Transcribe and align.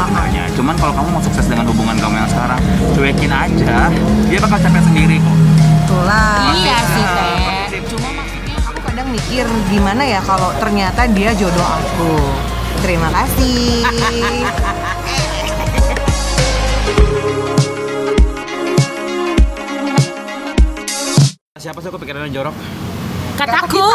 usahanya 0.00 0.44
cuman 0.56 0.74
kalau 0.80 0.92
kamu 0.96 1.08
mau 1.12 1.22
sukses 1.22 1.44
dengan 1.44 1.68
hubungan 1.68 1.96
kamu 2.00 2.14
yang 2.16 2.30
sekarang 2.30 2.60
cuekin 2.96 3.32
aja 3.32 3.92
dia 4.32 4.38
bakal 4.40 4.58
capek 4.58 4.82
sendiri 4.84 5.16
kok 5.20 5.36
Itulah. 5.90 6.54
Iya 6.54 6.78
sih, 6.86 7.02
Teh. 7.02 7.82
Cuma 7.90 8.08
maksudnya 8.14 8.56
Aku 8.62 8.78
kadang 8.78 9.10
mikir 9.10 9.42
gimana 9.66 10.06
ya 10.06 10.22
kalau 10.22 10.54
ternyata 10.62 11.02
dia 11.10 11.34
jodoh 11.34 11.66
aku. 11.66 12.14
Terima 12.78 13.10
kasih. 13.10 13.82
siapa 21.60 21.76
sih 21.84 21.92
aku 21.92 22.00
pikirannya 22.00 22.32
jorok 22.32 22.56
kataku. 23.40 23.86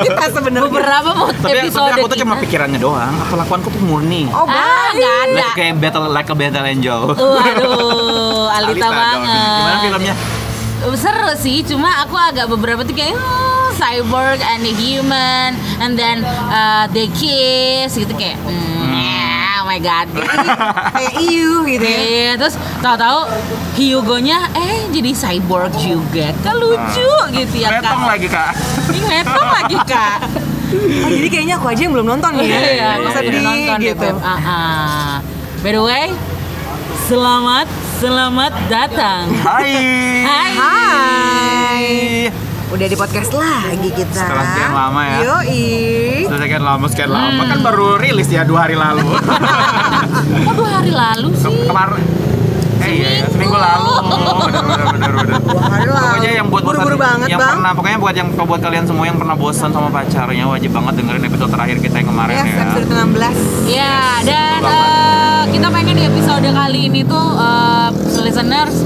Kita 0.00 0.24
sebenarnya. 0.36 0.70
Beberapa 0.70 1.10
mau 1.12 1.28
tapi, 1.28 1.42
tapi 1.44 1.58
episode 1.64 1.92
aku 1.92 2.06
tuh 2.06 2.18
cuma 2.18 2.34
pikirannya 2.38 2.78
doang 2.78 3.14
aku 3.18 3.34
lakuanku 3.34 3.68
tuh 3.68 3.82
murni 3.82 4.30
Oh, 4.30 4.42
Ah, 4.42 4.46
baik. 4.46 4.96
nggak 4.96 5.16
ada. 5.18 5.34
like 5.36 5.54
kayak 5.54 5.74
battle 5.76 6.04
like 6.06 6.28
a 6.28 6.34
battle 6.34 6.62
angel 6.64 7.00
Waduh, 7.10 8.46
Alita, 8.52 8.78
dong. 8.80 8.94
banget. 8.94 9.58
gimana 9.58 9.78
filmnya 9.82 10.14
Seru 10.94 11.34
sih, 11.34 11.66
cuma 11.66 11.90
aku 12.00 12.14
agak 12.14 12.46
beberapa 12.46 12.80
tuh 12.80 12.94
kayak 12.94 13.10
oh, 13.12 13.68
cyborg 13.74 14.38
and 14.40 14.62
a 14.62 14.72
human 14.72 15.50
and 15.80 15.98
then 15.98 16.22
uh, 16.48 16.86
they 16.88 17.10
kiss 17.10 17.92
gitu 17.92 18.14
kayak 18.14 18.38
hmm, 18.38 18.77
yeah, 19.80 20.04
my 20.04 20.14
god. 20.18 20.92
Kayak 20.94 21.14
iu 21.22 21.52
gitu 21.66 21.86
ya. 21.86 22.00
Iya, 22.02 22.32
terus 22.38 22.54
tahu-tahu 22.82 23.20
Hyugo-nya 23.78 24.38
eh 24.58 24.90
jadi 24.90 25.10
cyborg 25.14 25.72
juga. 25.78 26.34
Kan 26.42 26.58
lucu 26.58 27.10
gitu 27.32 27.54
ya, 27.58 27.78
Metong 27.78 28.02
Kak. 28.02 28.10
lagi 28.10 28.28
kak 28.28 28.52
Ini 28.88 29.00
metong 29.06 29.48
lagi, 29.48 29.76
Kak. 29.86 30.18
Oh, 30.68 31.08
jadi 31.08 31.28
kayaknya 31.32 31.54
aku 31.56 31.66
aja 31.72 31.80
yang 31.80 31.94
belum 31.96 32.06
nonton 32.12 32.30
nih 32.36 32.44
ya. 32.44 32.48
Iya, 32.48 32.60
iya, 32.60 32.72
iya. 32.74 32.90
nonton 33.00 33.22
deh, 33.24 33.66
gitu. 33.80 34.08
Beb. 34.12 34.16
Ah, 34.20 34.36
ah. 34.36 35.12
By 35.64 35.70
the 35.72 35.82
way, 35.82 36.06
selamat 37.08 37.66
selamat 37.98 38.52
datang. 38.68 39.24
Hai 39.42 39.74
Hai. 40.22 40.52
Hai. 40.54 42.47
Udah 42.68 42.84
di 42.84 42.94
podcast 42.94 43.32
lagi 43.32 43.88
kita. 43.90 44.12
Setelah 44.14 44.44
sekian 44.46 44.72
lama 44.72 45.00
ya. 45.02 45.18
Yoi. 45.22 45.64
Sudah 46.22 46.38
sekian 46.38 46.62
lama, 46.62 46.84
sekian 46.86 47.10
lama 47.10 47.32
Hmm. 47.38 47.48
kan 47.48 47.58
baru 47.62 47.96
rilis 47.96 48.28
ya 48.28 48.44
dua 48.44 48.60
hari 48.62 48.76
lalu. 48.76 49.08
Kok 50.44 50.54
dua 50.54 50.70
hari 50.74 50.92
lalu 50.92 51.28
sih? 51.34 51.64
Kemarin. 51.64 52.04
Eh 52.78 52.92
iya, 52.94 53.08
ya, 53.10 53.26
seminggu 53.26 53.56
lalu. 53.56 53.90
Oh, 53.90 54.06
bener 54.38 54.62
bener 54.62 54.86
bener 54.86 55.10
bener. 55.16 55.34
Dua 55.42 55.62
hari 55.66 55.86
lalu. 55.86 56.04
Pokoknya 56.04 56.30
yang 56.30 56.46
buat 56.46 56.62
Buru-buru 56.62 56.96
banget, 56.96 57.26
yang 57.26 57.40
Bang. 57.40 57.50
pernah 57.56 57.70
pokoknya 57.72 57.98
buat 57.98 58.14
yang 58.14 58.28
buat 58.30 58.60
kalian 58.60 58.84
semua 58.84 59.04
yang 59.04 59.18
pernah 59.18 59.34
bosan 59.34 59.70
sama 59.70 59.88
pacarnya 59.88 60.44
wajib 60.46 60.70
banget 60.70 60.92
dengerin 60.94 61.22
episode 61.24 61.50
terakhir 61.50 61.76
kita 61.80 61.96
yang 61.96 62.08
kemarin 62.08 62.34
Yes, 62.34 62.46
ya. 62.46 62.62
episode 62.62 62.86
16. 62.86 63.36
Ya, 63.66 63.96
dan 64.22 64.60
eh, 64.62 65.42
kita 65.50 65.68
pengen 65.68 65.94
di 65.94 66.04
episode 66.06 66.46
kali 66.46 66.80
ini 66.86 67.00
tuh 67.02 67.26
eh, 67.34 67.88
listeners 68.20 68.76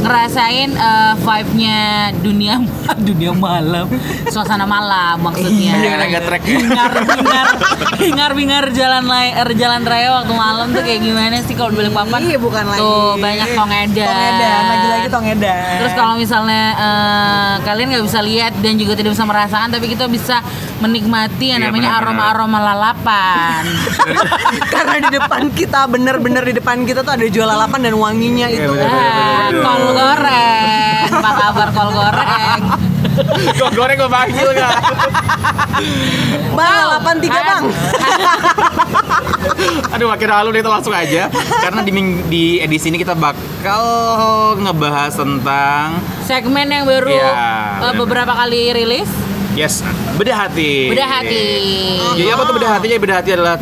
ngerasain 0.00 0.70
eh, 0.72 1.12
vibe-nya 1.16 1.78
dunia 2.18 2.54
dunia 3.08 3.30
malam, 3.32 3.86
suasana 4.28 4.64
malam 4.64 5.20
maksudnya. 5.20 5.76
Iya, 5.78 5.90
agak 6.00 6.22
track 6.26 6.42
ya. 6.42 6.56
Hingar 6.58 6.90
bingar, 6.96 7.46
hingar 8.00 8.30
bingar 8.34 8.64
jalan 8.72 9.04
lay, 9.06 9.30
er, 9.30 9.48
jalan 9.54 9.82
raya 9.84 10.08
waktu 10.20 10.32
malam 10.32 10.66
tuh 10.72 10.82
kayak 10.82 11.00
gimana 11.00 11.36
sih 11.44 11.54
kalau 11.54 11.70
di 11.70 11.92
papan? 11.92 12.20
Iya, 12.26 12.38
bukan 12.40 12.64
lagi. 12.66 12.80
Tuh 12.80 13.14
banyak 13.16 13.48
tongedan. 13.54 14.08
Tongedan, 14.08 14.62
lagi-lagi 14.66 15.08
tongedan. 15.08 15.76
Terus 15.84 15.92
kalau 15.94 16.14
misalnya 16.16 16.64
eh, 16.74 17.54
kalian 17.62 17.86
nggak 17.94 18.04
bisa 18.08 18.20
lihat 18.20 18.52
dan 18.58 18.74
juga 18.76 18.92
tidak 18.96 19.12
bisa 19.14 19.24
merasakan, 19.24 19.68
tapi 19.70 19.86
kita 19.86 20.04
bisa 20.10 20.42
menikmati 20.80 21.52
yang 21.52 21.60
Iya, 21.60 21.68
namanya 21.68 21.90
aroma-aroma 22.00 22.58
lalapan. 22.58 23.62
Karena 24.74 24.96
di 24.98 25.10
depan 25.12 25.42
kita, 25.52 25.84
bener-bener 25.86 26.42
di 26.42 26.54
depan 26.56 26.82
kita 26.82 27.04
tuh 27.04 27.12
ada 27.14 27.26
jual 27.28 27.44
lalapan 27.44 27.80
dan 27.84 27.94
wanginya 28.00 28.48
Iya, 28.48 28.64
itu. 28.64 28.72
bener. 28.72 28.88
Ah, 28.88 29.89
kol 29.90 29.98
goreng. 29.98 31.06
Apa 31.10 31.30
kabar 31.36 31.68
kol 31.70 31.88
goreng? 31.90 32.60
Kok 33.52 33.70
goreng 33.74 33.96
gue 33.98 34.08
panggil 34.08 34.48
gak? 34.54 34.74
Bang, 36.54 36.74
lalapan 36.80 37.16
tiga 37.18 37.40
bang. 37.40 37.64
Aduh 39.92 40.06
makin 40.06 40.28
halu 40.30 40.48
deh 40.52 40.60
itu 40.60 40.68
langsung 40.68 40.92
aja 40.92 41.28
Karena 41.32 41.80
di, 41.82 41.92
di 42.28 42.44
edisi 42.60 42.88
ini 42.88 42.96
kita 42.96 43.12
bakal 43.12 43.84
ngebahas 44.56 45.12
tentang 45.12 46.00
Segmen 46.22 46.68
yang 46.68 46.84
baru 46.86 47.10
Iya, 47.10 47.20
eh, 47.20 47.32
benar. 47.82 47.94
beberapa 47.98 48.32
kali 48.36 48.70
rilis. 48.72 49.10
Yes, 49.52 49.82
bedah 50.14 50.46
hati 50.46 50.88
Bedah 50.88 51.08
hati. 51.10 51.44
Jadi 52.16 52.28
apa 52.30 52.42
tuh 52.46 52.54
bedah 52.54 52.70
hati? 52.78 52.86
Jadi 52.86 53.00
bedah 53.02 53.16
hati 53.18 53.30
adalah 53.34 53.56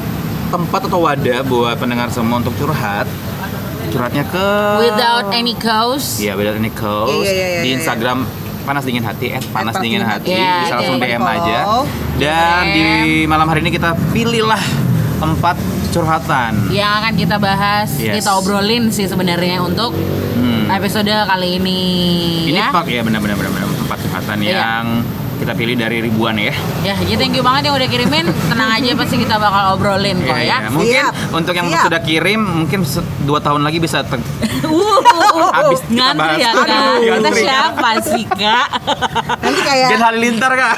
tempat 0.48 0.80
atau 0.84 1.00
wadah 1.00 1.40
buat 1.44 1.76
pendengar 1.76 2.08
semua 2.08 2.38
untuk 2.38 2.54
curhat 2.56 3.08
Curhatnya 3.88 4.24
ke 4.24 4.46
Without 4.80 5.26
any 5.30 5.54
cause. 5.54 6.18
Iya, 6.18 6.32
without 6.34 6.56
any 6.56 6.70
cause 6.70 7.24
Iya, 7.24 7.30
iya, 7.30 7.46
iya, 7.48 7.60
Di 7.60 7.68
iya. 7.68 7.76
Instagram 7.76 8.18
panas 8.62 8.84
dingin 8.84 9.00
hati 9.00 9.26
at 9.30 9.40
panas 9.46 9.72
Panas 9.72 9.74
dingin 9.78 10.00
Dingin 10.00 10.04
hati 10.04 10.28
Hati. 10.28 10.36
Iya, 10.36 10.52
bisa 10.60 10.74
langsung 10.76 10.96
oke. 10.96 11.06
DM 11.06 11.24
aja 11.24 11.58
dan 12.18 12.62
DM. 12.64 12.74
di 12.74 12.86
malam 13.24 13.46
hari 13.46 13.60
ini 13.60 13.70
kita 13.70 13.90
pilihlah 14.12 14.60
tempat 15.18 15.56
curhatan 15.88 16.52
Yang 16.68 16.92
akan 16.94 17.12
kita 17.16 17.36
bahas, 17.38 17.88
Yes. 17.96 18.20
kita 18.20 18.30
obrolin 18.34 18.88
sih 18.88 19.04
sebenarnya 19.04 19.58
untuk 19.60 19.96
Hmm. 20.38 20.68
episode 20.70 21.08
kali 21.08 21.58
ini. 21.58 21.80
Ini 22.46 22.60
ya. 22.60 22.68
pak 22.70 22.86
ya 22.86 23.00
benar-benar 23.00 23.34
benar 23.34 23.50
tempat 23.74 23.98
curhatan 23.98 24.36
Iya. 24.38 24.52
yang 24.54 24.84
kita 25.38 25.52
pilih 25.52 25.74
dari 25.74 25.98
ribuan 26.00 26.34
ya. 26.34 26.50
Ya, 26.82 26.94
jadi 26.96 27.14
thank 27.16 27.32
you 27.32 27.42
banget 27.42 27.66
yang 27.66 27.74
udah 27.74 27.86
kirimin. 27.86 28.26
Tenang 28.46 28.70
aja 28.72 28.90
pasti 28.94 29.16
kita 29.16 29.36
bakal 29.36 29.74
obrolin 29.74 30.18
kok 30.20 30.34
ya. 30.34 30.42
iya. 30.42 30.58
Mungkin 30.68 31.04
Siap. 31.06 31.12
untuk 31.32 31.54
yang 31.54 31.68
Siap. 31.68 31.84
sudah 31.86 32.00
kirim 32.00 32.40
mungkin 32.40 32.80
dua 33.22 33.38
tahun 33.38 33.62
lagi 33.62 33.78
bisa 33.78 34.02
ter- 34.02 34.20
Uh, 34.58 34.74
uh, 34.74 34.98
uh, 35.38 35.50
Habis 35.54 35.80
kita 35.82 35.94
ngantri 35.94 36.34
ya 36.36 36.50
bahas. 36.50 36.66
kak. 36.66 36.82
Aduh, 36.98 37.14
Kita 37.14 37.30
siapa 37.32 37.88
sih 38.02 38.22
kak? 38.26 38.66
Nanti 39.38 39.60
kayak 39.62 39.88
Gen 39.88 40.02
Halilintar 40.02 40.52
kak. 40.52 40.76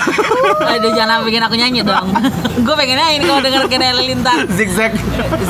Aduh 0.68 0.90
jangan 0.92 1.24
bikin 1.24 1.40
aku 1.40 1.54
nyanyi 1.56 1.80
dong. 1.80 2.12
Gue 2.66 2.74
pengennya 2.76 3.08
ini 3.10 3.24
kalau 3.24 3.40
denger 3.40 3.62
kena 3.66 3.96
lintar. 3.96 4.36
Zigzag. 4.50 4.92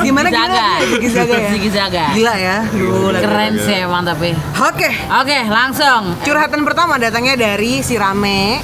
gimana 0.01 0.31
Zaga. 0.31 0.39
gimana? 0.39 0.67
Ziggy 0.87 1.09
Zaga 1.11 1.35
ya. 1.37 1.49
Ziggy 1.51 1.71
Zaga. 1.71 2.05
Gila 2.15 2.35
ya. 2.37 2.57
Lagi. 2.65 3.19
Keren 3.21 3.53
sih 3.59 3.77
emang 3.81 4.03
tapi. 4.05 4.31
Oke, 4.57 4.89
Oke 5.11 5.39
langsung. 5.45 6.15
curhatan 6.23 6.63
pertama 6.63 6.95
datangnya 6.97 7.35
dari 7.35 7.83
si 7.83 7.99
Rame. 7.99 8.63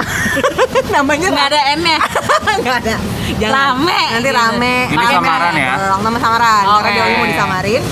Namanya 0.94 1.28
Nggak 1.32 1.48
ada 1.52 1.60
N-nya. 1.76 1.98
Nggak 2.62 2.76
ada. 2.84 2.94
Rame. 3.42 4.00
Nanti 4.12 4.30
rame. 4.30 4.74
Ini 4.92 4.96
Rame. 4.98 5.14
samaran 5.14 5.54
ya? 5.56 5.72
Nama 5.98 6.18
samaran. 6.20 6.62
Karena 6.64 6.88
Oke. 6.88 6.92
dia 6.92 7.16
mau 7.18 7.28
disamarin. 7.28 7.82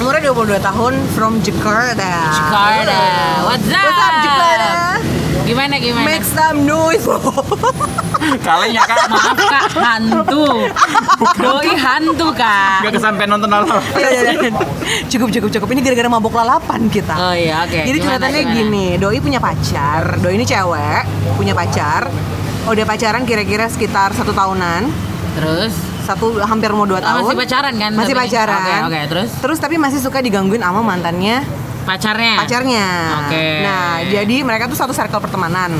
Umurnya 0.00 0.32
22 0.32 0.64
tahun 0.64 0.94
from 1.12 1.32
Jakarta. 1.44 2.12
Jakarta. 2.32 3.00
What's 3.44 3.68
up? 3.68 3.84
What's 3.84 4.00
up 4.00 4.14
Jakarta? 4.24 5.09
Gimana 5.50 5.74
gimana? 5.76 6.06
Make 6.06 6.22
some 6.24 6.62
noise. 6.62 7.02
Kalinya 8.46 8.82
kak. 8.86 8.98
Maaf 9.10 9.38
kak, 9.40 9.64
hantu. 9.74 10.46
Doi 11.36 11.70
hantu 11.74 12.26
kak. 12.32 12.86
Gak 12.86 12.92
kesampean 12.94 13.28
nonton 13.28 13.50
hal 13.50 13.62
Iya, 13.98 14.08
iya, 14.08 14.22
iya. 14.32 14.50
cukup 15.10 15.28
cukup 15.28 15.50
cukup 15.50 15.68
ini 15.72 15.80
gara-gara 15.82 16.08
mabok 16.08 16.34
lalapan 16.34 16.86
kita. 16.86 17.14
Oh 17.14 17.34
iya 17.34 17.66
oke. 17.66 17.82
Jadi 17.82 17.98
Gimana, 17.98 18.22
ceritanya 18.22 18.40
gimana? 18.40 18.56
gini, 18.56 18.86
Doi 18.96 19.18
punya 19.18 19.40
pacar. 19.40 20.02
Doi 20.18 20.34
ini 20.34 20.46
cewek, 20.46 21.02
punya 21.34 21.52
pacar. 21.52 22.06
Udah 22.62 22.84
pacaran 22.86 23.22
kira-kira 23.24 23.66
sekitar 23.66 24.12
satu 24.12 24.30
tahunan. 24.30 24.86
Terus? 25.34 25.72
Satu 26.00 26.38
hampir 26.38 26.70
mau 26.70 26.84
dua 26.84 26.98
Oh, 26.98 27.04
tahun. 27.04 27.20
masih 27.24 27.38
pacaran 27.38 27.74
kan? 27.74 27.90
Masih 27.92 28.14
tapi? 28.14 28.22
pacaran. 28.24 28.60
Oke 28.60 28.74
oke 28.86 29.00
terus? 29.08 29.30
Terus 29.38 29.58
tapi 29.58 29.74
masih 29.76 29.98
suka 29.98 30.18
digangguin 30.18 30.60
sama 30.60 30.80
mantannya 30.80 31.42
Pacarnya? 31.80 32.34
pacarnya. 32.38 32.86
Oke. 33.24 33.46
Nah, 33.62 33.90
jadi 34.04 34.36
mereka 34.40 34.66
tuh 34.66 34.76
satu 34.76 34.92
circle 34.92 35.18
pertemanan. 35.18 35.74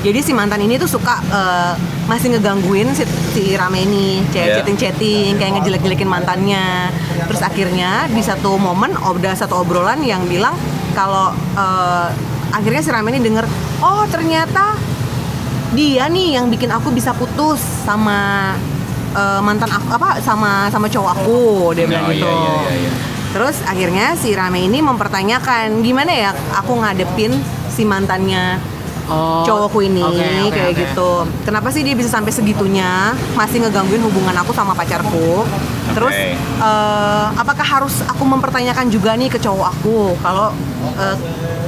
Jadi 0.00 0.18
si 0.20 0.32
mantan 0.32 0.60
ini 0.60 0.76
tuh 0.76 0.88
suka 0.88 1.20
eh, 1.20 1.72
masih 2.04 2.32
ngegangguin 2.32 2.88
si, 2.90 3.04
si 3.30 3.52
Rame 3.52 3.84
ini, 3.84 4.24
chat 4.28 4.46
Iya. 4.46 4.54
chatting-chatting, 4.58 5.36
kayak 5.36 5.60
ngejelek-jelekin 5.60 6.08
mantannya. 6.08 6.88
Terus 7.22 7.40
akhirnya 7.40 8.08
di 8.08 8.20
satu 8.20 8.56
momen 8.56 8.96
ada 8.96 9.32
satu 9.34 9.60
obrolan 9.60 10.00
yang 10.00 10.24
bilang 10.24 10.56
kalau 10.92 11.28
eh, 11.54 12.08
akhirnya 12.50 12.80
si 12.80 12.88
Rame 12.88 13.12
ini 13.12 13.20
denger, 13.20 13.44
oh 13.80 14.08
ternyata 14.08 14.74
dia 15.70 16.08
nih 16.08 16.34
yang 16.34 16.48
bikin 16.48 16.66
aku 16.66 16.90
bisa 16.90 17.12
putus 17.12 17.60
sama 17.84 18.52
eh, 19.12 19.40
mantan 19.40 19.68
aku 19.68 19.86
apa 19.92 20.18
sama 20.18 20.66
sama 20.66 20.88
cowok 20.88 21.10
aku 21.14 21.38
dia 21.76 21.84
bilang 21.84 22.04
Oh, 22.04 22.10
gitu. 22.10 22.24
iya, 22.24 22.34
iya, 22.34 22.56
iya, 22.56 22.74
iya. 22.80 22.92
Terus 23.30 23.62
akhirnya 23.62 24.18
si 24.18 24.34
Rame 24.34 24.66
ini 24.66 24.82
mempertanyakan 24.82 25.86
gimana 25.86 26.10
ya 26.10 26.30
aku 26.58 26.82
ngadepin 26.82 27.34
si 27.70 27.86
mantannya 27.86 28.58
Oh, 29.10 29.42
cowokku 29.42 29.82
ini 29.82 29.98
oke, 30.06 30.22
oke, 30.22 30.54
kayak 30.54 30.70
oke. 30.70 30.80
gitu. 30.86 31.10
Kenapa 31.42 31.74
sih 31.74 31.82
dia 31.82 31.98
bisa 31.98 32.06
sampai 32.06 32.30
segitunya 32.30 33.10
masih 33.34 33.58
ngegangguin 33.66 33.98
hubungan 34.06 34.30
aku 34.38 34.54
sama 34.54 34.70
pacarku? 34.70 35.42
Terus 35.90 36.14
eh, 36.38 37.26
apakah 37.34 37.66
harus 37.66 38.06
aku 38.06 38.22
mempertanyakan 38.22 38.86
juga 38.86 39.18
nih 39.18 39.26
ke 39.26 39.42
cowok 39.42 39.66
aku 39.66 40.14
kalau 40.22 40.54
eh, 40.94 41.16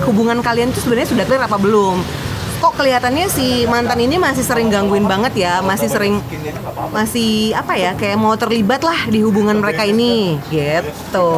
hubungan 0.06 0.38
kalian 0.38 0.70
itu 0.70 0.86
sebenarnya 0.86 1.10
sudah 1.10 1.24
clear 1.26 1.42
apa 1.42 1.58
belum? 1.58 1.98
Kok 2.62 2.78
kelihatannya 2.78 3.26
si 3.26 3.66
mantan 3.66 3.98
ini 3.98 4.16
masih 4.16 4.46
sering 4.46 4.70
gangguin 4.70 5.02
banget 5.04 5.34
ya, 5.34 5.58
masih 5.60 5.90
sering 5.90 6.22
masih 6.88 7.50
apa 7.52 7.74
ya 7.74 7.90
kayak 7.92 8.14
mau 8.14 8.38
terlibat 8.38 8.80
lah 8.80 9.10
di 9.10 9.18
hubungan 9.18 9.58
mereka 9.58 9.82
ini 9.82 10.38
gitu. 10.46 11.28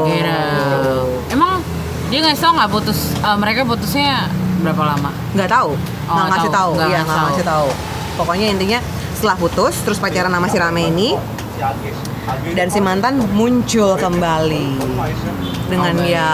Emang 1.33 1.65
dia 2.13 2.21
nggak 2.21 2.37
tau 2.37 2.53
nggak 2.53 2.69
putus 2.69 3.17
eh, 3.17 3.37
mereka 3.41 3.65
putusnya 3.65 4.29
berapa 4.61 4.85
lama? 4.85 5.11
Nggak 5.33 5.49
tahu, 5.49 5.73
Oh, 6.05 6.13
nggak 6.13 6.27
ngasih 6.29 6.51
tahu. 6.53 6.59
tahu, 6.61 6.71
Nggak 6.77 6.85
iya 6.85 6.95
ngasih 6.95 7.09
nggak 7.09 7.17
tahu. 7.17 7.29
ngasih 7.33 7.47
tahu. 7.49 7.69
Pokoknya 8.15 8.47
intinya 8.53 8.79
setelah 9.17 9.37
putus, 9.41 9.75
terus 9.81 9.97
pacaran 9.97 10.29
sama 10.29 10.47
si 10.47 10.57
Rame 10.61 10.83
ini, 10.87 11.09
dan 12.53 12.69
si 12.69 12.79
mantan 12.79 13.17
muncul 13.33 13.97
kembali 13.97 14.67
dengan 15.67 15.95
Oh, 15.97 16.05
ya 16.05 16.29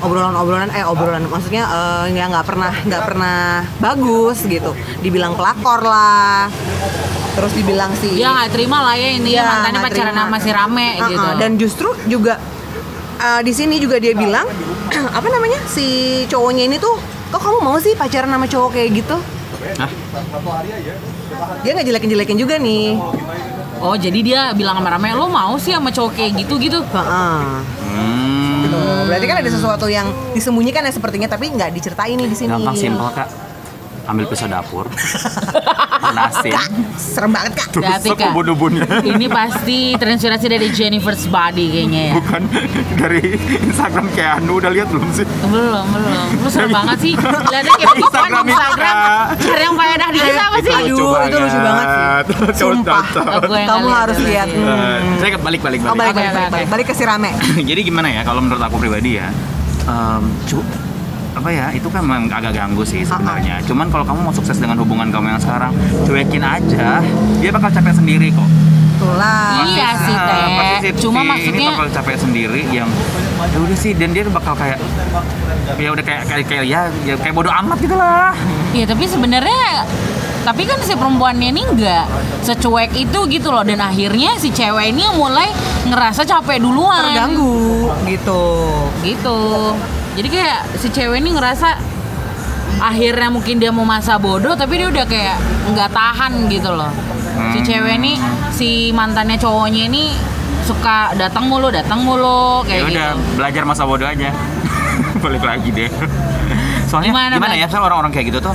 obrolan-obrolan 0.00 0.70
eh 0.72 0.84
obrolan 0.84 1.24
maksudnya 1.28 1.64
ya 2.08 2.24
nggak 2.28 2.46
pernah 2.46 2.72
nggak 2.72 3.02
pernah 3.04 3.38
bagus 3.78 4.44
gitu 4.44 4.72
dibilang 5.00 5.36
pelakor 5.36 5.84
lah 5.84 6.48
terus 7.30 7.52
dibilang 7.54 7.92
si 7.94 8.18
Dia 8.18 8.34
nggak 8.34 8.50
terima 8.52 8.82
lah 8.82 8.94
ya 8.98 9.08
intinya 9.14 9.40
Iya, 9.40 9.44
mantannya 9.46 9.80
pacaran 9.80 10.14
sama 10.16 10.36
si 10.40 10.50
Rame 10.50 10.88
Uh-uh, 10.98 11.08
gitu. 11.08 11.28
dan 11.38 11.50
justru 11.56 11.88
juga 12.04 12.34
uh, 13.18 13.40
di 13.40 13.52
sini 13.54 13.78
juga 13.78 13.96
dia 13.96 14.12
bilang 14.12 14.44
apa 15.16 15.26
namanya 15.30 15.60
si 15.70 15.86
cowoknya 16.26 16.66
ini 16.66 16.76
tuh 16.76 16.98
kok 17.30 17.38
kamu 17.38 17.62
mau 17.62 17.78
sih 17.78 17.94
pacaran 17.94 18.28
sama 18.28 18.44
cowok 18.44 18.70
kayak 18.74 18.90
gitu 18.98 19.16
Hah? 19.78 19.90
dia 21.62 21.70
nggak 21.76 21.86
jelekin 21.86 22.10
jelekin 22.10 22.38
juga 22.40 22.56
nih 22.58 22.96
Oh 23.80 23.96
jadi 23.96 24.20
dia 24.20 24.40
bilang 24.52 24.76
sama 24.76 24.92
Rame 24.92 25.16
lo 25.16 25.32
mau 25.32 25.56
sih 25.56 25.72
sama 25.72 25.88
cowok 25.88 26.12
kayak 26.12 26.44
gitu 26.44 26.60
gitu? 26.60 26.84
Heeh. 26.84 27.40
Hmm. 27.80 28.39
Gitu. 28.70 29.06
berarti 29.10 29.26
kan 29.26 29.36
ada 29.42 29.50
sesuatu 29.50 29.86
yang 29.90 30.06
disembunyikan 30.32 30.86
ya 30.86 30.92
sepertinya 30.94 31.26
tapi 31.26 31.50
nggak 31.50 31.70
diceritain 31.74 32.14
nih 32.14 32.28
di 32.30 32.36
sini 32.38 32.54
Gampang 32.54 32.76
simpel 32.78 33.08
kak. 33.10 33.28
Ambil 34.10 34.26
pisau 34.26 34.50
dapur. 34.50 34.90
Nasin. 36.10 36.50
serem 36.98 37.30
banget 37.30 37.54
kak 37.54 37.70
Hati-hati, 37.70 38.10
Kak. 38.18 38.34
ubun-ubunnya. 38.34 38.82
Ini 38.98 39.30
pasti 39.30 39.94
terinspirasi 39.94 40.50
dari 40.50 40.66
Jennifer's 40.74 41.30
Body 41.30 41.70
kayaknya 41.70 42.02
ya. 42.10 42.12
Bukan 42.18 42.42
dari 42.98 43.38
Instagram 43.62 44.10
Keanu 44.10 44.58
udah 44.58 44.70
lihat 44.74 44.90
belum 44.90 45.06
sih? 45.14 45.22
Belum, 45.46 45.86
belum. 45.86 46.26
Lu 46.42 46.48
serem 46.50 46.74
banget 46.74 46.98
sih. 46.98 47.14
Lihatnya 47.14 47.74
kayak 47.78 47.94
di 47.94 48.02
Instagram 48.02 48.44
Instagram. 48.50 48.94
Cari 49.38 49.62
yang 49.62 49.76
faedah 49.78 50.08
dikit 50.10 50.34
apa 50.34 50.58
sih? 50.58 50.72
Aduh, 50.74 51.10
itu 51.22 51.36
lucu 51.38 51.58
banget 51.62 51.86
sih. 51.86 52.04
Sumpah. 52.58 53.04
Oh, 53.30 53.40
gue 53.46 53.58
yang 53.62 53.70
kamu 53.70 53.88
harus 53.88 54.18
lihat 54.18 54.40
lihat. 54.40 54.48
Hmm. 54.50 55.18
Saya 55.20 55.36
balik 55.38 55.60
balik 55.60 55.78
Oh, 55.84 55.94
balik, 55.94 56.14
balik. 56.16 56.32
Oke, 56.50 56.62
balik, 56.70 56.86
ke 56.90 56.94
si 56.96 57.04
rame 57.04 57.30
Jadi 57.60 57.80
gimana 57.84 58.08
ya 58.08 58.22
kalau 58.24 58.40
menurut 58.40 58.62
aku 58.62 58.76
pribadi 58.80 59.20
ya, 59.20 59.28
em, 59.86 60.22
cu 60.48 60.60
apa 61.40 61.48
ya 61.48 61.66
itu 61.72 61.88
kan 61.88 62.04
memang 62.04 62.28
agak 62.28 62.52
ganggu 62.52 62.84
sih 62.84 63.00
sebenarnya. 63.00 63.64
Cuman 63.64 63.88
kalau 63.88 64.04
kamu 64.04 64.28
mau 64.28 64.34
sukses 64.34 64.60
dengan 64.60 64.76
hubungan 64.76 65.08
kamu 65.08 65.32
yang 65.32 65.40
sekarang, 65.40 65.72
cuekin 66.04 66.44
aja. 66.44 67.00
Dia 67.40 67.50
bakal 67.50 67.72
capek 67.72 67.96
sendiri 67.96 68.28
kok. 68.28 68.44
Itulah. 69.00 69.64
Iya 69.64 69.88
sih, 70.04 70.16
Teh. 70.84 70.92
Cuma 71.00 71.24
maksudnya- 71.24 71.64
ini 71.64 71.72
bakal 71.72 71.88
capek 71.88 72.16
sendiri 72.20 72.62
yang 72.68 72.88
ya 73.40 73.56
udah 73.56 73.72
sih 73.72 73.96
dan 73.96 74.12
dia 74.12 74.28
bakal 74.28 74.52
kayak 74.52 74.76
ya 75.80 75.88
udah 75.88 76.04
kayak 76.04 76.28
kayak, 76.28 76.44
kayak 76.44 76.64
ya, 76.68 76.92
ya 77.08 77.16
kayak 77.16 77.32
bodoh 77.32 77.48
amat 77.64 77.80
gitu 77.80 77.96
lah. 77.96 78.36
Iya 78.76 78.84
tapi 78.84 79.08
sebenarnya 79.08 79.88
tapi 80.40 80.64
kan 80.64 80.76
si 80.80 80.92
perempuannya 80.92 81.48
ini 81.48 81.62
nggak 81.64 82.04
secuek 82.44 82.92
itu 82.96 83.18
gitu 83.28 83.48
loh 83.48 83.60
dan 83.60 83.80
akhirnya 83.80 84.36
si 84.36 84.48
cewek 84.48 84.92
ini 84.92 85.04
mulai 85.12 85.48
ngerasa 85.84 86.24
capek 86.24 86.60
duluan 86.60 87.12
terganggu 87.12 87.88
gitu 88.04 88.44
gitu 89.04 89.40
jadi 90.12 90.28
kayak 90.28 90.58
si 90.76 90.88
cewek 90.88 91.18
ini 91.18 91.30
ngerasa 91.30 91.68
akhirnya 92.80 93.28
mungkin 93.28 93.56
dia 93.56 93.68
mau 93.68 93.84
masa 93.84 94.16
bodoh 94.16 94.54
tapi 94.54 94.78
dia 94.78 94.88
udah 94.88 95.04
kayak 95.04 95.36
nggak 95.68 95.90
tahan 95.90 96.32
gitu 96.46 96.70
loh 96.70 96.90
si 97.50 97.60
Hmm. 97.60 97.66
cewek 97.66 97.94
ini 97.96 98.12
si 98.50 98.68
mantannya 98.90 99.36
cowoknya 99.36 99.86
ini 99.86 100.12
suka 100.60 101.12
datang 101.14 101.46
mulu 101.46 101.68
datang 101.68 102.00
mulu 102.00 102.62
Ya 102.62 102.68
kayak 102.68 102.82
udah 102.86 103.08
gitu 103.10 103.32
belajar 103.34 103.62
masa 103.64 103.82
bodoh 103.82 104.04
aja. 104.04 104.28
Balik 105.24 105.40
lagi 105.40 105.68
deh. 105.70 105.88
Soalnya 106.84 107.10
Gimana, 107.10 107.34
gimana, 107.36 107.54
ya, 107.54 107.66
soal 107.66 107.82
orang-orang 107.82 108.10
kayak 108.10 108.26
gitu 108.28 108.40
tuh 108.42 108.54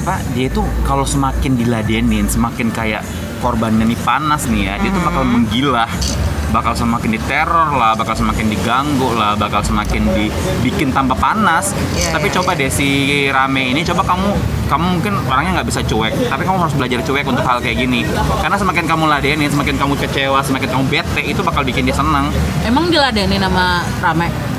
Pak, 0.00 0.32
dia 0.32 0.48
tuh 0.48 0.64
kalau 0.80 1.04
semakin 1.04 1.56
diladenin, 1.56 2.24
semakin 2.24 2.70
kayak 2.70 3.02
korbannya 3.38 3.84
nih 3.84 3.98
panas 3.98 4.46
nih 4.46 4.62
ya, 4.64 4.74
dia 4.78 4.90
tuh 4.90 5.02
bakal 5.02 5.22
Hmm. 5.24 5.32
menggila 5.34 5.84
bakal 6.50 6.74
semakin 6.74 7.14
diteror 7.14 7.74
lah, 7.74 7.94
bakal 7.94 8.14
semakin 8.14 8.46
diganggu 8.50 9.10
lah, 9.14 9.38
bakal 9.38 9.62
semakin 9.62 10.02
dibikin 10.14 10.90
tambah 10.90 11.16
panas. 11.16 11.72
Iya, 11.94 12.14
Tapi 12.18 12.26
iya, 12.28 12.34
coba 12.38 12.50
deh 12.58 12.70
si 12.70 12.88
Rame 13.30 13.70
ini, 13.70 13.80
coba 13.86 14.02
kamu 14.04 14.28
kamu 14.70 14.86
mungkin 14.98 15.14
orangnya 15.26 15.62
nggak 15.62 15.68
bisa 15.70 15.80
cuek, 15.82 16.14
tapi 16.30 16.42
kamu 16.46 16.58
harus 16.62 16.74
belajar 16.78 17.00
cuek 17.02 17.26
untuk 17.26 17.42
hal 17.46 17.58
kayak 17.58 17.78
gini. 17.78 18.06
Karena 18.42 18.56
semakin 18.58 18.84
kamu 18.86 19.04
ladenin, 19.10 19.50
semakin 19.50 19.74
kamu 19.78 19.94
kecewa, 19.98 20.38
semakin 20.42 20.68
kamu 20.70 20.84
bete, 20.90 21.22
itu 21.26 21.40
bakal 21.42 21.62
bikin 21.66 21.86
dia 21.86 21.96
senang. 21.96 22.30
emang 22.66 22.86
diladenin 22.92 23.40
sama 23.40 23.82
rame 23.98 24.49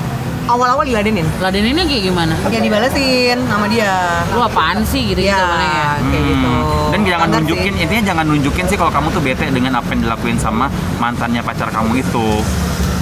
awal-awal 0.44 0.82
diladenin 0.82 1.28
ladeninnya 1.38 1.84
kayak 1.84 2.04
gimana 2.04 2.34
ya 2.48 2.60
dibalesin 2.60 3.38
sama 3.46 3.66
dia 3.66 3.92
lu 4.30 4.42
apaan 4.42 4.82
sih 4.84 5.12
gitu 5.12 5.22
ya 5.22 5.38
gitu 5.38 5.56
ya 5.60 5.90
kayak 6.02 6.24
gitu 6.28 6.54
Hmm. 6.82 6.92
Dan 6.92 7.08
jangan 7.08 7.24
Standar 7.24 7.40
nunjukin, 7.42 7.72
sih. 7.72 7.82
intinya 7.82 8.04
jangan 8.06 8.26
nunjukin 8.28 8.66
sih 8.68 8.76
kalau 8.76 8.92
kamu 8.92 9.08
tuh 9.10 9.22
bete 9.22 9.48
dengan 9.48 9.72
apa 9.74 9.88
yang 9.90 10.02
dilakuin 10.04 10.36
sama 10.36 10.68
mantannya 10.98 11.40
pacar 11.40 11.72
kamu 11.72 12.04
itu. 12.04 12.28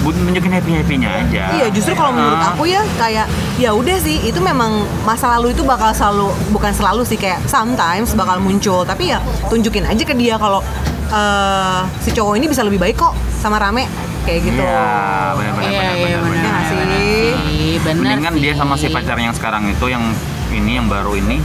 Bu- 0.00 0.14
Nunjukin 0.16 0.46
happy 0.48 0.70
happynya 0.72 1.10
aja. 1.12 1.44
Iya, 1.52 1.66
justru 1.68 1.92
kalau 1.92 2.14
menurut 2.14 2.38
aku 2.40 2.64
ya 2.64 2.86
kayak 2.94 3.26
ya 3.56 3.74
udah 3.74 3.98
sih 3.98 4.22
itu 4.22 4.38
memang 4.38 4.78
masa 5.02 5.34
lalu 5.34 5.50
itu 5.50 5.60
bakal 5.60 5.90
selalu 5.90 6.30
bukan 6.48 6.70
selalu 6.70 7.02
sih 7.02 7.18
kayak 7.18 7.42
sometimes 7.44 8.14
bakal 8.14 8.38
muncul 8.38 8.80
tapi 8.80 9.10
ya 9.10 9.18
tunjukin 9.44 9.82
aja 9.84 10.00
ke 10.00 10.14
dia 10.14 10.38
kalau 10.38 10.62
eh, 11.08 11.80
si 11.98 12.10
cowok 12.10 12.38
ini 12.38 12.46
bisa 12.46 12.62
lebih 12.62 12.78
baik 12.78 12.94
kok 12.96 13.10
sama 13.34 13.58
rame 13.58 13.90
kayak 14.22 14.40
gitu. 14.44 14.62
Iya, 14.62 14.86
benar-benar. 15.34 15.70
Iya, 15.70 15.80
benar, 15.80 15.94
iya, 15.94 16.04
benar, 16.04 16.20
benar. 16.22 16.52
Iya 16.52 16.62
sih? 16.68 17.30
Iya, 17.50 17.78
bener 17.80 18.00
Mendingan 18.00 18.34
dia 18.36 18.52
sama 18.54 18.74
si 18.74 18.86
pacarnya 18.88 19.26
yang 19.28 19.36
sekarang 19.36 19.62
itu 19.66 19.86
yang 19.86 20.04
ini 20.50 20.72
yang 20.76 20.86
baru 20.86 21.14
ini 21.14 21.38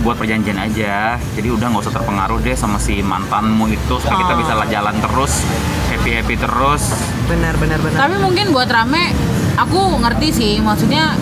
buat 0.00 0.16
perjanjian 0.16 0.56
aja. 0.56 1.20
Jadi 1.36 1.48
udah 1.50 1.66
nggak 1.68 1.82
usah 1.84 1.94
terpengaruh 1.94 2.38
deh 2.40 2.56
sama 2.56 2.76
si 2.76 3.00
mantanmu 3.00 3.68
itu 3.68 3.94
supaya 4.00 4.16
kita 4.18 4.32
Oh. 4.32 4.40
bisa 4.40 4.52
lah 4.54 4.66
jalan 4.66 4.96
terus, 4.96 5.44
happy 5.88 6.10
happy 6.16 6.34
terus. 6.36 6.82
Benar 7.28 7.54
benar 7.60 7.78
benar. 7.80 7.98
Tapi 7.98 8.16
mungkin 8.16 8.46
buat 8.50 8.68
rame, 8.68 9.12
aku 9.56 10.00
ngerti 10.00 10.28
sih, 10.32 10.52
maksudnya 10.58 11.12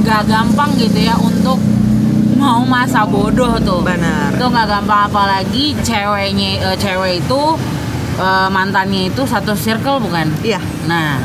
nggak 0.00 0.22
gampang 0.24 0.72
gitu 0.76 1.00
ya 1.00 1.16
untuk 1.16 1.60
mau 2.34 2.64
masa 2.64 3.04
bodoh 3.04 3.56
tuh. 3.60 3.80
Benar. 3.80 4.36
Itu 4.36 4.44
nggak 4.48 4.66
gampang 4.68 5.08
apalagi 5.08 5.76
ceweknya, 5.80 6.72
eh, 6.72 6.76
cewek 6.76 7.20
itu 7.20 7.42
eh, 8.18 8.48
mantannya 8.50 9.10
itu 9.10 9.22
satu 9.26 9.54
circle 9.54 10.02
bukan? 10.02 10.30
Iya. 10.42 10.60
Nah, 10.86 11.18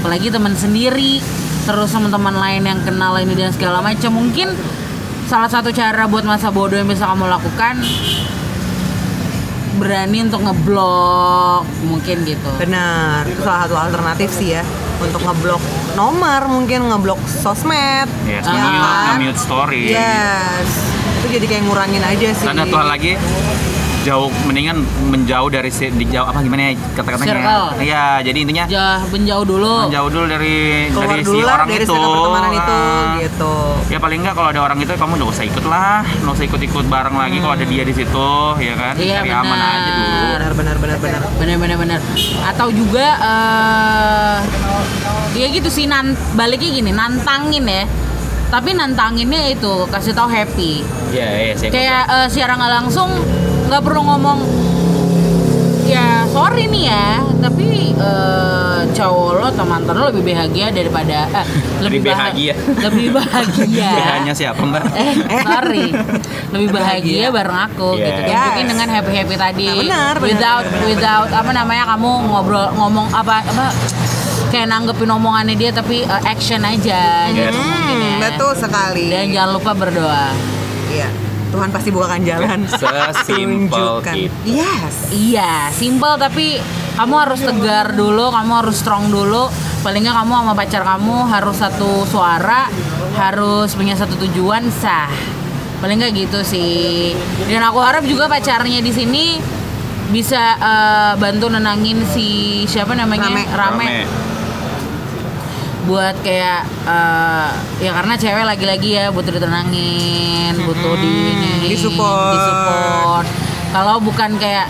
apalagi 0.00 0.30
teman 0.30 0.54
sendiri, 0.54 1.22
terus 1.66 1.90
teman-teman 1.90 2.34
lain 2.34 2.62
yang 2.64 2.80
kenal 2.86 3.16
ini 3.18 3.34
dan 3.34 3.52
segala 3.54 3.82
macam, 3.82 4.14
mungkin 4.14 4.52
salah 5.28 5.50
satu 5.50 5.68
cara 5.74 6.08
buat 6.08 6.24
masa 6.24 6.48
bodoh 6.48 6.78
yang 6.78 6.88
bisa 6.88 7.04
kamu 7.04 7.28
lakukan 7.28 7.84
berani 9.78 10.26
untuk 10.26 10.42
ngeblok 10.42 11.62
mungkin 11.86 12.26
gitu. 12.26 12.50
Benar, 12.58 13.22
itu 13.30 13.40
salah 13.46 13.68
satu 13.68 13.76
alternatif 13.78 14.28
sih 14.34 14.58
ya 14.58 14.66
untuk 14.98 15.22
ngeblok 15.22 15.62
nomor 15.94 16.50
mungkin 16.50 16.90
ngeblok 16.90 17.22
sosmed. 17.26 18.10
Yes, 18.26 18.42
ya 18.46 18.58
nge-mute, 18.58 18.82
kan? 18.82 19.06
nge-mute 19.14 19.38
story. 19.38 19.82
Yes, 19.94 20.68
itu 21.22 21.26
jadi 21.38 21.46
kayak 21.46 21.62
ngurangin 21.70 22.02
aja 22.02 22.28
sih. 22.34 22.46
Dan 22.46 22.58
satu 22.66 22.76
hal 22.78 22.88
lagi 22.90 23.14
jauh 24.00 24.30
mendingan 24.44 24.78
menjauh 25.04 25.48
dari 25.48 25.68
si 25.68 25.90
di 25.90 26.06
jauh 26.06 26.24
apa 26.24 26.38
gimana 26.38 26.70
ya 26.70 26.72
kata-katanya 26.94 27.74
iya 27.78 28.04
jadi 28.20 28.38
intinya 28.38 28.64
Jah, 28.64 29.02
menjauh 29.04 29.42
dulu. 29.42 29.74
menjauh 29.84 30.08
dulu 30.08 30.26
dari 30.26 30.54
keluar 30.88 31.08
dari 31.10 31.24
si 31.24 31.38
orang 31.40 31.66
dari 31.66 31.84
itu 31.84 31.94
pertemanan 31.94 32.52
itu 32.52 32.76
Ah. 32.78 33.12
gitu. 33.18 33.54
ya 33.88 33.98
paling 33.98 34.18
nggak 34.20 34.34
kalau 34.34 34.48
ada 34.48 34.60
orang 34.62 34.78
itu 34.78 34.92
kamu 34.92 35.12
nggak 35.14 35.30
usah 35.30 35.44
ikut 35.44 35.64
lah 35.64 36.00
nggak 36.04 36.32
usah 36.32 36.46
ikut-ikut 36.46 36.84
bareng 36.86 37.16
lagi 37.16 37.36
kalau 37.38 37.54
ada 37.54 37.66
dia 37.66 37.82
di 37.82 37.92
situ 37.92 38.28
ya 38.58 38.74
kan 38.74 38.94
Iya, 38.94 39.14
cari 39.18 39.30
aman 39.30 39.46
benar. 39.50 39.74
aja 39.74 39.90
dulu 39.90 40.16
Benar 40.28 40.52
benar 40.54 40.76
benar 40.78 40.98
benar. 40.98 41.20
Bener-bener 41.34 41.76
bener. 41.76 42.00
Atau 42.44 42.68
juga 42.70 43.06
eh 43.18 44.36
ya 45.34 45.46
gitu 45.48 45.68
sih 45.68 45.84
nan 45.84 46.06
baliknya 46.32 46.70
gini 46.72 46.90
nantangin 46.90 47.64
ya. 47.64 47.84
Tapi 48.48 48.72
nantanginnya 48.72 49.50
itu 49.50 49.84
kasih 49.86 50.12
tahu 50.12 50.24
happy. 50.26 50.80
iya 51.10 51.28
iya 51.42 51.52
sih 51.52 51.68
Kayak 51.68 52.02
secara 52.28 52.56
nggak 52.56 52.72
langsung 52.80 53.10
nggak 53.68 53.82
perlu 53.82 54.00
ngomong 54.02 54.38
ya 55.84 56.24
sorry 56.26 56.64
nih 56.66 56.84
ya 56.86 57.08
tapi 57.38 57.68
eh, 57.92 58.80
cowok 58.90 59.30
lo 59.34 59.46
atau 59.46 59.64
mantan 59.64 59.94
lo 59.94 60.08
lebih 60.08 60.24
bahagia 60.26 60.68
daripada 60.68 61.18
eh, 61.30 61.44
lebih 61.84 62.00
Lebih 62.00 62.00
bah- 62.02 62.16
bahagia. 62.18 62.54
lebih 62.78 63.06
bahagia 63.16 63.90
hanya 64.10 64.32
siapa 64.32 64.60
mbak 64.60 64.84
eh 65.00 65.14
sorry 65.38 65.86
lebih 66.50 66.68
bahagia 66.70 67.28
bareng 67.30 67.60
aku 67.66 67.88
Yes. 67.94 68.04
gitu 68.06 68.20
tunjukin 68.26 68.66
dengan 68.66 68.88
happy 68.90 69.12
happy 69.14 69.36
tadi 69.36 69.64
Nah, 69.66 69.76
benar, 69.78 70.14
benar, 70.14 70.26
without 70.26 70.64
benar, 70.66 70.72
benar. 70.74 70.88
without 70.90 71.28
apa 71.34 71.50
namanya 71.54 71.84
kamu 71.88 72.10
ngobrol 72.26 72.66
ngomong 72.74 73.06
apa 73.10 73.34
apa 73.42 73.66
kayak 74.48 74.66
nanggepin 74.66 75.08
omongannya 75.10 75.54
dia 75.54 75.70
tapi 75.70 76.04
uh, 76.04 76.22
action 76.22 76.60
aja 76.62 77.28
gitu 77.30 77.48
Yes. 77.48 77.56
mungkin 77.56 77.96
ya. 77.96 78.08
Hmm, 78.10 78.20
betul 78.22 78.52
sekali. 78.54 79.06
dan 79.08 79.24
jangan 79.30 79.50
lupa 79.54 79.72
berdoa 79.74 80.26
Iya. 80.90 81.08
Tuhan 81.48 81.68
pasti 81.72 81.88
bukakan 81.88 82.20
jalan. 82.24 82.58
Sesimpel 82.70 84.04
itu. 84.28 84.32
Yes. 84.44 84.94
Iya, 85.08 85.72
simple 85.72 86.14
tapi 86.20 86.60
kamu 86.94 87.14
harus 87.14 87.40
tegar 87.40 87.94
dulu, 87.96 88.28
kamu 88.28 88.52
harus 88.64 88.76
strong 88.80 89.08
dulu. 89.08 89.48
Paling 89.80 90.04
nggak 90.04 90.16
kamu 90.18 90.32
sama 90.34 90.52
pacar 90.52 90.82
kamu 90.84 91.16
harus 91.30 91.56
satu 91.56 92.04
suara, 92.04 92.68
harus 93.16 93.72
punya 93.72 93.94
satu 93.96 94.18
tujuan 94.28 94.68
sah. 94.68 95.08
Paling 95.78 95.96
nggak 96.02 96.12
gitu 96.26 96.40
sih. 96.42 97.14
Dan 97.46 97.62
aku 97.62 97.78
harap 97.80 98.02
juga 98.04 98.26
pacarnya 98.26 98.82
di 98.82 98.92
sini 98.92 99.38
bisa 100.08 100.56
eh, 100.56 101.12
bantu 101.20 101.52
nenangin 101.52 102.00
si 102.08 102.64
siapa 102.64 102.96
namanya 102.96 103.28
Rame. 103.28 103.44
rame, 103.52 103.86
buat 105.88 106.20
kayak 106.20 106.68
eh, 106.84 107.48
ya 107.80 107.90
karena 107.96 108.14
cewek 108.14 108.44
lagi-lagi 108.44 108.88
ya 108.92 109.08
butuh 109.08 109.32
ditenangin, 109.32 110.52
butuh 110.60 110.94
di 111.00 111.08
ini 111.32 111.72
disupport. 111.72 112.36
disupport. 112.36 113.26
Kalau 113.72 113.96
bukan 113.98 114.36
kayak 114.36 114.68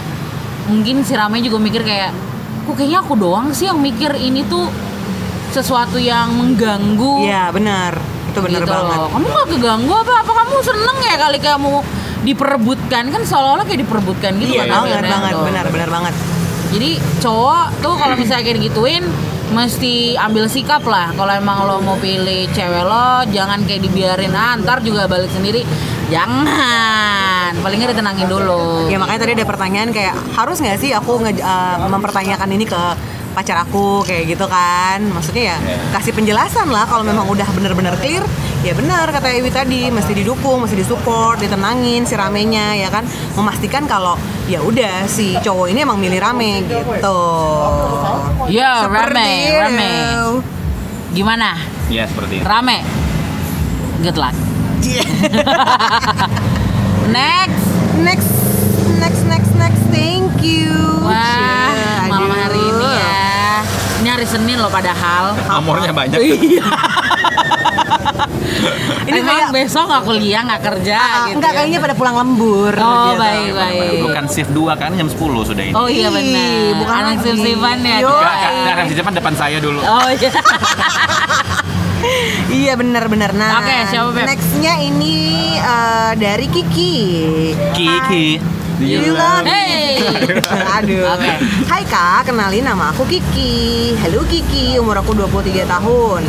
mungkin 0.70 1.02
si 1.02 1.18
Rame 1.18 1.42
juga 1.42 1.58
mikir 1.58 1.82
kayak 1.82 2.14
kok 2.64 2.74
kayaknya 2.76 3.02
aku 3.02 3.18
doang 3.18 3.50
sih 3.50 3.66
yang 3.66 3.82
mikir 3.82 4.14
ini 4.14 4.46
tuh 4.46 4.70
sesuatu 5.50 5.98
yang 5.98 6.30
mengganggu. 6.30 7.26
Iya, 7.26 7.50
benar. 7.50 7.98
Itu 8.30 8.38
benar 8.38 8.62
gitu 8.62 8.70
banget. 8.70 8.98
loh. 9.00 9.08
Kamu 9.10 9.26
gak 9.26 9.48
keganggu 9.50 9.92
apa? 9.96 10.12
Apa 10.22 10.32
kamu 10.44 10.56
seneng 10.60 10.96
ya 11.02 11.16
kali 11.18 11.38
kamu 11.40 11.72
diperebutkan 12.18 13.04
kan 13.08 13.22
seolah-olah 13.24 13.64
kayak 13.64 13.80
diperebutkan 13.86 14.36
gitu 14.38 14.54
Iya, 14.54 14.66
kan 14.68 14.86
banget, 14.86 15.02
banget, 15.06 15.34
benar, 15.40 15.64
benar 15.70 15.88
banget. 15.88 16.14
Jadi 16.68 16.90
cowok 17.18 17.80
tuh 17.80 17.94
kalau 17.96 18.14
misalnya 18.14 18.44
kayak 18.44 18.60
gituin 18.60 19.04
mesti 19.52 20.14
ambil 20.14 20.44
sikap 20.46 20.84
lah. 20.84 21.12
Kalau 21.16 21.32
emang 21.32 21.64
lo 21.64 21.80
mau 21.80 21.96
pilih 21.96 22.48
cewek 22.52 22.84
lo 22.84 23.24
jangan 23.32 23.64
kayak 23.64 23.84
dibiarin 23.88 24.34
ah, 24.36 24.56
ntar 24.60 24.84
juga 24.84 25.08
balik 25.08 25.32
sendiri. 25.32 25.64
Jangan. 26.08 27.60
Paling 27.60 27.76
nggak 27.80 27.92
ditenangin 27.96 28.28
dulu. 28.28 28.88
Ya 28.88 28.96
makanya 28.96 29.28
tadi 29.28 29.32
ada 29.36 29.46
pertanyaan 29.48 29.90
kayak 29.92 30.14
harus 30.36 30.60
nggak 30.60 30.78
sih 30.80 30.90
aku 30.96 31.20
eh, 31.24 31.76
mempertanyakan 31.88 32.48
ini 32.54 32.64
ke 32.68 32.82
pacar 33.36 33.60
aku 33.62 34.02
kayak 34.04 34.34
gitu 34.34 34.46
kan 34.50 35.02
maksudnya 35.12 35.54
ya 35.54 35.56
kasih 35.94 36.12
penjelasan 36.16 36.68
lah 36.68 36.88
kalau 36.88 37.04
memang 37.06 37.28
udah 37.28 37.46
bener-bener 37.54 37.94
clear 38.00 38.24
ya 38.66 38.74
benar 38.74 39.06
kata 39.14 39.30
Ewi 39.38 39.50
tadi 39.54 39.88
mesti 39.92 40.12
didukung 40.12 40.66
mesti 40.66 40.74
disupport 40.74 41.38
ditenangin 41.38 42.02
si 42.02 42.18
ramenya 42.18 42.74
ya 42.74 42.88
kan 42.90 43.06
memastikan 43.38 43.86
kalau 43.86 44.18
ya 44.50 44.58
udah 44.64 45.06
si 45.06 45.38
cowok 45.38 45.70
ini 45.70 45.86
emang 45.86 45.98
milih 46.00 46.18
rame 46.18 46.66
gitu 46.66 47.20
Yo, 48.48 48.64
Seperti 48.88 49.12
rame, 49.12 49.60
rame. 49.60 49.92
Gimana? 51.12 51.52
Ya 51.92 52.08
seperti 52.08 52.40
itu. 52.40 52.48
Rame. 52.48 52.80
Good 54.00 54.16
luck. 54.16 54.32
Next. 57.08 57.64
next 57.98 58.30
next 59.00 59.22
next 59.26 59.52
next 59.56 59.82
thank 59.90 60.38
you 60.44 60.70
Wah, 61.02 61.18
Cia, 61.18 62.06
malam 62.06 62.30
aduh. 62.30 62.40
hari 62.40 62.60
ini 62.62 62.88
ya. 62.88 63.26
Ini 63.98 64.08
hari 64.14 64.17
Senin 64.28 64.58
loh 64.58 64.68
padahal. 64.68 65.32
Amornya 65.48 65.90
banyak. 65.90 66.20
Iya. 66.28 66.64
Ini 69.08 69.18
Emang 69.18 69.30
kayak- 69.30 69.52
besok 69.54 69.84
nggak 69.86 70.02
kuliah 70.04 70.40
nggak 70.42 70.62
kerja 70.62 70.96
Ah, 70.96 71.24
gitu. 71.24 71.36
enggak 71.38 71.50
ya? 71.50 71.56
kayaknya 71.56 71.78
pada 71.80 71.94
pulang 71.94 72.16
lembur 72.16 72.74
Oh, 72.74 72.88
gitu. 73.08 73.16
baik, 73.18 73.50
baik. 73.54 73.98
Bukan 74.02 74.24
shift 74.26 74.52
2 74.52 74.74
kan 74.74 74.90
jam 74.92 75.08
10 75.08 75.16
sudah 75.46 75.64
ini. 75.64 75.72
Oh 75.72 75.88
iya 75.88 76.08
benar. 76.10 76.76
bukan 76.76 76.94
Anak 76.94 77.08
lagi. 77.14 77.24
sip-sipan 77.24 77.78
ya. 77.78 77.96
Enggak, 77.98 78.18
Iya. 78.34 78.48
enggak, 78.52 78.74
enggak, 78.76 78.96
depan 78.98 79.12
depan 79.14 79.34
saya 79.34 79.56
dulu. 79.58 79.80
Oh 79.80 80.08
iya. 80.10 80.30
Iya 82.48 82.72
benar-benar. 82.74 83.34
Nah, 83.34 83.58
Oke, 83.58 83.74
siapa, 83.90 84.14
Beb? 84.14 84.24
Nextnya 84.24 84.74
ini 84.80 85.14
eh, 85.54 86.12
dari 86.14 86.46
Kiki. 86.46 86.94
Kiki. 87.74 88.26
Do 88.78 88.86
you 88.86 89.10
love 89.10 89.42
me? 89.42 89.50
Hey. 89.50 89.98
Aduh. 90.78 91.10
Oke. 91.18 91.32
Hai 91.66 91.82
Kak, 91.82 92.30
kenalin 92.30 92.62
nama 92.62 92.94
aku 92.94 93.10
Kiki. 93.10 93.98
Halo 93.98 94.22
Kiki, 94.30 94.78
umur 94.78 95.02
aku 95.02 95.18
23 95.18 95.66
tahun. 95.66 96.22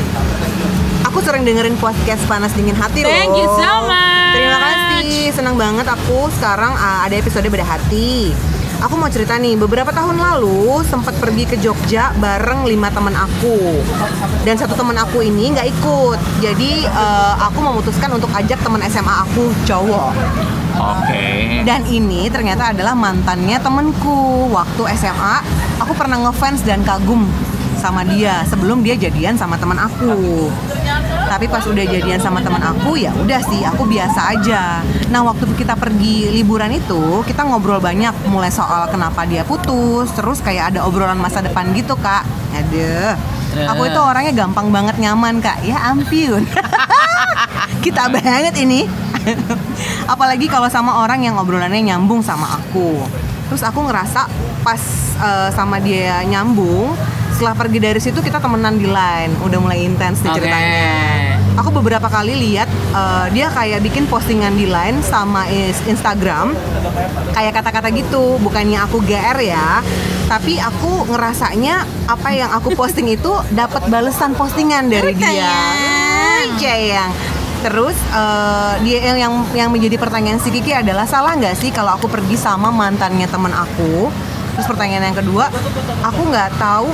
Aku 1.05 1.21
sering 1.21 1.45
dengerin 1.45 1.77
podcast 1.77 2.25
Panas 2.25 2.49
Dingin 2.57 2.73
Hati 2.73 3.05
loh. 3.05 3.13
Thank 3.13 3.37
you 3.37 3.45
so 3.53 3.85
much. 3.85 4.33
Terima 4.33 4.57
kasih, 4.65 5.29
senang 5.29 5.61
banget 5.61 5.85
aku 5.85 6.25
sekarang 6.41 6.73
uh, 6.73 7.05
ada 7.05 7.21
episode 7.21 7.45
Beda 7.53 7.61
Hati. 7.69 8.33
Aku 8.81 8.97
mau 8.97 9.13
cerita 9.13 9.37
nih, 9.37 9.53
beberapa 9.53 9.93
tahun 9.93 10.17
lalu 10.17 10.81
sempat 10.89 11.13
pergi 11.21 11.45
ke 11.45 11.55
Jogja 11.61 12.17
bareng 12.17 12.65
lima 12.65 12.89
teman 12.89 13.11
aku 13.11 13.77
dan 14.47 14.55
satu 14.57 14.73
teman 14.73 14.97
aku 14.97 15.21
ini 15.21 15.53
nggak 15.53 15.69
ikut. 15.69 16.17
Jadi 16.41 16.89
uh, 16.89 17.45
aku 17.45 17.61
memutuskan 17.61 18.09
untuk 18.09 18.33
ajak 18.33 18.57
teman 18.65 18.81
SMA 18.89 19.13
aku 19.21 19.53
cowok. 19.69 20.17
Oke. 20.79 21.61
Dan 21.67 21.83
ini 21.91 22.31
ternyata 22.31 22.71
adalah 22.71 22.95
mantannya 22.95 23.59
temenku 23.59 24.47
Waktu 24.47 24.95
SMA 24.95 25.35
aku 25.83 25.93
pernah 25.93 26.17
ngefans 26.23 26.63
dan 26.63 26.81
kagum 26.87 27.27
sama 27.79 28.03
dia 28.03 28.43
sebelum 28.43 28.83
dia 28.83 28.99
jadian 28.99 29.39
sama 29.39 29.55
teman 29.55 29.79
aku. 29.79 30.51
Tapi 31.31 31.47
pas 31.47 31.63
udah 31.63 31.85
jadian 31.87 32.19
sama 32.19 32.43
teman 32.43 32.59
aku 32.59 32.99
ya 32.99 33.15
udah 33.15 33.39
sih 33.39 33.63
aku 33.63 33.87
biasa 33.87 34.35
aja. 34.35 34.83
Nah 35.07 35.23
waktu 35.23 35.47
kita 35.55 35.79
pergi 35.79 36.27
liburan 36.35 36.75
itu 36.75 37.23
kita 37.23 37.47
ngobrol 37.47 37.79
banyak 37.79 38.11
mulai 38.27 38.51
soal 38.51 38.91
kenapa 38.91 39.23
dia 39.23 39.47
putus, 39.47 40.11
terus 40.11 40.43
kayak 40.43 40.75
ada 40.75 40.83
obrolan 40.83 41.17
masa 41.17 41.39
depan 41.39 41.71
gitu 41.71 41.95
kak. 41.95 42.27
Aduh, 42.51 43.15
aku 43.71 43.81
itu 43.87 43.99
orangnya 44.03 44.33
gampang 44.35 44.67
banget 44.75 44.99
nyaman 44.99 45.39
kak. 45.39 45.63
Ya 45.63 45.79
ampun. 45.87 46.43
kita 47.85 48.11
banget 48.11 48.59
ini. 48.59 49.08
Apalagi 50.13 50.49
kalau 50.49 50.69
sama 50.71 51.03
orang 51.03 51.23
yang 51.23 51.35
obrolannya 51.37 51.93
nyambung 51.93 52.23
sama 52.23 52.59
aku. 52.59 53.03
Terus 53.49 53.63
aku 53.65 53.89
ngerasa 53.89 54.29
pas 54.61 54.81
eh, 55.17 55.49
sama 55.53 55.81
dia 55.81 56.21
nyambung, 56.25 56.93
setelah 57.33 57.55
pergi 57.55 57.79
dari 57.81 57.99
situ 58.03 58.19
kita 58.21 58.37
temenan 58.37 58.77
di 58.77 58.85
line, 58.85 59.33
udah 59.41 59.59
mulai 59.63 59.87
intens 59.87 60.21
nih 60.21 60.29
Oke. 60.29 60.37
ceritanya. 60.43 60.87
Aku 61.57 61.75
beberapa 61.75 62.07
kali 62.07 62.35
lihat 62.35 62.69
eh, 62.69 63.27
dia 63.33 63.49
kayak 63.49 63.81
bikin 63.81 64.05
postingan 64.05 64.53
di 64.53 64.69
line 64.69 65.01
sama 65.01 65.49
Instagram, 65.89 66.53
kayak 67.33 67.57
kata-kata 67.57 67.89
gitu. 67.95 68.37
Bukannya 68.37 68.85
aku 68.85 69.01
GR 69.01 69.39
ya, 69.41 69.81
tapi 70.29 70.61
aku 70.61 71.09
ngerasanya 71.09 71.89
apa 72.05 72.29
yang 72.29 72.53
aku 72.53 72.77
posting 72.77 73.09
itu 73.09 73.33
dapat 73.55 73.81
balesan 73.89 74.37
postingan 74.37 74.93
dari 74.93 75.17
dia. 75.17 75.33
Sayang. 75.33 76.45
Terus 77.59 77.97
eh, 78.15 78.73
dia 78.87 78.97
yang, 79.03 79.17
yang 79.19 79.33
yang 79.51 79.69
menjadi 79.69 79.99
pertanyaan 79.99 80.39
si 80.39 80.49
Kiki 80.49 80.71
adalah 80.71 81.03
salah 81.03 81.35
nggak 81.35 81.59
sih 81.59 81.69
kalau 81.75 81.95
aku 81.99 82.07
pergi 82.07 82.39
sama 82.39 82.71
mantannya 82.71 83.27
teman 83.27 83.51
aku? 83.51 84.07
Terus 84.55 84.67
pertanyaan 84.67 85.11
yang 85.11 85.17
kedua, 85.19 85.51
aku 86.03 86.21
nggak 86.31 86.55
tahu 86.59 86.89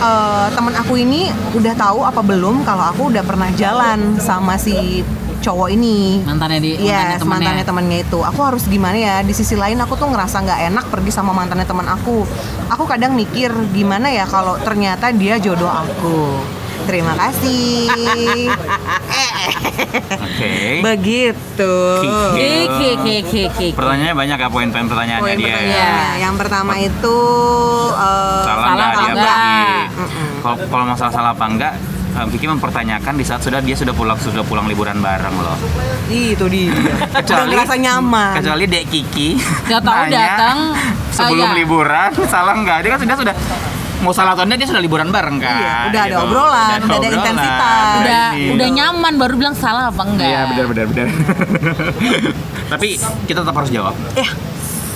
eh, 0.00 0.46
teman 0.52 0.74
aku 0.76 0.94
ini 0.96 1.28
udah 1.52 1.74
tahu 1.76 2.00
apa 2.04 2.20
belum 2.24 2.64
kalau 2.64 2.84
aku 2.88 3.12
udah 3.12 3.24
pernah 3.24 3.52
jalan 3.52 4.16
sama 4.16 4.56
si 4.56 5.04
cowok 5.38 5.68
ini. 5.70 6.20
Mantannya 6.26 6.58
di 6.60 6.70
Yes, 6.82 7.22
mantannya 7.22 7.28
mantannya 7.30 7.64
temennya 7.64 7.98
itu. 8.04 8.18
Aku 8.20 8.40
harus 8.42 8.66
gimana 8.66 8.98
ya? 8.98 9.16
Di 9.22 9.32
sisi 9.32 9.54
lain 9.54 9.78
aku 9.78 9.94
tuh 9.94 10.10
ngerasa 10.10 10.44
nggak 10.44 10.60
enak 10.72 10.84
pergi 10.90 11.10
sama 11.14 11.30
mantannya 11.30 11.64
teman 11.64 11.86
aku. 11.86 12.26
Aku 12.74 12.84
kadang 12.84 13.14
mikir 13.14 13.54
gimana 13.72 14.10
ya 14.10 14.26
kalau 14.26 14.58
ternyata 14.60 15.14
dia 15.14 15.38
jodoh 15.38 15.70
aku. 15.70 16.42
Terima 16.88 17.12
kasih. 17.20 17.92
Oke. 20.24 20.54
Begitu. 20.80 21.74
Kiki. 22.00 22.52
Kiki, 22.64 23.16
kiki. 23.28 23.68
Pertanyaannya 23.76 24.16
banyak 24.16 24.38
ya 24.40 24.48
poin-poin 24.48 24.86
pertanyaannya 24.88 25.20
Poin 25.20 25.36
dia. 25.36 25.48
ya. 25.48 25.52
pertanyaannya. 25.52 25.92
Yang 26.24 26.34
pertama 26.40 26.72
itu 26.80 27.18
eh, 27.92 28.40
Salah 28.40 28.66
Salah 28.72 28.90
dia 28.96 29.12
enggak? 29.12 29.36
Mm-mm. 30.00 30.28
Kalau 30.40 30.56
kalau 30.64 30.84
masalah 30.88 31.12
salah 31.12 31.30
apa 31.36 31.44
enggak, 31.44 31.72
eh, 32.16 32.26
Kiki 32.32 32.46
mempertanyakan 32.48 33.14
di 33.20 33.24
saat 33.28 33.40
sudah 33.44 33.60
dia 33.60 33.76
sudah 33.76 33.92
pulang 33.92 34.16
sudah 34.16 34.44
pulang 34.48 34.64
liburan 34.64 34.96
bareng 35.04 35.36
loh. 35.36 35.60
itu 36.08 36.44
dia. 36.48 36.72
Udah 37.20 37.44
ngerasa 37.52 37.76
nyaman. 37.76 38.32
Kecuali 38.40 38.64
Dek 38.64 38.84
Kiki. 38.88 39.36
Nggak 39.68 39.82
tahu 39.84 40.02
datang, 40.08 40.56
sebelum 41.12 41.52
iya. 41.52 41.58
liburan 41.60 42.10
salah 42.32 42.56
enggak? 42.56 42.80
Dia 42.80 42.90
kan 42.96 43.00
sudah 43.04 43.16
sudah 43.20 43.36
mau 44.02 44.12
salah 44.14 44.32
atau 44.38 44.46
enggak 44.46 44.58
dia 44.62 44.68
sudah 44.70 44.82
liburan 44.82 45.08
bareng 45.10 45.36
kan. 45.42 45.54
Iya, 45.58 45.74
udah 45.90 46.02
ada 46.06 46.16
obrolan, 46.22 46.78
udah 46.86 46.98
ada 46.98 47.08
intensitas. 47.10 47.88
Udah 47.98 48.26
ini. 48.34 48.50
udah 48.54 48.68
nyaman 48.70 49.12
baru 49.18 49.34
bilang 49.34 49.56
salah 49.58 49.90
apa 49.90 50.02
enggak? 50.06 50.28
Iya 50.28 50.40
benar 50.54 50.64
benar 50.70 50.84
benar. 50.86 51.08
Tapi 52.72 52.88
kita 53.26 53.38
tetap 53.42 53.56
harus 53.56 53.70
jawab 53.72 53.94
Ya. 54.14 54.28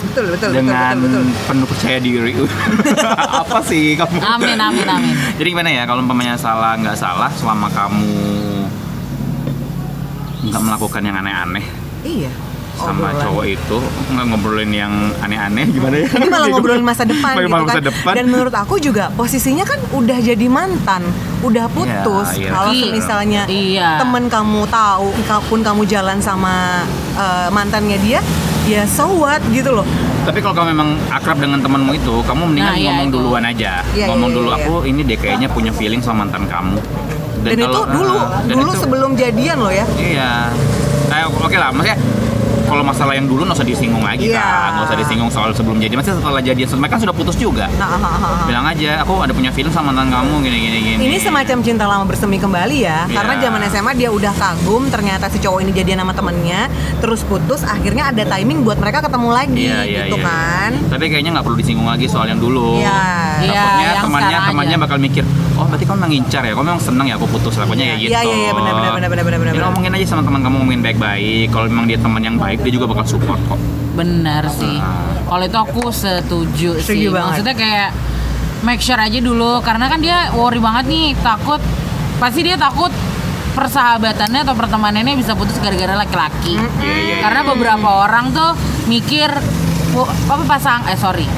Betul, 0.03 0.35
betul, 0.35 0.51
betul, 0.51 0.67
dengan 0.67 0.99
betul, 0.99 1.23
betul. 1.23 1.47
penuh 1.47 1.67
percaya 1.71 1.99
diri. 2.03 2.33
Apa 3.47 3.63
sih 3.63 3.95
kamu? 3.95 4.19
Amin, 4.19 4.59
amin, 4.59 4.83
amin. 4.83 5.15
Jadi 5.39 5.49
gimana 5.55 5.71
ya 5.71 5.87
kalau 5.87 6.03
umpamanya 6.03 6.35
salah 6.35 6.75
nggak 6.75 6.99
salah 6.99 7.31
selama 7.39 7.71
kamu 7.71 8.11
nggak 10.51 10.63
melakukan 10.63 11.03
yang 11.07 11.17
aneh-aneh. 11.23 11.65
Iya. 12.03 12.52
Sama 12.85 12.99
obrolan. 13.07 13.23
cowok 13.23 13.45
itu 13.47 13.77
nggak 14.09 14.25
ngobrolin 14.27 14.73
yang 14.73 14.93
aneh-aneh 15.19 15.65
gimana 15.69 15.97
ya? 15.97 16.09
Ini 16.11 16.27
malah 16.27 16.49
ngobrolin 16.53 16.83
masa 16.83 17.03
depan 17.03 17.33
gitu 17.35 17.49
kan. 17.49 17.63
masa 17.65 17.81
depan. 17.81 18.13
Dan 18.13 18.27
menurut 18.29 18.53
aku 18.53 18.75
juga 18.77 19.09
posisinya 19.11 19.63
kan 19.63 19.79
udah 19.91 20.19
jadi 20.19 20.47
mantan, 20.47 21.03
udah 21.41 21.67
putus. 21.69 22.29
Iya, 22.33 22.39
iya. 22.39 22.51
Kalau 22.51 22.71
Iya. 22.73 22.91
misalnya 22.91 23.43
Iya. 23.47 23.89
temen 23.99 24.27
kamu 24.27 24.67
tahu, 24.67 25.09
pun 25.45 25.61
kamu 25.61 25.83
jalan 25.85 26.19
sama 26.19 26.83
eh, 27.13 27.49
mantannya 27.49 27.99
dia, 27.99 28.21
ya 28.65 28.83
so 28.85 29.07
what 29.13 29.41
gitu 29.49 29.71
loh. 29.73 29.87
Tapi 30.23 30.39
kalau 30.39 30.55
kamu 30.55 30.71
memang 30.71 30.89
akrab 31.09 31.37
dengan 31.37 31.59
temanmu 31.59 31.93
itu, 31.93 32.15
kamu 32.23 32.47
mendingan 32.47 32.69
Nah, 32.69 32.79
iya, 32.79 32.89
ngomong 32.89 33.09
itu. 33.09 33.17
duluan 33.17 33.45
aja. 33.45 33.73
Iya, 33.91 34.07
ngomong 34.07 34.29
iya, 34.29 34.37
dulu 34.39 34.49
iya, 34.49 34.59
aku 34.61 34.75
ini 34.85 35.01
deh 35.03 35.17
kayaknya 35.17 35.49
punya 35.49 35.73
feeling 35.73 35.99
sama 35.99 36.23
mantan 36.23 36.47
kamu. 36.47 36.79
Dan, 37.43 37.59
itu 37.59 37.67
kalau- 37.67 37.91
dulu, 37.91 38.15
ah, 38.15 38.39
dan 38.41 38.55
dulu 38.55 38.71
itu- 38.71 38.81
sebelum 38.81 39.11
jadian 39.13 39.59
loh 39.59 39.75
ya. 39.75 39.83
Iya. 39.93 40.31
Nah, 41.11 41.27
oke 41.29 41.53
lah, 41.53 41.69
maksudnya 41.69 41.99
kalau 42.73 42.83
masalah 42.83 43.13
yang 43.13 43.29
dulu 43.29 43.45
nggak 43.45 43.55
usah 43.55 43.69
disinggung 43.69 44.01
lagi 44.01 44.27
Iya. 44.27 44.41
kan, 44.41 44.69
nggak 44.73 44.87
usah 44.89 44.99
disinggung 44.99 45.29
soal 45.29 45.51
sebelum 45.53 45.77
jadi. 45.77 45.93
Maksudnya 45.93 46.19
setelah 46.19 46.41
jadian, 46.41 46.69
mereka 46.75 46.93
kan 46.93 47.01
sudah 47.01 47.15
putus 47.15 47.37
juga. 47.37 47.67
Nah, 47.77 47.85
ah, 47.87 48.01
ah, 48.01 48.17
ah. 48.17 48.45
Bilang 48.45 48.65
aja, 48.65 48.91
aku 49.01 49.21
ada 49.21 49.31
punya 49.31 49.51
feeling 49.51 49.69
sama 49.69 49.93
mantan 49.93 50.09
kamu 50.09 50.35
gini 50.41 50.59
gini 50.59 50.79
gini. 50.81 51.01
Ini 51.05 51.17
semacam 51.19 51.59
cinta 51.61 51.85
lama 51.85 52.05
bersemi 52.05 52.37
kembali 52.37 52.77
ya, 52.79 53.05
Iya. 53.05 53.13
karena 53.13 53.33
zaman 53.39 53.61
SMA 53.69 53.93
dia 53.95 54.09
udah 54.09 54.33
kagum, 54.33 54.89
ternyata 54.89 55.29
si 55.29 55.37
cowok 55.37 55.61
ini 55.61 55.73
jadian 55.73 56.01
sama 56.01 56.13
temennya, 56.13 56.73
terus 56.99 57.21
putus, 57.23 57.61
akhirnya 57.63 58.09
ada 58.09 58.25
timing 58.25 58.63
buat 58.63 58.79
mereka 58.79 59.03
ketemu 59.03 59.29
lagi, 59.29 59.63
Iya, 59.63 59.79
iya, 59.85 60.01
gitu 60.07 60.17
iya. 60.17 60.25
kan? 60.25 60.71
Tapi 60.89 61.05
kayaknya 61.07 61.31
nggak 61.33 61.45
perlu 61.45 61.57
disinggung 61.57 61.85
lagi 61.85 62.07
soal 62.07 62.27
yang 62.27 62.41
dulu. 62.41 62.79
Iya. 62.79 63.01
Iya, 63.43 63.53
Takutnya 63.53 63.85
yang 63.85 63.99
temannya 64.01 64.39
temannya 64.43 64.71
aja. 64.71 64.81
bakal 64.81 64.97
mikir, 64.97 65.25
oh 65.53 65.67
berarti 65.67 65.83
kamu 65.83 65.97
memang 65.99 66.11
ngincar 66.11 66.43
ya, 66.43 66.53
kamu 66.53 66.65
memang 66.65 66.81
seneng 66.81 67.07
ya 67.07 67.15
aku 67.17 67.27
putus 67.29 67.55
lakunya 67.57 67.85
ya 67.85 67.97
gitu. 67.99 68.11
Iya, 68.11 68.21
iya, 68.23 68.37
iya, 68.39 68.51
benar, 68.53 68.73
benar, 68.73 68.93
benar, 68.95 69.09
benar, 69.11 69.25
benar, 69.27 69.39
benar. 69.53 69.65
Ngomongin 69.69 69.93
aja 69.93 70.07
sama 70.09 70.23
teman 70.23 70.41
kamu 70.41 70.55
ngomongin 70.57 70.81
baik-baik. 70.81 71.47
Kalau 71.51 71.67
memang 71.67 71.85
dia 71.85 71.99
teman 71.99 72.23
yang 72.23 72.37
baik, 72.39 72.62
dia 72.63 72.73
juga 72.73 72.87
bakal 72.89 73.05
support 73.05 73.41
kok. 73.47 73.59
Bener 73.93 74.47
sih. 74.49 74.79
Kalau 75.23 75.45
itu 75.45 75.59
aku 75.59 75.83
setuju, 75.89 76.79
Setuju 76.79 76.83
sih. 76.83 77.11
banget. 77.11 77.29
Maksudnya 77.43 77.55
kayak 77.55 77.91
make 78.63 78.81
sure 78.81 78.97
aja 78.97 79.19
dulu 79.19 79.59
karena 79.61 79.87
kan 79.87 79.99
dia 79.99 80.31
worry 80.33 80.63
banget 80.63 80.85
nih, 80.87 81.07
takut 81.21 81.59
pasti 82.17 82.47
dia 82.47 82.55
takut 82.55 82.95
persahabatannya 83.53 84.47
atau 84.47 84.57
pertemanannya 84.57 85.13
bisa 85.13 85.37
putus 85.37 85.59
gara-gara 85.61 85.93
laki-laki. 85.93 86.57
Iya, 86.57 86.69
iya, 86.81 86.97
iya. 86.97 87.17
Karena 87.21 87.41
beberapa 87.45 87.89
orang 88.01 88.33
tuh 88.33 88.57
mikir 88.87 89.29
"Wah, 89.93 90.09
apa 90.09 90.45
pasang 90.49 90.81
eh 90.89 90.97
sorry 90.97 91.29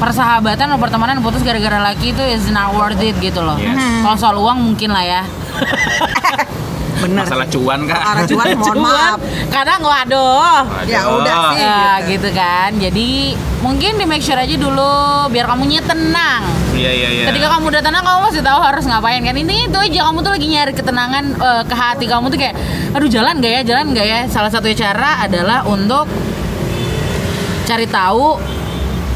persahabatan 0.00 0.72
atau 0.72 0.80
pertemanan 0.80 1.20
putus 1.20 1.44
gara-gara 1.44 1.76
laki 1.76 2.16
itu 2.16 2.22
is 2.24 2.48
not 2.48 2.72
worth 2.72 2.96
it 3.02 3.12
gitu 3.20 3.44
loh. 3.44 3.60
Yes. 3.60 3.76
Kalau 4.00 4.16
soal 4.16 4.36
uang 4.40 4.56
mungkin 4.62 4.94
lah 4.94 5.04
ya. 5.04 5.22
Bener. 7.00 7.24
Masalah 7.24 7.46
cuan 7.48 7.80
kak. 7.88 8.00
Arah 8.00 8.24
cuan, 8.28 8.46
mohon 8.60 8.76
Cuman, 8.76 8.92
maaf. 8.92 9.18
Kadang 9.48 9.80
waduh. 9.80 10.60
Ya 10.84 11.00
udah 11.08 11.36
sih. 11.52 11.64
Ya 11.64 11.80
gitu. 12.04 12.28
gitu 12.28 12.28
kan. 12.36 12.70
Jadi 12.76 13.10
mungkin 13.64 13.92
di 14.00 14.04
make 14.04 14.24
sure 14.24 14.36
aja 14.36 14.56
dulu 14.56 14.92
biar 15.32 15.48
kamunya 15.48 15.80
tenang. 15.84 16.42
Iya 16.76 16.90
iya 16.92 17.08
iya. 17.12 17.24
Ketika 17.32 17.46
kamu 17.56 17.64
udah 17.72 17.82
tenang 17.84 18.04
kamu 18.04 18.18
masih 18.30 18.42
tahu 18.44 18.60
harus 18.60 18.84
ngapain 18.84 19.20
kan. 19.24 19.36
Ini 19.36 19.72
itu 19.72 19.78
aja 19.78 20.00
kamu 20.08 20.18
tuh 20.24 20.32
lagi 20.32 20.46
nyari 20.48 20.72
ketenangan 20.76 21.24
eh, 21.36 21.62
ke 21.64 21.74
hati 21.74 22.04
kamu 22.08 22.28
tuh 22.28 22.38
kayak 22.38 22.54
aduh 22.92 23.08
jalan 23.08 23.40
gak 23.40 23.52
ya? 23.52 23.60
Jalan 23.64 23.84
gak 23.96 24.06
ya? 24.06 24.18
Salah 24.28 24.50
satu 24.52 24.68
cara 24.76 25.24
adalah 25.24 25.64
untuk 25.64 26.08
cari 27.68 27.86
tahu 27.86 28.34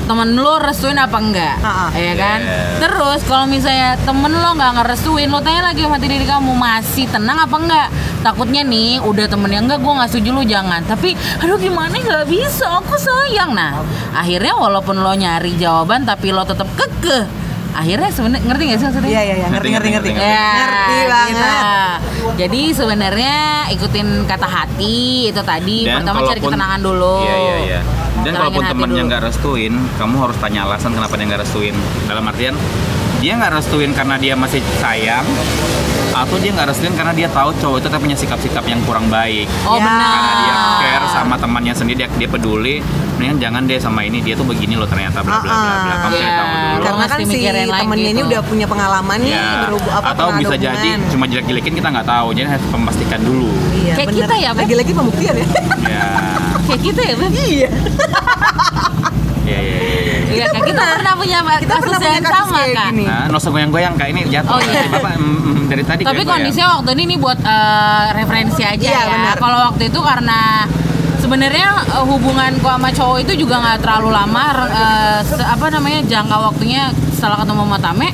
temen 0.05 0.35
lo 0.35 0.57
restuin 0.57 0.95
apa 0.95 1.17
enggak 1.17 1.57
Ha-ha. 1.59 1.89
ya 1.91 2.13
kan 2.15 2.41
Yes. 2.41 2.77
terus 2.79 3.21
kalau 3.25 3.47
misalnya 3.47 3.97
temen 3.99 4.31
lo 4.31 4.53
nggak 4.53 4.73
ngerestuin 4.77 5.27
lo 5.27 5.41
tanya 5.41 5.65
lagi 5.67 5.81
sama 5.81 5.97
diri 5.97 6.21
kamu 6.23 6.53
masih 6.53 7.07
tenang 7.07 7.39
apa 7.39 7.57
enggak 7.57 7.89
takutnya 8.21 8.61
nih 8.63 9.01
udah 9.01 9.25
temennya 9.25 9.61
enggak 9.61 9.79
gue 9.79 9.93
nggak 9.95 10.09
setuju 10.09 10.31
lo 10.31 10.43
jangan 10.43 10.81
tapi 10.83 11.13
aduh 11.39 11.57
gimana 11.57 11.95
nggak 11.95 12.27
bisa 12.27 12.69
aku 12.75 12.95
sayang 12.95 13.53
nah 13.53 13.81
akhirnya 14.13 14.53
walaupun 14.55 14.97
lo 14.97 15.13
nyari 15.13 15.57
jawaban 15.57 16.03
tapi 16.03 16.29
lo 16.29 16.43
tetap 16.43 16.69
kekeh 16.71 17.25
akhirnya 17.75 18.07
sebenarnya 18.07 18.45
ngerti 18.45 18.63
gak 18.65 18.79
sih 18.79 18.87
maksudnya 18.87 19.11
Iya, 19.11 19.23
iya, 19.25 19.35
iya, 19.37 19.47
ngerti, 19.51 19.69
ngerti, 19.69 19.89
ngerti. 19.91 20.11
Ngerti, 20.13 20.31
Ya, 20.31 20.47
Ngerti 20.55 20.95
gitu. 20.95 21.11
banget. 21.11 21.99
Jadi 22.37 22.63
sebenarnya 22.71 23.37
ikutin 23.69 24.09
kata 24.25 24.47
hati 24.47 24.99
itu 25.27 25.43
tadi. 25.43 25.83
Dan 25.83 26.01
Pertama 26.01 26.23
cari 26.23 26.39
ketenangan 26.41 26.79
dulu. 26.79 27.17
Iya 27.21 27.35
iya 27.37 27.57
iya. 27.67 27.81
Dan 28.25 28.33
kalaupun 28.35 28.65
temennya 28.65 29.03
nggak 29.05 29.23
restuin, 29.23 29.73
kamu 29.95 30.15
harus 30.19 30.37
tanya 30.41 30.65
alasan 30.65 30.93
kenapa 30.93 31.15
dia 31.15 31.27
nggak 31.29 31.43
restuin. 31.45 31.77
Dalam 32.05 32.25
artian 32.25 32.57
dia 33.21 33.37
nggak 33.37 33.53
restuin 33.55 33.93
karena 33.93 34.17
dia 34.17 34.35
masih 34.35 34.61
sayang, 34.79 35.25
atau 36.13 36.37
dia 36.39 36.53
nggak 36.53 36.69
restuin 36.69 36.93
karena 36.93 37.11
dia 37.11 37.27
tahu 37.27 37.53
cowok 37.57 37.79
itu 37.79 37.89
punya 37.91 38.17
sikap-sikap 38.17 38.65
yang 38.65 38.81
kurang 38.85 39.09
baik. 39.09 39.45
Oh 39.65 39.77
Ya. 39.77 39.85
benar. 39.85 40.09
Karena 40.11 40.33
dia 40.39 40.55
care 40.79 41.07
sama 41.11 41.35
temannya 41.37 41.75
sendiri, 41.75 42.05
dia, 42.05 42.09
dia 42.11 42.29
peduli. 42.29 42.81
Mendingan 43.15 43.39
jangan 43.39 43.63
deh 43.65 43.79
sama 43.79 44.03
ini, 44.03 44.19
dia 44.19 44.35
tuh 44.35 44.43
begini 44.43 44.75
loh 44.75 44.85
ternyata 44.85 45.23
bla 45.23 45.39
bla 45.39 45.47
bla 45.47 45.77
bla. 45.79 45.95
Kamu 45.97 46.15
Iya. 46.15 46.19
cari 46.19 46.33
tahu 46.35 46.49
dulu. 46.51 46.83
Karena 46.85 47.05
kan 47.07 47.19
si 47.23 47.39
temennya 47.47 48.11
ini 48.11 48.21
tuh. 48.21 48.29
udah 48.29 48.41
punya 48.43 48.67
pengalaman 48.67 49.19
nih 49.23 49.33
Ya. 49.33 49.47
berhubung 49.65 49.93
apa 49.95 50.07
atau 50.11 50.27
bisa 50.35 50.55
jadi 50.57 50.75
hubungan. 50.91 51.11
cuma 51.11 51.25
jelek-jelekin 51.31 51.73
kita 51.75 51.89
nggak 51.95 52.07
tahu. 52.07 52.29
Jadi 52.35 52.47
harus 52.51 52.67
memastikan 52.69 53.21
dulu. 53.23 53.51
Iya, 53.73 53.95
Kayak 53.95 54.09
bener. 54.11 54.19
kita 54.21 54.35
ya? 54.37 54.51
Lagi-lagi 54.53 54.93
pembuktian 54.93 55.35
ya. 55.39 55.47
Ya. 55.87 56.07
Kayak 56.65 56.81
kita 56.83 57.01
ya, 57.03 57.15
Beb? 57.15 57.33
iya. 57.35 57.69
Iya 59.45 59.59
iya 59.61 59.77
iya. 59.77 59.97
iya. 60.01 60.17
Iya, 60.35 60.47
Kak. 60.51 60.63
kita 60.65 60.83
pernah 60.91 61.15
punya 61.15 61.39
Kita 61.45 61.69
kasus 61.71 61.85
pernah 61.85 61.99
punya 62.01 62.11
yang 62.11 62.25
kasus 62.25 62.39
sama, 62.41 62.57
kayak 62.57 62.75
Kak. 62.75 62.87
gini. 62.89 63.05
Nah, 63.05 63.23
no 63.29 63.37
usah 63.37 63.51
goyang-goyang 63.53 63.95
kak 63.95 64.09
ini 64.09 64.21
jatuh. 64.27 64.51
Oh, 64.51 64.61
iya. 64.61 64.83
Bapak 64.89 65.13
mm, 65.15 65.37
mm, 65.37 65.63
dari 65.69 65.83
tadi 65.85 66.01
Tapi 66.03 66.23
kondisinya 66.25 66.69
waktu 66.75 66.91
ini 66.91 67.03
nih 67.07 67.19
buat 67.19 67.39
eh, 67.39 68.07
referensi 68.15 68.63
aja 68.65 68.83
Iya, 68.83 68.99
ya. 68.99 69.13
benar. 69.13 69.35
Kalau 69.37 69.59
waktu 69.69 69.83
itu 69.87 70.01
karena 70.01 70.41
sebenarnya 71.19 71.69
eh, 71.93 72.05
hubunganku 72.05 72.67
sama 72.67 72.89
cowok 72.91 73.19
itu 73.21 73.33
juga 73.39 73.55
nggak 73.61 73.79
terlalu 73.81 74.09
lama. 74.11 74.45
se- 75.23 75.45
apa 75.45 75.67
namanya 75.71 76.01
jangka 76.03 76.37
waktunya 76.43 76.83
setelah 77.13 77.37
ketemu 77.39 77.63
sama 77.63 77.79
Tame. 77.79 78.09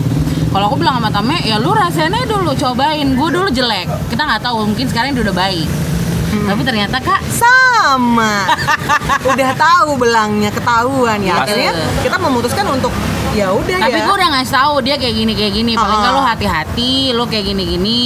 Kalau 0.50 0.64
aku 0.66 0.76
bilang 0.76 0.98
sama 0.98 1.10
Tame, 1.10 1.36
ya 1.40 1.56
lu 1.56 1.70
rasanya 1.70 2.26
dulu 2.26 2.50
cobain. 2.52 3.06
Gue 3.14 3.28
dulu 3.30 3.48
jelek. 3.48 3.86
Kita 4.10 4.26
nggak 4.26 4.42
tahu. 4.42 4.66
Mungkin 4.66 4.86
sekarang 4.90 5.14
dia 5.14 5.22
udah 5.22 5.36
baik. 5.38 5.68
Hmm. 6.30 6.46
Tapi 6.46 6.62
ternyata 6.62 6.96
kak, 6.96 7.20
Sama. 7.26 8.46
udah 9.30 9.50
tahu 9.52 9.90
belangnya, 9.96 10.50
ketahuan 10.50 11.18
ya. 11.20 11.42
Akhirnya 11.42 11.72
kita 12.00 12.16
memutuskan 12.16 12.66
untuk 12.68 12.94
ya 13.30 13.50
udah 13.50 13.76
tapi 13.78 13.94
ya. 13.94 14.04
gue 14.04 14.14
udah 14.16 14.28
ngasih 14.34 14.52
tahu 14.52 14.74
dia 14.80 14.94
kayak 14.94 15.14
gini 15.16 15.32
kayak 15.34 15.52
gini. 15.52 15.72
Paling 15.74 15.90
Ah. 15.90 16.00
nggak 16.00 16.12
lu 16.12 16.22
hati-hati, 16.24 16.94
lu 17.10 17.24
kayak 17.24 17.44
gini-gini. 17.46 18.02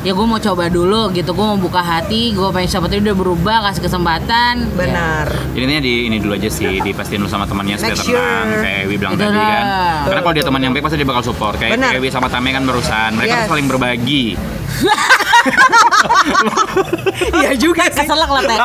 Ya 0.00 0.12
gue 0.12 0.20
mau 0.20 0.36
coba 0.36 0.68
dulu 0.68 1.08
gitu. 1.10 1.32
Gue 1.32 1.46
mau 1.46 1.56
buka 1.56 1.80
hati. 1.80 2.36
Gue 2.36 2.44
pengen 2.50 2.68
siapa 2.68 2.84
tahu 2.84 3.00
dia 3.00 3.08
udah 3.08 3.16
berubah, 3.16 3.56
kasih 3.64 3.82
kesempatan. 3.82 4.54
Ya. 4.60 4.76
Benar. 4.76 5.26
Jadi 5.50 5.62
intinya 5.64 5.82
di 5.82 5.94
ini 6.04 6.16
dulu 6.20 6.36
aja 6.36 6.50
sih, 6.50 6.76
dipastiin 6.78 7.16
dulu 7.18 7.30
sama 7.30 7.48
temannya 7.48 7.80
supaya 7.80 7.96
Make 7.96 8.04
tenang, 8.04 8.44
sure. 8.44 8.60
kayak 8.60 8.78
Ewi 8.84 8.94
bilang 8.94 9.12
Itu 9.14 9.24
tadi 9.24 9.40
kan. 9.40 9.64
Karena 10.04 10.20
kalau 10.20 10.34
dia 10.36 10.44
teman 10.44 10.60
yang 10.60 10.72
baik 10.76 10.84
pasti 10.84 10.96
dia 11.00 11.08
bakal 11.08 11.24
support. 11.24 11.56
Kayak. 11.56 11.80
Ewi 11.96 12.12
sama 12.12 12.28
Tame 12.28 12.52
kan 12.52 12.62
barusan, 12.62 13.16
mereka 13.16 13.32
Yes. 13.32 13.40
tuh 13.40 13.50
saling 13.50 13.64
berbagi. 13.64 14.26
Iya 17.34 17.52
juga 17.54 17.86
sih. 17.88 18.02
Keselak 18.02 18.26
lah 18.26 18.42
teh. 18.42 18.58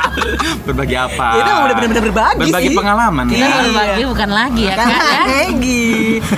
berbagi 0.66 0.96
apa? 0.96 1.26
Itu 1.34 1.50
udah 1.50 1.74
benar-benar 1.74 2.02
berbagi 2.04 2.38
Berbagi 2.42 2.68
sih. 2.68 2.76
pengalaman. 2.76 3.24
Kita 3.26 3.38
Iya. 3.38 3.56
berbagi 3.62 4.02
bukan 4.06 4.28
lagi 4.30 4.62
ya 4.62 4.74
Kan 4.74 4.86
kak 4.88 5.02
ya. 5.02 5.22
Egi. 5.46 5.84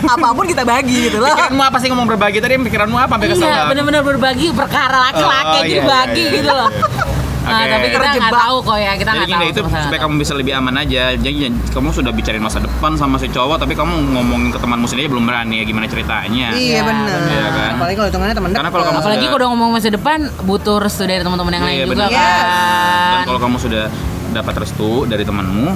Apa 0.05 0.27
pun 0.33 0.45
kita 0.47 0.63
bagi 0.63 0.97
gitu 1.09 1.19
loh. 1.19 1.31
Pikiranmu 1.31 1.63
apa 1.63 1.77
sih 1.79 1.89
ngomong 1.89 2.07
berbagi 2.09 2.39
tadi? 2.39 2.55
Pikiranmu 2.57 2.97
apa 2.97 3.13
sampai 3.15 3.29
kesel? 3.29 3.45
Iya 3.45 3.61
benar-benar 3.67 4.03
berbagi 4.03 4.47
perkara 4.53 4.97
laki-laki 5.11 5.43
Oh, 5.55 5.63
jadi 5.63 5.75
iya, 5.77 5.85
bagi 5.85 6.15
iya, 6.17 6.27
iya. 6.27 6.37
gitu 6.37 6.51
loh. 6.51 6.71
Nah, 7.45 7.61
Oke. 7.61 7.69
tapi 7.69 7.87
kita 7.91 8.07
nggak 8.11 8.33
tahu 8.33 8.57
kok 8.59 8.79
ya, 8.79 8.93
kita 8.95 9.05
Jadi 9.05 9.19
nggak 9.19 9.29
gini 9.29 9.45
tahu. 9.45 9.53
itu 9.53 9.83
supaya 9.85 10.01
kamu 10.01 10.15
bisa 10.17 10.33
lebih 10.33 10.53
aman 10.55 10.75
aja. 10.79 11.03
Jadi 11.13 11.37
kamu 11.69 11.89
sudah 11.91 12.11
bicarain 12.11 12.41
masa 12.41 12.59
depan 12.59 12.93
sama 12.95 13.17
si 13.17 13.29
cowok, 13.29 13.57
tapi 13.59 13.73
kamu 13.73 13.93
ngomongin 14.11 14.49
ke 14.49 14.59
temanmu 14.59 14.87
sendiri 14.87 15.07
belum 15.07 15.25
berani 15.25 15.61
ya 15.61 15.65
gimana 15.65 15.85
ceritanya. 15.85 16.49
Iya 16.51 16.73
Ya, 16.75 16.83
benar. 16.83 17.21
Iya 17.23 17.49
kan? 17.51 17.71
Apalagi 17.77 17.95
kalau 17.95 18.09
hitungannya 18.09 18.35
teman 18.35 18.49
Karena 18.51 18.71
kalau 18.71 18.81
kamu 18.83 18.91
dekat. 18.91 19.03
Apalagi 19.03 19.13
sudah- 19.15 19.29
kalau 19.29 19.39
udah 19.39 19.49
ngomong 19.51 19.71
masa 19.71 19.89
depan 19.91 20.19
butuh 20.43 20.77
restu 20.79 21.03
dari 21.05 21.21
teman-teman 21.21 21.53
yang 21.53 21.65
lain 21.65 21.77
Iya, 21.77 21.85
juga 21.85 21.93
benar. 21.95 22.09
Yes. 22.11 22.25
Dan 22.25 23.13
kan. 23.15 23.25
kalau 23.27 23.41
kamu 23.41 23.57
sudah 23.59 23.85
dapat 24.33 24.55
restu 24.59 24.91
dari 25.05 25.23
temanmu, 25.23 25.67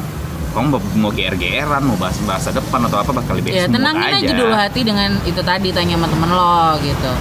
kamu 0.49 0.67
mau- 0.67 0.93
mau 0.99 1.11
GR-GRan, 1.11 1.83
mau 1.83 1.95
bahas 1.95 2.17
bahasa 2.25 2.49
depan 2.51 2.81
atau 2.83 2.99
apa 2.99 3.11
bakal 3.13 3.37
lebih 3.37 3.53
Ya 3.53 3.69
smooth 3.69 3.77
tenangin 3.77 4.11
aja 4.19 4.33
dulu 4.35 4.55
hati 4.57 4.81
dengan 4.83 5.21
itu 5.23 5.41
tadi 5.41 5.69
tanya 5.71 5.95
sama 5.95 6.09
temen 6.09 6.31
lo 6.31 6.59
gitu. 6.81 7.13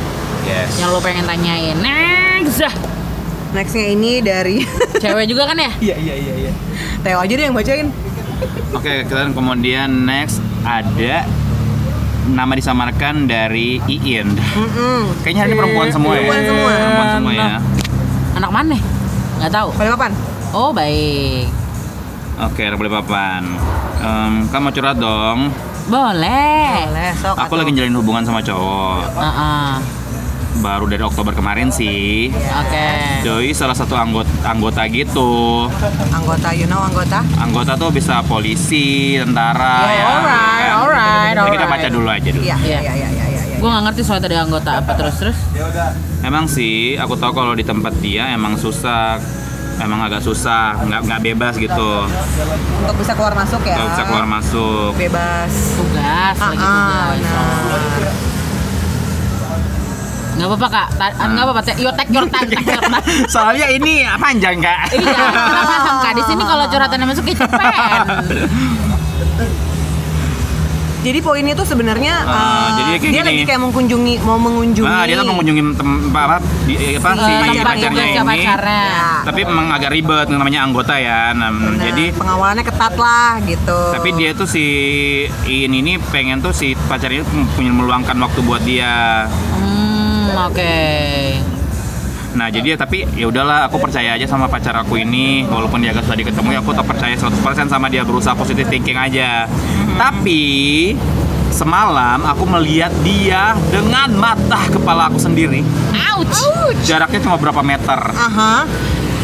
Yes. 0.46 0.80
Yang 0.80 0.90
lo 0.90 1.00
pengen 1.00 1.26
tanyain. 1.26 1.76
Next. 1.78 2.64
Nextnya 3.58 3.90
ini 3.90 4.22
dari 4.22 4.62
Cewek 5.02 5.26
juga 5.26 5.50
kan 5.50 5.58
ya? 5.58 5.72
Iya 5.82 5.96
iya 5.98 6.14
iya 6.14 6.34
iya. 6.46 6.52
Teo 7.02 7.18
aja 7.18 7.34
deh 7.34 7.46
yang 7.50 7.58
bacain. 7.58 7.90
Oke, 8.70 9.10
kita 9.10 9.34
kemudian 9.34 10.06
next 10.06 10.38
ada 10.62 11.26
nama 12.30 12.54
disamarkan 12.54 13.26
dari 13.26 13.82
Iin. 13.90 14.30
Mm-mm. 14.38 15.10
Kayaknya 15.26 15.42
hari 15.42 15.50
ini 15.50 15.58
perempuan 15.58 15.90
semua 15.90 16.14
ya. 16.14 16.30
Perempuan 16.30 16.42
semua. 16.46 16.70
Perempuan 16.70 17.10
semua 17.18 17.32
ya. 17.34 17.58
Anak 18.38 18.52
mana? 18.54 18.78
Nggak 19.42 19.52
tahu. 19.58 19.70
Paling 19.74 19.92
papan? 19.98 20.12
Oh 20.54 20.70
baik. 20.70 21.50
Oke, 22.38 22.70
boleh 22.78 22.92
papan. 23.02 23.42
Em, 23.98 24.34
kamu 24.54 24.70
mau 24.70 24.74
curhat 24.74 24.98
dong. 25.02 25.50
Boleh. 25.90 26.94
Boleh, 26.94 27.10
sok. 27.18 27.34
Aku 27.42 27.58
atuh. 27.58 27.66
lagi 27.66 27.72
jalin 27.74 27.98
hubungan 27.98 28.22
sama 28.22 28.46
cowok. 28.46 29.18
Heeh. 29.18 29.97
Baru 30.58 30.86
dari 30.86 31.00
Oktober 31.00 31.32
kemarin 31.32 31.70
sih. 31.70 32.30
Oke. 32.34 32.88
Doi 33.22 33.50
salah 33.52 33.74
satu 33.74 33.94
anggota 33.94 34.30
anggota 34.44 34.82
gitu. 34.88 35.66
Anggota, 36.10 36.50
you 36.52 36.66
know 36.66 36.80
anggota? 36.80 37.22
Anggota 37.38 37.74
tuh 37.74 37.90
bisa 37.90 38.20
polisi, 38.22 39.16
tentara 39.16 39.76
Oh, 39.78 39.90
ya. 39.90 40.04
alright, 40.04 40.60
kan? 40.60 40.72
alright, 40.76 41.34
Jadi 41.34 41.50
kita 41.52 41.64
alright. 41.64 41.82
baca 41.82 41.88
dulu 41.90 42.08
aja 42.08 42.30
dulu. 42.30 42.44
Iya, 42.44 42.58
Iya. 42.58 42.80
iya, 42.80 42.94
iya, 42.94 43.08
iya, 43.08 43.26
iya. 43.26 43.42
iya. 43.48 43.58
Gue 43.58 43.68
gak 43.68 43.84
ngerti 43.86 44.02
soal 44.02 44.20
tadi 44.20 44.36
anggota 44.36 44.72
apa 44.76 44.92
terus 44.94 45.16
terus. 45.18 45.38
Emang 46.20 46.46
sih, 46.46 46.94
aku 46.94 47.14
tahu 47.14 47.32
kalau 47.32 47.54
di 47.54 47.62
tempat 47.62 47.94
dia 47.98 48.30
emang 48.30 48.54
susah, 48.54 49.18
emang 49.78 50.02
agak 50.04 50.20
susah, 50.20 50.78
nggak 50.80 51.02
nggak 51.04 51.22
bebas 51.24 51.54
gitu, 51.56 51.92
Untuk 52.80 52.96
bisa 52.98 53.14
keluar 53.14 53.34
masuk 53.34 53.62
ya. 53.64 53.76
nggak 53.76 53.88
bisa 53.92 54.04
keluar 54.04 54.26
masuk. 54.28 54.92
Bebas. 54.94 55.54
Tugas 55.74 56.36
Ah, 56.36 56.48
lagi 56.48 56.66
ah, 56.66 57.06
tugas. 57.14 58.37
Nggak 60.38 60.48
apa-apa 60.48 60.68
kak. 60.70 60.88
Ta- 60.94 61.16
Ah. 61.16 61.28
Nggak 61.28 61.44
apa-apa. 61.44 61.62
Take 61.64 61.80
your 61.80 61.94
take 61.94 62.12
your 62.12 62.26
time, 62.28 62.46
take 62.46 62.62
your 62.64 62.78
time. 62.80 63.04
Soalnya 63.34 63.68
ini 63.68 63.94
panjang 64.16 64.58
kak. 64.58 64.94
Iya, 64.94 65.18
paham 65.60 65.96
kak. 66.00 66.12
Di 66.14 66.24
sini 66.24 66.44
kalau 66.44 66.66
curhatannya 66.68 67.06
masuk 67.06 67.24
ke 67.24 67.34
cepen. 67.34 68.02
Jadi 70.98 71.24
poinnya 71.24 71.54
tuh 71.54 71.64
sebenarnya 71.64 72.20
eh, 72.20 72.68
jadi 72.74 72.90
kayak 72.92 73.02
dia 73.06 73.12
gini. 73.14 73.30
lagi 73.32 73.44
kayak 73.46 73.62
mengunjungi 73.62 74.14
mau 74.20 74.36
mengunjungi. 74.36 74.90
Nah, 74.92 75.06
dia 75.08 75.16
tuh 75.16 75.30
mengunjungi 75.30 75.62
tem- 75.72 76.04
apa, 76.10 76.36
di, 76.66 76.74
apa 76.92 77.10
Si 77.14 77.22
si 77.22 77.32
tempat 77.32 77.64
pacarnya 77.70 78.04
ini. 78.04 78.28
pacarnya. 78.28 78.82
Ya. 78.84 79.08
Tapi 79.24 79.40
memang 79.42 79.68
agak 79.72 79.90
ribet 79.90 80.28
namanya 80.28 80.60
anggota 80.60 80.98
ya. 80.98 81.32
Nah, 81.32 81.48
Benar, 81.50 81.80
jadi 81.86 82.06
pengawalannya 82.12 82.66
ketat 82.66 82.94
lah 82.98 83.40
gitu. 83.42 83.80
tapi 83.94 84.10
dia 84.14 84.30
tuh 84.34 84.48
si 84.48 84.66
Iin 85.46 85.72
ini 85.72 85.96
pengen 86.12 86.42
tuh 86.42 86.52
si 86.52 86.68
pacarnya 86.84 87.24
itu 87.24 87.30
punya 87.56 87.72
meluangkan 87.72 88.18
waktu 88.18 88.40
buat 88.42 88.62
dia. 88.62 89.30
Hmm, 89.54 89.77
oke. 90.46 90.76
Nah 92.38 92.54
jadi 92.54 92.76
ya 92.76 92.78
tapi 92.78 93.02
ya 93.18 93.26
udahlah 93.26 93.66
aku 93.66 93.82
percaya 93.82 94.14
aja 94.14 94.30
sama 94.30 94.46
pacar 94.46 94.78
aku 94.78 95.02
ini 95.02 95.42
walaupun 95.50 95.82
dia 95.82 95.90
agak 95.90 96.06
susah 96.06 96.18
diketemu 96.22 96.50
ya 96.54 96.60
aku 96.62 96.70
tetap 96.70 96.86
percaya 96.86 97.16
100% 97.18 97.66
sama 97.66 97.90
dia 97.90 98.06
berusaha 98.06 98.38
positive 98.38 98.70
thinking 98.70 98.94
aja. 98.94 99.50
Tapi 99.98 100.94
semalam 101.50 102.22
aku 102.22 102.46
melihat 102.46 102.94
dia 103.02 103.58
dengan 103.74 104.14
mata 104.14 104.70
kepala 104.70 105.10
aku 105.10 105.18
sendiri. 105.18 105.66
Ouch. 106.14 106.46
Jaraknya 106.86 107.20
cuma 107.26 107.42
berapa 107.42 107.66
meter. 107.66 108.00
Aha. 108.14 108.70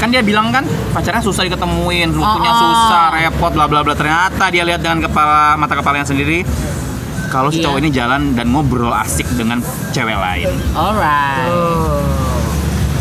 Kan 0.02 0.10
dia 0.12 0.26
bilang 0.26 0.50
kan 0.52 0.66
pacarnya 0.92 1.24
susah 1.24 1.48
diketemuin, 1.48 2.12
waktunya 2.18 2.52
Oh, 2.52 2.58
oh. 2.60 2.62
susah, 2.66 3.04
repot, 3.14 3.54
bla 3.56 3.70
bla 3.70 3.86
bla. 3.86 3.94
Ternyata 3.96 4.50
dia 4.52 4.66
lihat 4.66 4.82
dengan 4.82 5.06
kepala 5.06 5.56
mata 5.56 5.78
kepalanya 5.78 6.10
sendiri 6.10 6.44
kalau 7.34 7.50
si 7.50 7.58
Iya. 7.58 7.66
cowok 7.66 7.78
ini 7.80 7.90
jalan 7.90 8.22
dan 8.32 8.46
ngobrol 8.48 8.94
asik 8.94 9.26
dengan 9.34 9.58
cewek 9.90 10.14
lain. 10.16 10.54
Alright. 10.72 11.50
Oh. 11.50 11.98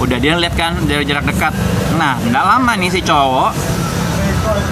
udah 0.00 0.18
dia 0.18 0.34
lihat 0.34 0.56
kan 0.56 0.74
dari 0.82 1.04
jarak 1.04 1.22
dekat 1.22 1.54
nah 1.94 2.18
nggak 2.18 2.42
lama 2.42 2.74
nih 2.74 2.90
si 2.90 3.00
cowok 3.00 3.54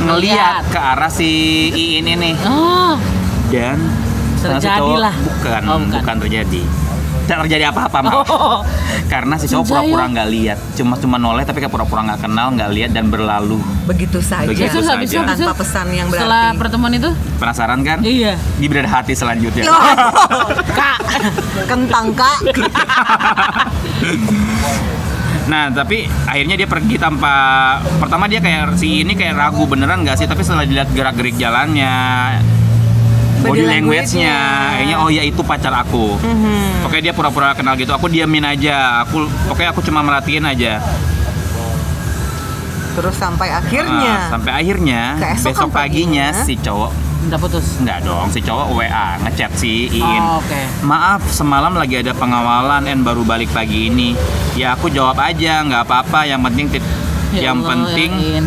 Ngeliat. 0.03 0.67
ke 0.67 0.81
arah 0.81 1.07
si 1.07 1.31
Iin 1.71 2.03
ini 2.09 2.35
Oh, 2.43 2.99
dan 3.49 3.79
si 4.35 4.51
Terjadilah. 4.51 5.15
cowok 5.15 5.39
bukan, 5.39 5.63
Oh, 5.65 5.79
bukan. 5.79 6.01
bukan 6.03 6.17
terjadi 6.19 6.63
tidak 7.31 7.47
terjadi 7.47 7.71
apa-apa 7.71 7.99
malah 8.03 8.27
oh. 8.27 8.59
karena 9.07 9.39
si 9.39 9.47
cowok 9.47 9.63
pura-pura 9.65 10.05
nggak 10.11 10.29
lihat 10.29 10.59
cuma 10.75 10.99
cuma 10.99 11.15
noleh 11.15 11.47
tapi 11.47 11.59
kayak 11.59 11.71
pura-pura 11.71 12.03
nggak 12.05 12.21
kenal 12.21 12.51
nggak 12.51 12.71
lihat 12.71 12.91
dan 12.91 13.07
berlalu 13.07 13.63
Begitu 13.87 14.19
saja. 14.19 14.47
Begitu 14.47 14.67
itu, 14.69 14.81
saja. 14.81 14.99
habis 14.99 15.09
itu, 15.09 15.19
Tanpa 15.21 15.55
pesan 15.57 15.87
yang 15.91 16.07
Setelah 16.09 16.43
berarti. 16.49 16.59
pertemuan 16.59 16.93
itu? 16.93 17.11
penasaran 17.37 17.81
kan 17.81 17.99
Iya. 18.01 18.35
di 18.57 18.67
berada 18.67 18.91
hati 18.93 19.15
selanjutnya 19.15 19.63
Yo, 19.63 19.75
Kak. 20.79 20.99
kentang 21.67 22.11
kak. 22.13 22.39
Nah, 25.47 25.67
tapi 25.69 26.07
akhirnya 26.25 26.55
dia 26.55 26.69
pergi 26.69 26.95
tanpa 26.97 27.35
pertama 27.99 28.27
dia 28.27 28.39
kayak 28.39 28.75
si 28.75 29.03
ini 29.03 29.15
kayak 29.15 29.35
ragu 29.37 29.67
beneran 29.67 30.03
nggak 30.03 30.15
sih, 30.17 30.27
tapi 30.27 30.43
setelah 30.43 30.63
dilihat 30.63 30.91
gerak-gerik 30.91 31.35
jalannya, 31.35 31.91
body 33.41 33.49
Body 33.51 33.63
language-nya, 33.65 34.37
kayaknya 34.71 34.97
oh 34.97 35.09
ya 35.09 35.23
itu 35.23 35.41
pacar 35.41 35.73
aku. 35.75 36.17
Mhm. 36.17 36.85
Oke 36.85 37.01
dia 37.01 37.11
pura-pura 37.11 37.53
kenal 37.53 37.75
gitu, 37.75 37.91
aku 37.91 38.07
diamin 38.07 38.45
aja, 38.45 39.03
aku 39.03 39.25
oke 39.47 39.63
aku 39.63 39.81
cuma 39.81 40.01
merhatiin 40.01 40.45
aja. 40.45 40.79
Terus 42.91 43.15
sampai 43.17 43.49
akhirnya. 43.49 44.15
Nah, 44.19 44.31
sampai 44.31 44.53
akhirnya 44.53 45.03
besok 45.41 45.71
paginya 45.71 46.35
paginya. 46.35 46.45
si 46.45 46.55
cowok 46.59 46.93
Udah 47.23 47.39
putus. 47.39 47.67
nggak 47.79 47.99
dong, 48.03 48.27
si 48.29 48.41
cowok 48.41 48.67
WA 48.75 49.09
ngechat 49.21 49.53
si 49.55 49.89
Iin. 49.91 50.21
Oh, 50.21 50.41
oke. 50.41 50.61
Maaf, 50.83 51.23
semalam 51.29 51.73
lagi 51.73 51.97
ada 51.97 52.13
pengawalan 52.13 52.85
and 52.85 53.01
baru 53.01 53.23
balik 53.23 53.49
pagi 53.51 53.89
ini. 53.89 54.17
Ya 54.53 54.75
aku 54.75 54.89
jawab 54.89 55.17
aja, 55.17 55.63
nggak 55.63 55.87
apa-apa. 55.87 56.27
Yang 56.27 56.41
penting 56.43 56.67
tit- 56.71 56.93
Ya 57.31 57.41
yang 57.47 57.63
Allah, 57.63 57.71
penting 57.87 58.11
Iin. 58.11 58.45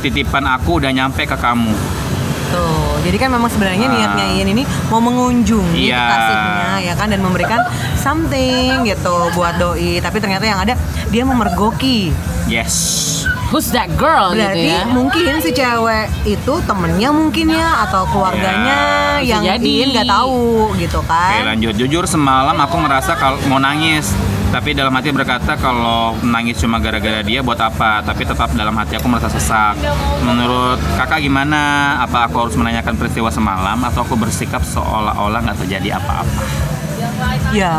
titipan 0.00 0.42
aku 0.42 0.82
udah 0.82 0.90
nyampe 0.90 1.22
ke 1.22 1.36
kamu. 1.38 1.70
Tuh, 2.50 2.87
jadi 3.00 3.16
kan 3.16 3.28
memang 3.28 3.46
sebenarnya 3.46 3.84
Ah. 3.84 3.92
niatnya 3.92 4.26
Ian 4.32 4.48
ini 4.50 4.62
mau 4.86 4.98
mengunjungi 4.98 5.78
Iya. 5.84 5.98
kekasihnya 5.98 6.70
ya 6.82 6.94
kan 6.94 7.08
dan 7.08 7.20
memberikan 7.20 7.60
something 7.94 8.84
gitu 8.84 9.16
buat 9.32 9.56
doi, 9.56 9.98
tapi 9.98 10.18
ternyata 10.18 10.44
yang 10.44 10.58
ada 10.58 10.74
dia 11.08 11.22
memergoki. 11.22 12.10
Yes. 12.46 12.74
Who's 13.48 13.68
that 13.70 13.88
girl 13.94 14.32
Berarti 14.32 14.60
gitu 14.60 14.68
ya? 14.70 14.84
mungkin 14.86 15.40
si 15.40 15.50
cewek 15.50 16.06
itu 16.26 16.54
temennya 16.62 17.08
mungkin 17.10 17.48
ya 17.50 17.80
atau 17.82 18.04
keluarganya 18.06 18.76
Ya, 19.18 19.36
yang 19.36 19.42
jadi. 19.56 19.64
Ian 19.82 19.88
nggak 19.90 20.08
tahu 20.10 20.40
gitu 20.76 20.98
Oke 20.98 21.08
kan. 21.08 21.48
lanjut. 21.48 21.74
Jujur 21.74 22.04
semalam 22.04 22.54
aku 22.54 22.76
ngerasa 22.78 23.16
kalau 23.16 23.40
mau 23.44 23.56
nangis. 23.58 24.12
Tapi 24.48 24.72
dalam 24.72 24.92
hati 24.96 25.12
berkata 25.12 25.60
kalau 25.60 26.16
nangis 26.24 26.56
cuma 26.56 26.80
gara-gara 26.80 27.20
dia 27.20 27.44
buat 27.44 27.60
apa? 27.60 28.00
Tapi 28.00 28.24
tetap 28.24 28.48
dalam 28.56 28.72
hati 28.72 28.96
aku 28.96 29.04
merasa 29.04 29.28
sesak. 29.28 29.76
Menurut 30.24 30.80
kakak 30.96 31.20
gimana? 31.20 31.96
Apa 32.00 32.26
aku 32.26 32.48
harus 32.48 32.56
menanyakan 32.56 32.96
peristiwa 32.96 33.28
semalam 33.28 33.76
atau 33.84 34.08
aku 34.08 34.16
bersikap 34.16 34.64
seolah-olah 34.64 35.44
nggak 35.44 35.58
terjadi 35.68 36.00
apa-apa? 36.00 36.42
Ya 37.52 37.76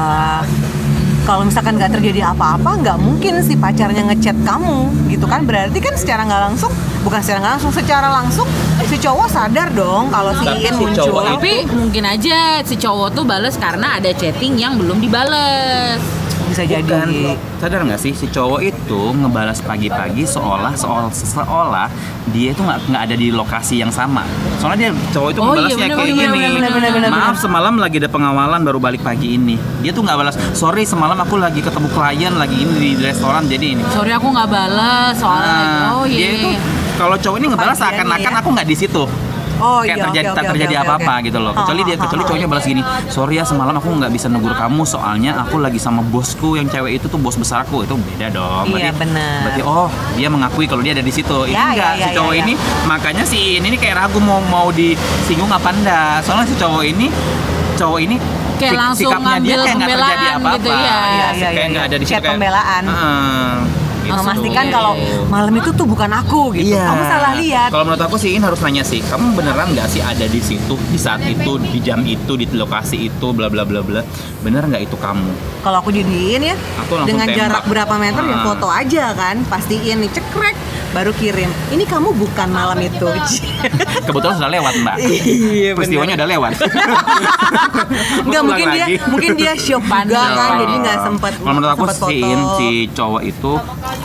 kalau 1.30 1.46
misalkan 1.46 1.78
nggak 1.78 1.94
terjadi 1.94 2.34
apa-apa 2.34 2.82
nggak 2.82 2.98
mungkin 2.98 3.46
si 3.46 3.54
pacarnya 3.54 4.02
ngechat 4.10 4.34
kamu 4.42 4.90
gitu 5.14 5.30
kan 5.30 5.46
berarti 5.46 5.78
kan 5.78 5.94
secara 5.94 6.26
nggak 6.26 6.42
langsung 6.50 6.74
bukan 7.06 7.22
secara 7.22 7.38
nggak 7.38 7.54
langsung 7.62 7.74
secara 7.74 8.08
langsung 8.10 8.48
si 8.90 8.98
cowok 8.98 9.30
sadar 9.30 9.70
dong 9.70 10.10
kalau 10.10 10.34
si 10.34 10.46
Ian 10.50 10.74
si 10.74 10.82
muncul 10.82 11.06
cowok 11.06 11.24
Tapi 11.38 11.54
mungkin 11.70 12.04
aja 12.10 12.66
si 12.66 12.74
cowok 12.82 13.14
tuh 13.14 13.30
bales 13.30 13.62
karena 13.62 14.02
ada 14.02 14.10
chatting 14.10 14.58
yang 14.58 14.82
belum 14.82 14.98
dibales. 14.98 16.19
Bisa 16.50 16.64
jadi 16.66 16.82
Bukan. 16.82 17.08
Sadar 17.62 17.86
nggak 17.86 18.02
sih 18.02 18.12
si 18.18 18.26
cowok 18.28 18.60
itu 18.66 19.02
ngebalas 19.14 19.62
pagi-pagi 19.62 20.26
seolah 20.26 20.74
seolah 20.74 21.12
seolah 21.14 21.88
dia 22.34 22.52
itu 22.56 22.62
nggak 22.66 22.90
nggak 22.90 23.02
ada 23.06 23.16
di 23.16 23.28
lokasi 23.30 23.78
yang 23.78 23.94
sama. 23.94 24.26
Soalnya 24.58 24.90
dia 24.90 24.92
cowok 25.14 25.30
itu 25.30 25.40
Oh 25.40 25.46
iya, 25.46 25.52
ngebalasnya 25.54 25.86
bener, 25.86 25.98
kayak 25.98 26.10
bener, 26.10 26.30
gini. 26.30 26.40
bener, 26.40 26.50
bener, 26.50 26.72
bener, 26.74 26.92
bener, 26.98 27.10
Maaf 27.14 27.38
semalam 27.38 27.76
lagi 27.78 27.96
ada 28.02 28.10
pengawalan 28.10 28.60
baru 28.66 28.80
balik 28.82 29.02
pagi 29.06 29.38
ini. 29.38 29.56
Dia 29.86 29.92
tuh 29.94 30.02
nggak 30.02 30.18
balas. 30.18 30.36
Sorry 30.58 30.84
semalam 30.84 31.18
aku 31.20 31.38
lagi 31.38 31.62
ketemu 31.62 31.88
klien 31.94 32.34
lagi 32.34 32.58
ini 32.66 32.74
di 32.76 32.90
restoran 32.98 33.46
jadi 33.46 33.66
ini. 33.78 33.84
Sorry 33.94 34.12
aku 34.16 34.28
nggak 34.34 34.50
bales 34.50 35.14
soalnya. 35.22 35.54
Nah, 35.54 36.02
oh 36.02 36.06
dia 36.10 36.18
iya. 36.18 36.30
itu 36.36 36.50
iya. 36.58 36.62
kalau 36.98 37.16
cowok 37.16 37.38
ini 37.38 37.46
ngebalas 37.54 37.78
seakan-akan 37.78 38.34
ya. 38.34 38.40
aku 38.42 38.50
nggak 38.58 38.68
di 38.68 38.76
situ. 38.76 39.04
Oh 39.60 39.80
kayak 39.84 39.98
iya 39.98 40.06
terjadi 40.10 40.28
oke, 40.32 40.38
tak 40.38 40.44
terjadi 40.52 40.76
apa-apa 40.82 41.14
oke. 41.20 41.26
gitu 41.28 41.40
loh. 41.40 41.54
Kecuali 41.54 41.82
dia 41.86 41.96
ha, 41.96 42.04
kecuali 42.04 42.24
ha, 42.24 42.28
cowoknya 42.28 42.48
balas 42.48 42.66
gini, 42.66 42.82
"Sorry 43.08 43.36
ya 43.38 43.44
semalam 43.44 43.76
aku 43.76 43.88
nggak 43.92 44.12
bisa 44.12 44.28
negur 44.32 44.54
kamu 44.56 44.82
soalnya 44.84 45.32
aku 45.38 45.56
lagi 45.60 45.80
sama 45.80 46.02
bosku 46.02 46.56
yang 46.56 46.68
cewek 46.68 47.00
itu 47.00 47.06
tuh 47.06 47.20
bos 47.20 47.36
besarku." 47.36 47.84
Itu 47.84 47.96
beda 47.96 48.28
dong. 48.32 48.66
Iya, 48.72 48.92
benar. 48.96 49.40
Berarti 49.46 49.62
oh, 49.64 49.88
dia 50.16 50.28
mengakui 50.28 50.66
kalau 50.66 50.82
dia 50.82 50.96
ada 50.96 51.04
di 51.04 51.14
situ. 51.14 51.38
Ini 51.46 51.54
Ya, 51.54 51.66
enggak, 51.76 51.92
ya, 51.94 52.00
si 52.00 52.10
ya, 52.10 52.16
cowok 52.16 52.34
ya, 52.34 52.38
ya. 52.38 52.44
ini 52.44 52.54
makanya 52.88 53.24
si 53.28 53.40
ini 53.60 53.68
nih 53.76 53.80
kayak 53.80 53.96
ragu 54.00 54.20
mau 54.24 54.40
mau 54.48 54.68
disinggung 54.72 55.52
apa 55.52 55.70
enggak. 55.76 56.24
Soalnya 56.24 56.46
si 56.48 56.56
cowok 56.56 56.84
ini 56.84 57.08
cowok 57.76 58.00
ini 58.04 58.18
Kayak 58.60 58.76
langsung 58.76 59.08
sikapnya 59.08 59.40
dia 59.40 59.56
ngambil 59.56 59.60
kayak 59.64 59.76
nggak 59.80 59.88
terjadi 59.88 59.88
pembelaan 59.88 60.36
apa-apa. 60.36 60.56
gitu, 60.60 60.70
iya. 60.70 60.84
Iya, 60.84 61.00
iya, 61.00 61.28
kayak 61.32 61.56
iya. 61.56 61.72
nggak 61.72 61.86
ada 61.88 61.96
di 61.96 62.06
situ 62.06 62.12
Kayak 62.20 62.28
pembelaan. 62.36 62.84
Heeh, 62.84 63.54
gitu. 64.12 64.20
memastikan 64.20 64.64
Iya, 64.64 64.74
kalau 64.74 64.94
iya, 64.94 65.06
iya. 65.06 65.22
malam 65.26 65.54
itu 65.54 65.70
tuh 65.72 65.86
bukan 65.86 66.10
aku 66.12 66.42
gitu 66.52 66.70
Iya. 66.72 66.86
kamu 66.86 67.04
salah 67.06 67.34
lihat 67.36 67.70
Kalau 67.70 67.84
menurut 67.84 68.04
aku 68.04 68.16
sih 68.16 68.30
Iin 68.30 68.42
harus 68.42 68.60
nanya 68.60 68.84
sih, 68.84 69.00
kamu 69.02 69.26
beneran 69.34 69.68
nggak 69.70 69.88
sih 69.88 70.02
ada 70.02 70.26
di 70.26 70.40
situ, 70.40 70.74
di 70.86 70.98
saat 70.98 71.22
itu, 71.24 71.52
di 71.60 71.80
jam 71.80 72.02
itu, 72.02 72.34
di 72.34 72.46
lokasi 72.48 72.98
itu, 73.06 73.28
bla 73.30 73.48
bla 73.48 73.62
bla 73.62 73.80
bla. 73.80 74.02
Bener 74.40 74.64
nggak 74.64 74.84
itu 74.84 74.96
kamu? 74.96 75.32
kalau 75.60 75.78
aku 75.78 75.92
jadiin 75.92 76.40
ya 76.42 76.56
Aku 76.80 77.04
dengan 77.04 77.28
tembak. 77.28 77.36
jarak 77.38 77.64
berapa 77.66 77.96
meter 77.96 78.24
ya 78.24 78.32
Ah. 78.34 78.44
foto 78.46 78.68
aja 78.68 79.12
kan 79.12 79.44
pastiin 79.44 80.00
nih 80.00 80.08
cekrek 80.10 80.56
baru 80.90 81.12
kirim 81.12 81.52
ini 81.70 81.84
kamu 81.84 82.16
bukan 82.16 82.48
malam 82.50 82.80
itu 82.80 83.04
Kebetulan 84.08 84.36
sudah 84.36 84.50
lewat 84.50 84.74
mbak. 84.80 84.96
Iya, 84.98 85.76
Peristiwanya 85.76 86.16
udah 86.16 86.28
lewat. 86.28 86.52
Nggak 88.26 88.44
mungkin 88.44 88.68
dia 88.70 88.86
lagi. 88.86 88.96
mungkin 89.06 89.32
dia 89.36 89.54
shock 89.54 89.84
juga 89.84 90.24
kan 90.32 90.50
jadi 90.58 90.74
nggak 90.80 90.98
sempet 91.04 91.34
Kalau 91.36 91.54
menurut 91.54 91.72
aku 91.72 91.84
sempet 91.86 92.00
si 92.02 92.16
Iin, 92.18 92.42
si 92.56 92.68
cowok 92.90 93.22
itu 93.24 93.52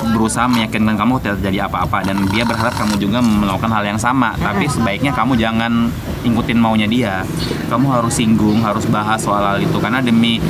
berusaha 0.03 0.47
meyakinkan 0.51 0.99
kamu 0.99 1.23
tidak 1.23 1.37
terjadi 1.41 1.71
apa-apa 1.71 2.05
dan 2.05 2.17
dia 2.29 2.43
berharap 2.43 2.75
kamu 2.75 2.99
juga 2.99 3.19
melakukan 3.23 3.71
hal 3.71 3.85
yang 3.87 4.01
sama. 4.01 4.35
Tapi 4.37 4.67
sebaiknya 4.67 5.15
kamu 5.15 5.39
jangan 5.39 5.89
ikutin 6.27 6.59
maunya 6.59 6.89
dia. 6.91 7.23
Kamu 7.71 7.87
harus 7.91 8.15
singgung, 8.17 8.61
harus 8.61 8.85
bahas 8.91 9.23
soal 9.23 9.43
hal 9.43 9.59
itu 9.63 9.77
karena 9.79 10.03
demi 10.05 10.43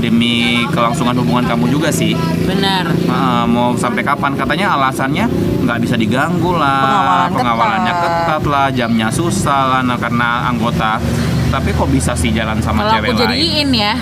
demi 0.00 0.64
kelangsungan 0.72 1.12
hubungan 1.20 1.44
kamu 1.44 1.68
juga 1.68 1.92
sih. 1.92 2.16
bener 2.48 2.88
Ah, 3.06 3.44
mau 3.44 3.76
sampai 3.76 4.00
kapan? 4.00 4.32
Katanya 4.32 4.72
alasannya 4.72 5.28
nggak 5.60 5.78
bisa 5.84 5.94
diganggu 6.00 6.56
lah, 6.56 6.80
Pengawalan 6.80 7.30
pengawalannya 7.36 7.92
ketat. 7.92 8.12
ketat 8.24 8.44
lah, 8.48 8.66
jamnya 8.72 9.08
susah 9.12 9.62
lah, 9.68 9.80
nah, 9.84 10.00
karena 10.00 10.48
anggota. 10.48 10.96
Tapi 11.52 11.68
kok 11.76 11.90
bisa 11.92 12.16
sih 12.16 12.32
jalan 12.32 12.62
sama 12.64 12.86
kalau 12.86 12.92
cewek 12.96 13.10
aku 13.12 13.18
lain? 13.20 13.28
jadiin 13.28 13.70
ya 13.74 13.94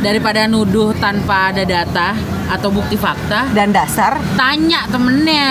daripada 0.00 0.44
nuduh 0.44 0.90
tanpa 0.94 1.50
ada 1.50 1.62
data 1.62 2.16
atau 2.48 2.68
bukti 2.68 2.96
fakta 2.96 3.46
Dan 3.50 3.70
dasar 3.70 4.18
tanya 4.34 4.88
temennya 4.88 5.50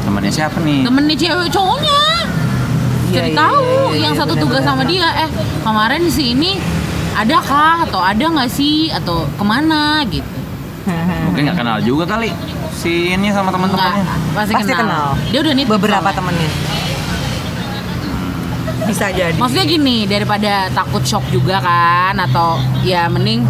Temannya 0.00 0.30
siapa 0.30 0.60
nih? 0.60 0.84
temennya 0.84 1.16
cewek 1.16 1.48
cowoknya 1.48 2.00
Iya, 3.10 3.16
cari 3.16 3.28
iya, 3.28 3.36
tahu 3.36 3.58
iya, 3.58 3.82
iya, 3.90 4.00
yang 4.00 4.14
satu 4.14 4.32
benar, 4.32 4.42
tugas 4.44 4.60
benar, 4.60 4.70
sama 4.70 4.82
benar. 4.82 4.92
dia 4.92 5.08
eh 5.18 5.30
kemarin 5.60 6.00
di 6.00 6.12
sini 6.12 6.50
ada 7.12 7.36
kah 7.40 7.76
atau 7.82 7.98
ada 7.98 8.22
nggak 8.22 8.46
sih 8.48 8.86
atau 8.88 9.26
ke 9.28 9.42
mana 9.42 9.82
gitu 10.06 10.30
Mungkin 11.26 11.42
nggak 11.44 11.58
kenal 11.58 11.76
juga 11.80 12.04
kali 12.08 12.30
si 12.72 13.10
ini 13.10 13.30
sama 13.30 13.50
teman-temannya. 13.50 14.02
pasti, 14.32 14.52
Pasti 14.52 14.72
kenal. 14.72 14.80
kenal. 14.80 15.06
dia 15.28 15.38
udah 15.40 15.52
nitip 15.52 15.70
beberapa 15.70 16.10
temennya. 16.10 16.50
Bisa 18.86 19.12
jadi. 19.12 19.36
maksudnya 19.36 19.66
gini 19.68 20.08
daripada 20.08 20.66
takut 20.72 21.04
shock 21.04 21.22
juga 21.30 21.60
kan 21.60 22.16
atau 22.16 22.58
ya 22.82 23.06
mending 23.06 23.44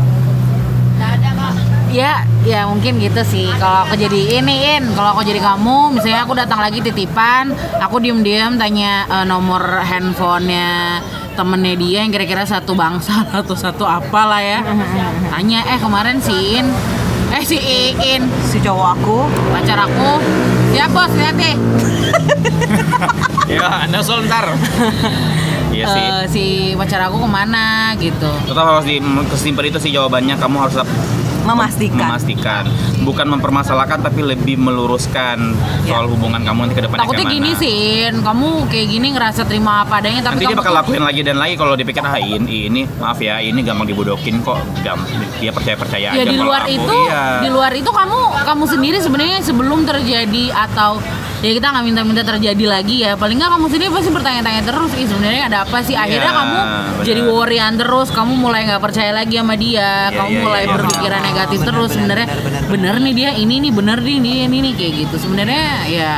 ya 1.90 2.22
ya 2.46 2.64
mungkin 2.70 3.02
gitu 3.02 3.20
sih. 3.26 3.50
Kalau 3.58 3.84
aku 3.84 3.98
jadi 3.98 4.40
iniin 4.40 4.94
kalau 4.94 5.18
aku 5.18 5.26
jadi 5.26 5.42
kamu 5.42 5.98
misalnya 5.98 6.22
aku 6.22 6.38
datang 6.38 6.62
lagi 6.62 6.78
titipan 6.80 7.50
aku 7.82 7.98
diem 7.98 8.22
diem 8.22 8.54
tanya 8.56 9.04
eh, 9.10 9.26
nomor 9.26 9.82
handphonenya 9.82 11.02
temennya 11.34 11.74
dia 11.78 11.98
yang 12.06 12.12
kira-kira 12.14 12.46
satu 12.46 12.78
bangsa 12.78 13.26
atau 13.42 13.54
satu 13.58 13.84
apa 13.86 14.20
lah 14.22 14.42
ya 14.42 14.60
tanya 15.34 15.66
eh 15.66 15.78
kemarin 15.82 16.22
si 16.22 16.62
In 16.62 16.70
eh 17.30 17.42
si 17.46 17.56
Iin 17.58 18.26
si 18.46 18.58
cowok 18.58 18.88
aku 18.98 19.18
pacar 19.54 19.78
aku 19.86 20.18
siap 20.74 20.90
bos 20.90 21.12
lihat 21.14 21.34
deh 21.38 21.54
ya, 23.50 23.86
anda 23.86 23.98
sol 24.02 24.22
ntar. 24.26 24.50
Iya 25.70 25.86
sih. 25.86 26.02
Eh, 26.02 26.22
si 26.26 26.44
pacar 26.74 26.98
aku 27.06 27.22
ke 27.22 27.28
mana 27.30 27.94
gitu 27.94 28.26
Tetap 28.26 28.64
harus 28.66 28.82
di 28.90 28.98
kesimpan 29.30 29.70
itu 29.70 29.78
sih 29.78 29.94
jawabannya. 29.94 30.34
Kamu 30.34 30.58
harus 30.58 30.74
memastikan. 31.44 32.06
memastikan, 32.06 32.64
bukan 33.02 33.26
mempermasalahkan 33.36 33.98
tapi 34.00 34.20
lebih 34.22 34.60
meluruskan 34.60 35.56
soal 35.84 36.06
hubungan 36.06 36.42
kamu 36.42 36.58
nanti 36.68 36.74
ke 36.76 36.82
depannya 36.84 37.02
Takutnya 37.04 37.24
kayak 37.26 37.36
gini 37.36 37.50
sih, 37.56 37.78
kamu 38.12 38.48
kayak 38.68 38.86
gini 38.88 39.06
ngerasa 39.16 39.42
terima 39.48 39.82
apa 39.82 40.00
adanya 40.00 40.20
tapi 40.20 40.40
Nanti 40.40 40.44
dia 40.44 40.52
kamu 40.52 40.60
bakal 40.60 40.72
tuh- 40.72 40.80
lakuin 40.84 41.02
lagi 41.04 41.20
dan 41.24 41.36
lagi 41.38 41.54
kalau 41.56 41.74
dipikir 41.74 42.02
ah 42.02 42.16
ini, 42.16 42.68
ini 42.68 42.80
maaf 42.98 43.18
ya 43.18 43.40
ini 43.40 43.60
gampang 43.60 43.88
dibodokin 43.88 44.42
kok 44.44 44.58
dia 45.40 45.50
percaya 45.50 45.76
percaya 45.76 46.08
ya 46.12 46.20
aja 46.20 46.28
di 46.28 46.36
kalau 46.36 46.48
luar 46.52 46.62
aku, 46.64 46.76
itu 46.76 46.96
iya. 47.08 47.22
di 47.40 47.48
luar 47.48 47.72
itu 47.72 47.90
kamu 47.90 48.18
kamu 48.44 48.64
sendiri 48.68 48.98
sebenarnya 49.00 49.38
sebelum 49.40 49.84
terjadi 49.84 50.44
atau 50.52 51.00
ya 51.40 51.50
kita 51.56 51.66
nggak 51.72 51.84
minta-minta 51.84 52.22
terjadi 52.22 52.64
lagi 52.68 52.96
ya. 53.04 53.16
Paling 53.16 53.36
nggak 53.40 53.50
kamu 53.56 53.66
sendiri 53.72 53.90
pasti 53.92 54.10
bertanya-tanya 54.12 54.62
terus 54.64 54.90
ih 54.96 55.06
sebenarnya 55.08 55.42
ada 55.48 55.58
apa 55.64 55.78
sih? 55.80 55.96
Akhirnya 55.96 56.32
Iya, 56.32 56.38
kamu 56.38 56.56
benar. 56.60 57.04
jadi 57.06 57.20
worryan 57.24 57.72
terus. 57.80 58.08
Kamu 58.12 58.32
mulai 58.36 58.60
nggak 58.68 58.82
percaya 58.82 59.10
lagi 59.16 59.34
sama 59.40 59.54
dia. 59.56 60.12
Iya, 60.12 60.18
kamu 60.20 60.30
iya, 60.30 60.42
mulai 60.44 60.62
iya, 60.64 60.72
berpikiran 60.76 61.20
iya. 61.20 61.28
negatif 61.32 61.58
Benar, 61.60 61.68
terus 61.72 61.88
benar, 61.88 61.96
sebenarnya. 61.96 62.26
benar, 62.28 62.44
benar, 62.44 62.62
bener 62.68 62.94
nih 63.00 63.14
dia 63.16 63.30
ini 63.34 63.54
nih 63.64 63.72
bener 63.72 63.98
nih 64.04 64.14
ini 64.20 64.32
ini 64.46 64.56
nih 64.70 64.72
kayak 64.76 64.92
gitu. 65.06 65.16
Sebenarnya 65.16 65.64
ya 65.88 66.14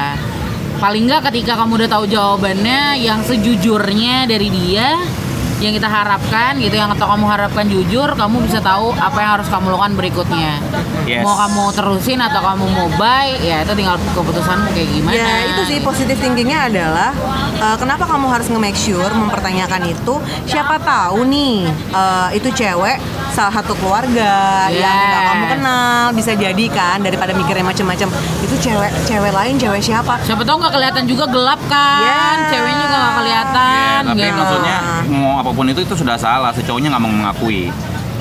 paling 0.82 1.06
nggak 1.06 1.22
ketika 1.30 1.54
kamu 1.54 1.78
udah 1.78 1.90
tahu 1.94 2.04
jawabannya 2.10 2.98
yang 2.98 3.22
sejujurnya 3.22 4.26
dari 4.26 4.50
dia 4.50 4.98
yang 5.62 5.72
kita 5.72 5.86
harapkan 5.86 6.58
gitu 6.58 6.74
yang 6.74 6.90
atau 6.90 7.06
kamu 7.06 7.24
harapkan 7.24 7.64
jujur 7.64 8.08
kamu 8.12 8.42
bisa 8.42 8.58
tahu 8.58 8.90
apa 8.92 9.14
yang 9.16 9.30
harus 9.32 9.46
kamu 9.46 9.70
lakukan 9.70 9.94
berikutnya 9.94 10.58
Yes. 11.02 11.26
mau 11.26 11.34
kamu 11.34 11.62
terusin 11.72 12.20
atau 12.20 12.38
kamu 12.40 12.62
mau 12.68 12.86
buy 12.92 13.34
ya 13.40 13.62
itu 13.62 13.74
tinggal 13.74 13.98
keputusanmu 14.12 14.70
kayak 14.70 14.86
gimana 14.88 15.10
Ya 15.12 15.30
itu 15.48 15.62
sih 15.64 15.78
positif 15.80 16.14
thinkingnya 16.16 16.68
adalah 16.68 17.10
eh, 17.56 17.76
kenapa 17.76 18.06
kamu 18.06 18.26
harus 18.28 18.46
nge-make 18.46 18.76
sure 18.76 19.10
mempertanyakan 19.10 19.82
itu 19.84 20.14
siapa 20.44 20.78
tahu 20.78 21.26
nih 21.26 21.66
eh, 21.90 22.28
itu 22.32 22.48
cewek 22.52 23.02
salah 23.28 23.50
satu 23.52 23.74
keluarga 23.74 24.68
yang 24.68 24.94
Yes. 25.02 25.26
kamu 25.26 25.44
kenal 25.50 26.02
bisa 26.12 26.32
jadi 26.34 26.64
kan 26.68 26.98
daripada 27.00 27.32
mikirnya 27.32 27.64
macam-macam 27.64 28.08
itu 28.40 28.54
cewek 28.60 28.92
cewek 29.02 29.32
lain 29.32 29.54
cewek 29.56 29.80
siapa 29.80 30.22
siapa 30.22 30.42
tahu 30.42 30.60
nggak 30.60 30.72
kelihatan 30.72 31.04
juga 31.04 31.24
gelap 31.26 31.58
kan 31.66 31.98
Ya. 32.00 32.46
ceweknya 32.48 32.78
juga 32.80 32.96
nggak 32.96 33.14
kelihatan 33.16 34.00
Ya, 34.02 34.06
tapi 34.06 34.20
gitu. 34.20 34.38
maksudnya 34.38 34.76
mau 35.08 35.34
apa 35.52 35.60
pun 35.60 35.68
itu 35.68 35.84
itu 35.84 35.92
sudah 35.92 36.16
salah. 36.16 36.48
Si 36.56 36.64
cowoknya 36.64 36.96
nggak 36.96 37.04
mau 37.04 37.12
mengakui 37.12 37.68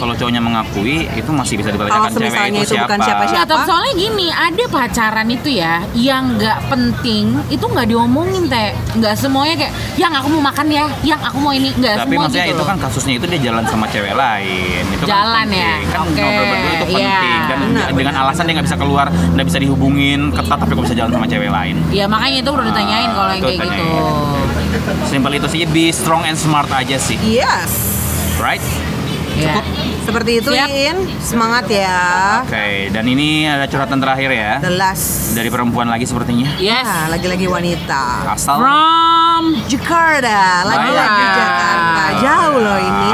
kalau 0.01 0.17
cowoknya 0.17 0.41
mengakui 0.41 1.05
itu 1.13 1.29
masih 1.29 1.61
bisa 1.61 1.69
dipertanyakan 1.69 2.09
cewek 2.17 2.41
itu 2.49 2.57
itu 2.57 2.73
siapa. 2.73 2.89
bukan 2.89 2.99
siapa-siapa. 3.05 3.37
Nggak, 3.37 3.45
tapi 3.53 3.63
soalnya 3.69 3.93
gini, 3.93 4.27
ada 4.33 4.63
pacaran 4.65 5.27
itu 5.29 5.49
ya 5.53 5.75
yang 5.93 6.23
nggak 6.41 6.59
penting, 6.73 7.37
itu 7.53 7.61
nggak 7.61 7.85
diomongin 7.85 8.49
teh, 8.49 8.73
nggak 8.97 9.13
semuanya 9.13 9.55
kayak, 9.61 9.73
yang 10.01 10.09
aku 10.17 10.27
mau 10.33 10.49
makan 10.49 10.65
ya, 10.73 10.89
yang 11.05 11.21
aku 11.21 11.37
mau 11.37 11.53
ini, 11.53 11.69
nggak 11.77 12.01
tapi 12.01 12.17
semua 12.17 12.25
maksudnya 12.25 12.45
gitu. 12.49 12.57
itu 12.57 12.63
kan 12.65 12.77
kasusnya 12.81 13.13
itu 13.21 13.25
dia 13.29 13.39
jalan 13.45 13.63
sama 13.69 13.85
cewek 13.93 14.13
lain 14.17 14.83
itu 14.89 15.03
Jalan 15.05 15.45
kan 15.45 15.47
ya? 15.53 15.73
kan 15.85 15.99
Oke, 16.01 16.17
ngobrol 16.17 16.45
berdua 16.49 16.71
itu 16.73 16.85
iya. 16.89 16.97
penting. 16.97 17.39
Dan 17.45 17.59
Benar, 17.61 17.87
dengan 17.93 18.13
benar, 18.17 18.23
alasan 18.25 18.43
dia 18.49 18.53
nggak 18.57 18.67
bisa 18.73 18.77
keluar 18.81 19.07
nggak 19.11 19.45
bisa 19.45 19.57
dihubungin 19.61 20.19
ketat 20.33 20.57
tapi 20.57 20.71
kok 20.73 20.83
bisa 20.89 20.95
jalan 20.97 21.11
sama 21.13 21.25
cewek 21.29 21.51
lain. 21.53 21.75
Ya 21.93 22.05
makanya 22.09 22.37
itu 22.41 22.49
udah 22.49 22.65
ditanyain 22.65 23.09
kalau 23.13 23.29
yang 23.29 23.37
itu 23.37 23.51
kayak 23.53 23.69
gitu. 23.69 23.89
simpel 25.05 25.31
itu 25.37 25.47
sih 25.51 25.61
be 25.69 25.93
strong 25.93 26.25
and 26.25 26.39
smart 26.39 26.69
aja 26.73 26.97
sih. 26.97 27.21
Yes. 27.21 27.69
Right 28.41 28.90
Ya. 29.33 29.57
cukup 29.57 29.65
seperti 30.01 30.31
itu 30.37 30.51
Siap. 30.51 30.67
Iin 30.67 30.97
semangat 31.17 31.65
ya 31.67 31.99
oke 32.43 32.65
dan 32.89 33.05
ini 33.05 33.45
ada 33.45 33.65
curhatan 33.65 33.97
terakhir 33.97 34.29
ya 34.29 34.51
the 34.59 34.73
last 34.73 35.31
dari 35.31 35.47
perempuan 35.47 35.87
lagi 35.87 36.03
sepertinya 36.03 36.51
Yes. 36.57 36.83
Nah, 36.83 37.07
lagi-lagi 37.09 37.47
wanita 37.47 38.27
asal 38.27 38.59
From 38.59 39.45
Jakarta, 39.65 40.63
lagi-lagi 40.63 41.09
Baik. 41.17 41.33
Jakarta. 41.33 42.05
Jauh 42.21 42.57
loh 42.59 42.77
ini. 42.77 43.07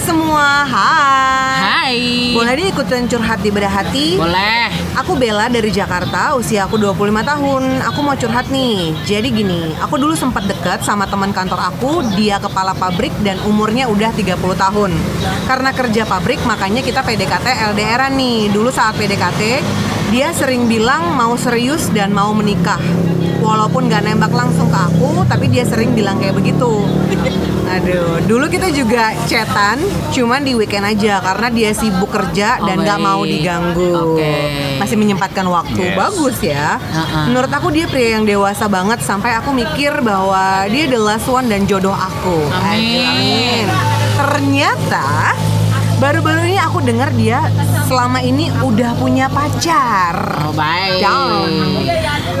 Semua, 0.00 0.64
hai. 0.64 1.60
Hai. 1.60 1.98
Boleh 2.32 2.56
diikutin 2.56 3.04
curhat 3.04 3.44
di 3.44 3.52
bedah 3.52 3.68
hati? 3.68 4.16
Boleh. 4.16 4.72
Aku 4.96 5.12
Bella 5.12 5.52
dari 5.52 5.68
Jakarta, 5.68 6.32
usia 6.40 6.64
aku 6.64 6.80
25 6.80 7.20
tahun. 7.20 7.84
Aku 7.92 8.00
mau 8.00 8.16
curhat 8.16 8.48
nih. 8.48 8.96
Jadi 9.04 9.28
gini, 9.28 9.76
aku 9.76 10.00
dulu 10.00 10.16
sempat 10.16 10.48
deket 10.48 10.80
sama 10.80 11.04
teman 11.04 11.36
kantor 11.36 11.60
aku, 11.60 12.00
dia 12.16 12.40
kepala 12.40 12.72
pabrik 12.72 13.12
dan 13.20 13.36
umurnya 13.44 13.92
udah 13.92 14.08
30 14.16 14.40
tahun. 14.56 14.90
Karena 15.44 15.70
kerja 15.76 16.08
pabrik, 16.08 16.40
makanya 16.48 16.80
kita 16.80 17.04
PDKT 17.04 17.76
LDRan 17.76 18.16
nih. 18.16 18.48
Dulu 18.56 18.72
saat 18.72 18.96
PDKT, 18.96 19.60
dia 20.08 20.32
sering 20.32 20.64
bilang 20.64 21.12
mau 21.12 21.36
serius 21.36 21.92
dan 21.92 22.16
mau 22.16 22.32
menikah. 22.32 22.80
Walaupun 23.44 23.92
gak 23.92 24.04
nembak 24.08 24.32
langsung 24.32 24.72
ke 24.72 24.78
aku, 24.80 25.28
tapi 25.28 25.52
dia 25.52 25.68
sering 25.68 25.92
bilang 25.92 26.16
kayak 26.16 26.36
begitu. 26.40 26.88
Aduh, 27.70 28.18
dulu 28.26 28.50
kita 28.50 28.68
juga 28.74 29.14
chatan, 29.30 29.78
cuman 30.10 30.42
di 30.42 30.58
weekend 30.58 30.82
aja 30.82 31.22
karena 31.22 31.48
dia 31.54 31.70
sibuk 31.70 32.10
kerja 32.10 32.58
Oh, 32.58 32.66
dan 32.66 32.82
gak 32.82 32.98
mau 32.98 33.22
diganggu. 33.22 34.18
Oke. 34.18 34.34
Masih 34.82 34.98
menyempatkan 34.98 35.46
waktu. 35.46 35.94
Yes. 35.94 35.96
Bagus 35.96 36.36
ya. 36.42 36.76
Uh-uh. 36.82 37.30
Menurut 37.30 37.52
aku 37.52 37.70
dia 37.70 37.86
pria 37.86 38.18
yang 38.18 38.26
dewasa 38.26 38.66
banget 38.66 38.98
sampai 39.00 39.38
aku 39.38 39.54
mikir 39.54 40.02
bahwa 40.02 40.66
dia 40.66 40.90
the 40.90 40.98
last 40.98 41.30
one 41.30 41.46
dan 41.46 41.62
jodoh 41.64 41.94
aku. 41.94 42.38
Amin. 42.50 43.06
Amin. 43.06 43.64
Ternyata 44.18 45.38
baru-baru 46.00 46.48
ini 46.48 46.58
aku 46.58 46.80
dengar 46.80 47.12
dia 47.14 47.44
selama 47.86 48.18
ini 48.20 48.48
udah 48.64 48.96
punya 48.96 49.28
pacar. 49.28 50.16
Oh 50.48 50.52
baik. 50.56 51.00
Down. 51.00 51.50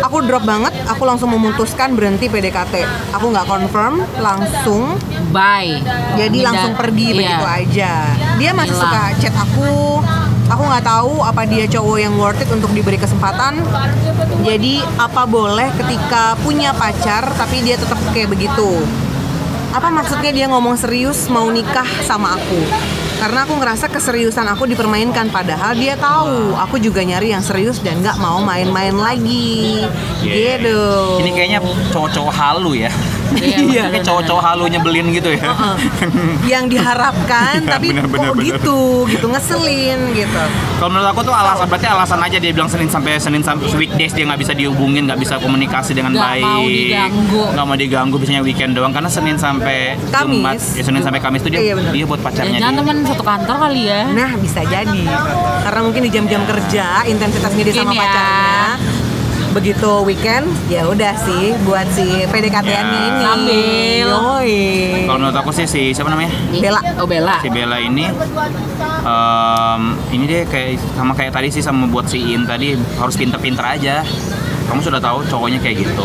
Aku 0.00 0.24
drop 0.24 0.44
banget, 0.48 0.72
aku 0.88 1.02
langsung 1.04 1.28
memutuskan 1.30 1.92
berhenti 1.92 2.26
PDKT. 2.26 2.84
Aku 3.12 3.28
nggak 3.28 3.46
confirm, 3.46 4.00
langsung 4.18 4.96
Bye. 5.30 5.80
jadi 6.16 6.32
Tidak- 6.32 6.46
langsung 6.48 6.72
pergi 6.74 7.06
iya. 7.12 7.18
begitu 7.18 7.44
aja. 7.44 7.92
Dia 8.40 8.50
masih 8.56 8.74
Hilang. 8.74 8.88
suka 8.88 9.02
chat 9.20 9.34
aku. 9.36 9.72
Aku 10.50 10.62
nggak 10.66 10.82
tahu 10.82 11.22
apa 11.22 11.46
dia 11.46 11.64
cowok 11.70 11.98
yang 12.02 12.14
worth 12.18 12.42
it 12.42 12.50
untuk 12.50 12.74
diberi 12.74 12.98
kesempatan. 12.98 13.62
Jadi 14.42 14.82
apa 14.98 15.22
boleh 15.22 15.70
ketika 15.78 16.34
punya 16.42 16.74
pacar 16.74 17.22
tapi 17.38 17.62
dia 17.62 17.78
tetap 17.78 18.00
kayak 18.10 18.34
begitu? 18.34 18.82
Apa 19.70 19.86
maksudnya 19.86 20.34
dia 20.34 20.50
ngomong 20.50 20.74
serius 20.74 21.30
mau 21.30 21.46
nikah 21.46 21.86
sama 22.02 22.34
aku? 22.34 22.58
Karena 23.20 23.44
aku 23.44 23.52
ngerasa 23.60 23.92
keseriusan 23.92 24.48
aku 24.48 24.64
dipermainkan 24.64 25.28
padahal 25.28 25.76
dia 25.76 25.92
tahu 25.92 26.56
aku 26.56 26.80
juga 26.80 27.04
nyari 27.04 27.36
yang 27.36 27.44
serius 27.44 27.76
dan 27.84 28.00
nggak 28.00 28.16
mau 28.16 28.40
main-main 28.40 28.96
lagi. 28.96 29.84
Yeah. 30.24 30.56
Gitu. 30.56 30.80
ini 31.20 31.30
kayaknya 31.36 31.60
cowok-cowok 31.92 32.32
halu 32.32 32.80
ya 32.80 32.92
Iya, 33.32 33.86
kayak 33.88 34.02
cowok-cowok 34.02 34.42
halu 34.42 34.64
nyebelin 34.66 35.06
gitu 35.10 35.30
ya 35.30 35.54
yang 36.52 36.66
diharapkan 36.66 37.60
Iya, 37.60 37.70
tapi 37.70 37.86
benar, 37.90 38.06
benar, 38.06 38.28
kok 38.28 38.36
benar. 38.36 38.46
gitu 38.50 38.78
gitu 39.06 39.26
ngeselin 39.28 40.00
gitu 40.12 40.42
Kalau 40.76 40.90
menurut 40.90 41.08
aku 41.08 41.20
tuh 41.22 41.32
alasan 41.32 41.66
berarti 41.66 41.86
alasan 41.86 42.20
aja 42.20 42.36
dia 42.36 42.50
bilang 42.50 42.66
Senin 42.66 42.88
sampai 42.88 43.12
Senin 43.16 43.40
sampai 43.40 43.68
weekdays 43.72 44.10
dia 44.10 44.24
nggak 44.24 44.40
bisa 44.40 44.52
dihubungin, 44.52 45.04
nggak 45.04 45.18
bisa 45.18 45.36
komunikasi 45.36 45.92
dengan 45.92 46.10
Nggak 46.10 46.24
baik. 46.26 46.42
mau 46.42 46.64
diganggu. 46.64 47.42
Nggak 47.50 47.64
mau 47.64 47.76
diganggu, 47.76 48.14
biasanya 48.16 48.42
weekend 48.42 48.72
doang 48.72 48.90
karena 48.90 49.06
Senin 49.06 49.36
sampai 49.36 49.94
Kamis. 50.08 50.32
Jumat, 50.32 50.56
ya 50.72 50.82
Senin 50.82 51.02
sampai 51.02 51.20
Kamis 51.20 51.40
tuh 51.40 51.50
dia 51.50 51.60
Iya, 51.62 51.74
dia 51.86 52.04
buat 52.04 52.16
Ya, 52.16 52.24
pacarnya 52.24 52.58
jangan 52.58 52.72
dia. 52.72 52.80
teman 52.80 52.96
satu 53.04 53.22
kantor 53.22 53.56
kali 53.60 53.82
ya. 53.84 54.00
Nah, 54.10 54.30
bisa 54.36 54.60
jadi. 54.62 55.02
Karena 55.60 55.80
mungkin 55.82 56.00
di 56.00 56.10
jam-jam 56.10 56.42
kerja 56.42 56.84
intensitasnya 57.04 57.62
dia 57.62 57.74
sama 57.76 57.92
ya. 57.92 58.00
pacarnya. 58.00 58.64
Begitu 59.50 59.90
weekend, 60.06 60.46
ya 60.70 60.86
udah 60.86 61.10
sih 61.18 61.50
buat 61.66 61.82
si 61.90 62.06
PDKT-nya 62.22 62.70
Ya. 62.70 62.86
ini. 62.86 63.02
Sambil. 63.18 64.06
Yoi. 64.06 64.58
Kalau 65.04 65.18
menurut 65.18 65.36
aku 65.36 65.50
sih 65.50 65.66
si 65.66 65.90
siapa 65.90 66.06
namanya? 66.06 66.30
Bella. 66.52 66.80
Oh 66.96 67.06
Bella. 67.06 67.42
Si 67.42 67.50
Bella 67.50 67.76
ini 67.76 68.06
em, 69.00 69.82
ini 70.12 70.24
deh 70.24 70.42
kayak 70.46 70.78
sama 70.94 71.12
kayak 71.12 71.32
tadi 71.32 71.48
sih 71.50 71.58
sama 71.60 71.88
buat 71.88 72.06
si 72.06 72.30
In 72.30 72.46
tadi 72.46 72.78
harus 72.94 73.14
pinter-pinter 73.14 73.64
aja. 73.64 74.06
Kamu 74.70 74.80
sudah 74.80 75.02
tahu 75.02 75.18
cowoknya 75.26 75.58
kayak 75.58 75.82
gitu. 75.82 76.04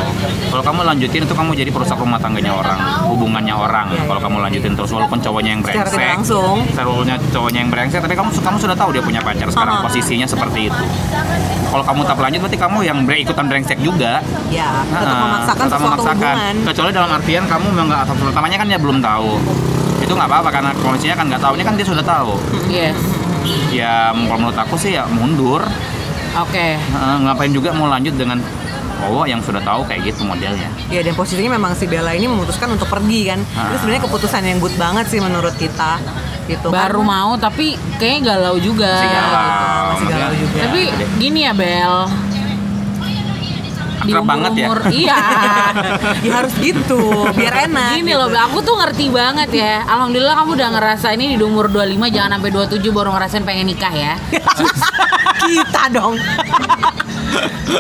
Kalau 0.50 0.64
kamu 0.64 0.80
lanjutin 0.84 1.22
itu 1.22 1.32
kamu 1.32 1.54
jadi 1.54 1.70
perusak 1.70 1.96
rumah 1.96 2.18
tangganya 2.18 2.50
orang, 2.52 2.80
hubungannya 3.06 3.54
orang. 3.54 3.94
Kalau 3.94 4.18
kamu 4.18 4.38
lanjutin 4.42 4.74
terus 4.74 4.90
walaupun 4.90 5.22
cowoknya 5.22 5.54
yang 5.54 5.62
brengsek, 5.62 6.02
langsung. 6.18 6.66
Serunya 6.74 7.16
cowoknya 7.30 7.60
yang 7.62 7.70
brengsek, 7.70 8.02
tapi 8.02 8.14
kamu 8.14 8.34
kamu 8.34 8.58
sudah 8.58 8.74
tahu 8.74 8.90
dia 8.90 9.00
punya 9.00 9.22
pacar 9.22 9.46
sekarang 9.48 9.76
Aha. 9.78 9.84
posisinya 9.86 10.26
seperti 10.26 10.68
itu. 10.68 10.84
Kalau 11.68 11.84
kamu 11.84 12.00
tetap 12.04 12.20
lanjut 12.20 12.40
berarti 12.42 12.58
kamu 12.58 12.78
yang 12.82 12.98
bre- 13.06 13.22
ikutan 13.22 13.46
brengsek 13.46 13.78
juga. 13.80 14.18
Ya, 14.50 14.82
tetap 14.84 15.06
Nah, 15.06 15.22
memaksakan 15.24 15.66
tetap 15.68 15.80
memaksakan. 15.80 16.16
hubungan. 16.18 16.56
Kecuali 16.66 16.90
dalam 16.92 17.12
artian 17.12 17.44
kamu 17.46 17.66
memang 17.70 17.88
nggak 17.88 18.04
pertamanya 18.10 18.58
kan 18.58 18.68
dia 18.68 18.80
belum 18.82 18.98
tahu. 18.98 19.30
Itu 20.02 20.12
nggak 20.12 20.26
apa-apa 20.28 20.50
karena 20.50 20.72
kondisinya 20.76 21.16
kan 21.16 21.26
nggak 21.30 21.42
tahu. 21.42 21.54
Ini 21.54 21.64
kan 21.64 21.74
dia 21.76 21.86
sudah 21.86 22.02
tahu. 22.02 22.34
Yes. 22.68 22.98
Ya 23.70 24.10
kalau 24.10 24.40
menurut 24.42 24.58
aku 24.58 24.74
sih 24.76 24.96
ya 24.96 25.06
mundur. 25.06 25.62
Oke. 26.36 26.76
Heeh, 26.76 27.16
ngapain 27.24 27.52
juga 27.52 27.72
mau 27.72 27.88
lanjut 27.88 28.16
dengan 28.16 28.40
cowok 29.06 29.26
yang 29.30 29.42
sudah 29.44 29.62
tahu 29.62 29.86
kayak 29.86 30.02
gitu 30.12 30.26
modelnya. 30.26 30.68
Ya 30.90 31.06
dan 31.06 31.14
posisinya 31.14 31.56
memang 31.56 31.78
si 31.78 31.86
Bella 31.86 32.12
ini 32.18 32.26
memutuskan 32.26 32.74
untuk 32.74 32.90
pergi 32.90 33.30
kan. 33.30 33.40
Ah. 33.54 33.70
Itu 33.72 33.86
sebenarnya 33.86 34.04
keputusan 34.10 34.42
yang 34.44 34.58
good 34.58 34.76
banget 34.76 35.06
sih 35.08 35.22
menurut 35.22 35.54
kita. 35.56 36.02
Gitu. 36.46 36.68
Baru 36.70 37.02
Karena- 37.02 37.26
mau 37.26 37.32
tapi 37.38 37.78
kayaknya 37.98 38.36
galau 38.36 38.56
juga. 38.58 38.92
Masih 38.98 39.10
galau. 39.14 39.84
Masih 39.94 40.08
galau 40.10 40.36
juga. 40.38 40.58
Tapi 40.66 40.82
gini 41.22 41.40
ya 41.46 41.54
Bel. 41.54 41.96
Di 44.06 44.14
Akrab 44.14 44.26
banget 44.30 44.52
ya. 44.54 44.68
umur 44.70 44.80
iya. 44.94 45.20
ya 46.22 46.32
harus 46.38 46.54
gitu, 46.62 47.02
biar 47.34 47.54
enak. 47.66 47.98
Gini 47.98 48.14
gitu. 48.14 48.22
loh, 48.22 48.30
aku 48.30 48.58
tuh 48.62 48.76
ngerti 48.78 49.06
banget 49.10 49.50
ya. 49.50 49.82
Alhamdulillah 49.90 50.36
kamu 50.38 50.52
udah 50.62 50.70
ngerasain 50.78 51.18
ini 51.18 51.36
di 51.36 51.46
umur 51.46 51.68
25 51.74 52.14
jangan 52.14 52.38
sampai 52.38 52.50
27 52.54 52.94
baru 52.94 53.10
ngerasain 53.18 53.44
pengen 53.44 53.66
nikah 53.66 53.94
ya. 53.94 54.14
kita 55.50 55.84
dong. 55.90 56.16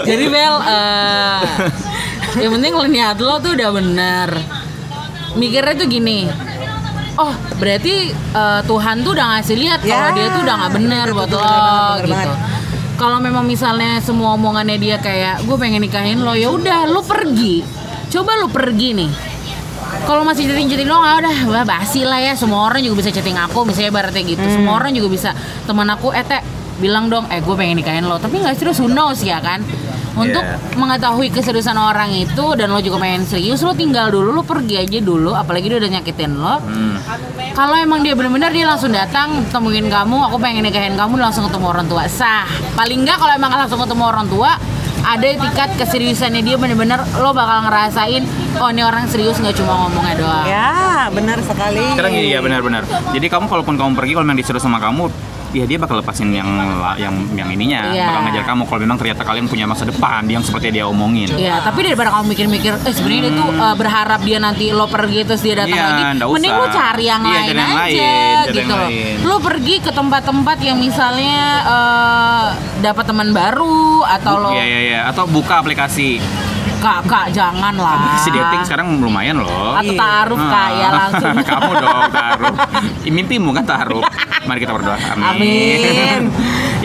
Jadi 0.05 0.25
Bel, 0.27 0.55
eh 0.65 1.41
yang 2.41 2.51
penting 2.59 2.73
niat 2.91 3.17
lo 3.21 3.39
tuh 3.39 3.55
udah 3.55 3.69
bener. 3.71 4.29
Mikirnya 5.39 5.73
tuh 5.77 5.87
gini. 5.87 6.27
Oh, 7.15 7.31
berarti 7.63 8.11
eh, 8.11 8.61
Tuhan 8.67 8.95
tuh 9.07 9.11
udah 9.15 9.39
ngasih 9.39 9.55
lihat 9.55 9.79
kalau 9.87 10.09
Ya, 10.11 10.15
dia 10.15 10.27
tuh 10.35 10.41
udah 10.43 10.55
nggak 10.59 10.73
bener 10.75 11.05
betul, 11.07 11.15
buat 11.15 11.27
betul, 11.31 11.39
lo 11.39 11.47
bener 11.47 11.55
banget, 11.55 11.95
bener 11.95 12.03
gitu. 12.03 12.15
banget. 12.15 12.54
Kalau 12.95 13.19
memang 13.19 13.43
misalnya 13.43 13.99
semua 13.99 14.39
omongannya 14.39 14.79
dia 14.79 14.95
kayak 14.95 15.43
gue 15.43 15.57
pengen 15.59 15.83
nikahin 15.83 16.23
lo, 16.23 16.31
ya 16.31 16.47
udah 16.47 16.87
lo 16.87 17.03
pergi. 17.03 17.59
Coba 18.07 18.39
lo 18.39 18.47
pergi 18.47 18.95
nih. 18.95 19.11
Kalau 20.07 20.23
masih 20.23 20.47
chatting-chatting 20.47 20.87
doang, 20.87 21.03
ah 21.03 21.19
udah 21.19 21.37
wah, 21.51 21.65
basi 21.67 22.07
lah 22.07 22.23
ya. 22.23 22.33
Semua 22.39 22.71
orang 22.71 22.79
juga 22.79 23.03
bisa 23.03 23.11
chatting 23.11 23.35
aku, 23.35 23.67
misalnya 23.67 23.91
ibaratnya 23.91 24.23
gitu. 24.23 24.43
Hmm. 24.43 24.53
Semua 24.53 24.73
orang 24.79 24.95
juga 24.95 25.11
bisa 25.11 25.29
teman 25.67 25.91
aku, 25.91 26.15
eh 26.15 26.23
teh 26.23 26.39
bilang 26.79 27.11
dong, 27.11 27.27
eh 27.27 27.43
gue 27.43 27.55
pengen 27.59 27.83
nikahin 27.83 28.07
lo. 28.07 28.15
Tapi 28.15 28.39
nggak 28.39 28.55
serius, 28.55 28.79
who 28.79 28.87
knows 28.87 29.19
ya 29.21 29.43
kan? 29.43 29.59
Untuk 30.15 30.43
Yeah. 30.47 30.79
mengetahui 30.79 31.27
keseriusan 31.27 31.75
orang 31.75 32.07
itu 32.15 32.45
dan 32.55 32.71
lo 32.71 32.79
juga 32.79 33.03
pengen 33.03 33.27
serius, 33.27 33.59
lo 33.67 33.75
tinggal 33.75 34.07
dulu, 34.07 34.31
lo 34.31 34.43
pergi 34.47 34.79
aja 34.79 34.99
dulu. 35.03 35.35
Apalagi 35.35 35.67
dia 35.67 35.77
udah 35.79 35.91
nyakitin 35.99 36.31
lo. 36.39 36.55
Hmm. 36.63 36.95
Kalau 37.51 37.75
emang 37.75 37.99
dia 37.99 38.15
benar-benar 38.15 38.55
dia 38.55 38.63
langsung 38.63 38.95
datang 38.95 39.43
temuin 39.51 39.91
kamu, 39.91 40.17
aku 40.31 40.39
pengen 40.39 40.63
nikahin 40.63 40.95
kamu 40.95 41.19
langsung 41.19 41.43
ketemu 41.51 41.65
orang 41.67 41.87
tua 41.91 42.07
sah. 42.07 42.47
Paling 42.79 43.03
nggak 43.03 43.17
kalau 43.19 43.33
emang 43.35 43.51
langsung 43.55 43.79
ketemu 43.79 44.03
orang 44.07 44.27
tua, 44.31 44.55
ada 45.05 45.27
tingkat 45.27 45.69
keseriusannya 45.77 46.41
dia 46.41 46.55
bener-bener 46.57 46.97
lo 47.21 47.29
bakal 47.29 47.69
ngerasain 47.69 48.25
oh 48.57 48.69
ini 48.73 48.81
orang 48.81 49.05
serius 49.05 49.37
nggak 49.37 49.53
cuma 49.59 49.85
ngomongnya 49.85 50.15
doang. 50.17 50.45
Ya, 50.47 50.73
benar 51.13 51.37
sekali. 51.45 51.83
Sekarang 51.93 52.11
gini 52.15 52.33
ya 52.33 52.39
benar-benar. 52.41 52.87
Jadi 53.11 53.27
kamu 53.27 53.45
kalaupun 53.51 53.75
kamu 53.77 53.91
pergi 53.93 54.11
kalau 54.17 54.25
memang 54.25 54.39
disuruh 54.39 54.63
sama 54.63 54.79
kamu, 54.81 55.11
ya 55.55 55.63
dia 55.63 55.79
bakal 55.79 55.95
lepasin 55.97 56.29
yang 56.29 56.45
yang 56.99 57.15
yang 57.31 57.47
ininya, 57.47 57.87
Iya. 57.89 58.05
bakal 58.05 58.21
ngajar 58.27 58.43
kamu 58.43 58.61
kalau 58.65 58.79
memang 58.83 58.97
ternyata 58.99 59.23
kalian 59.23 59.47
punya 59.47 59.63
masa 59.63 59.87
depan 59.87 60.27
yang 60.27 60.43
seperti 60.43 60.67
dia 60.69 60.83
omongin. 60.83 61.31
Iya, 61.31 61.63
tapi 61.63 61.79
daripada 61.81 62.11
kamu 62.11 62.35
mikir-mikir, 62.35 62.75
eh 62.75 62.91
sebenarnya 62.91 63.21
dia 63.23 63.33
tuh 63.33 63.49
eh, 63.49 63.75
berharap 63.75 64.19
dia 64.21 64.37
nanti 64.37 64.65
lo 64.69 64.85
pergi 64.85 65.23
terus 65.23 65.39
dia 65.39 65.55
datang 65.55 65.71
Iya, 65.71 65.85
lagi, 65.87 66.03
mending 66.27 66.53
lo 66.53 66.65
cari 66.67 67.03
yang 67.05 67.21
Iya, 67.23 67.31
lain 67.31 67.47
yang 67.47 67.71
aja 67.71 67.79
lain, 67.79 68.37
gitu 68.45 68.57
yang 68.59 68.69
lain. 68.69 69.13
Lo 69.23 69.35
pergi 69.39 69.75
ke 69.79 69.89
tempat-tempat 69.89 70.57
yang 70.59 70.77
misalnya 70.77 71.39
eh, 71.63 72.45
dapat 72.81 73.05
teman 73.07 73.31
baru 73.31 74.03
atau 74.03 74.33
lo 74.37 74.49
Iya 74.51 74.63
iya 74.63 74.79
iya. 74.83 74.99
Atau 75.07 75.23
buka 75.25 75.57
aplikasi. 75.57 76.19
Kakak 76.85 77.25
jangan 77.33 77.73
lah. 77.73 77.97
Aplikasi 77.97 78.29
dating 78.29 78.61
sekarang 78.61 78.87
lumayan 79.01 79.41
loh. 79.41 79.73
atau 79.73 79.93
taruh 79.97 80.37
Ah. 80.37 80.49
kayak 80.53 80.91
langsung. 80.93 81.35
kamu 81.49 81.71
dong 81.75 82.05
taruh. 82.13 82.55
Mimpimu 83.07 83.49
kan 83.51 83.65
taruh. 83.65 84.03
Mari 84.45 84.59
kita 84.61 84.73
berdoa. 84.73 84.97
Amin. 85.17 85.25
Amin. 85.25 86.21